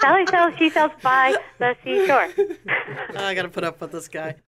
Sally 0.01 0.25
sells, 0.27 0.53
she 0.57 0.69
sells 0.69 0.91
by 1.01 1.35
the 1.59 1.75
seashore. 1.83 2.29
Oh, 3.17 3.23
I 3.23 3.33
got 3.33 3.43
to 3.43 3.49
put 3.49 3.63
up 3.63 3.79
with 3.79 3.93
this 3.93 4.09
guy. 4.09 4.35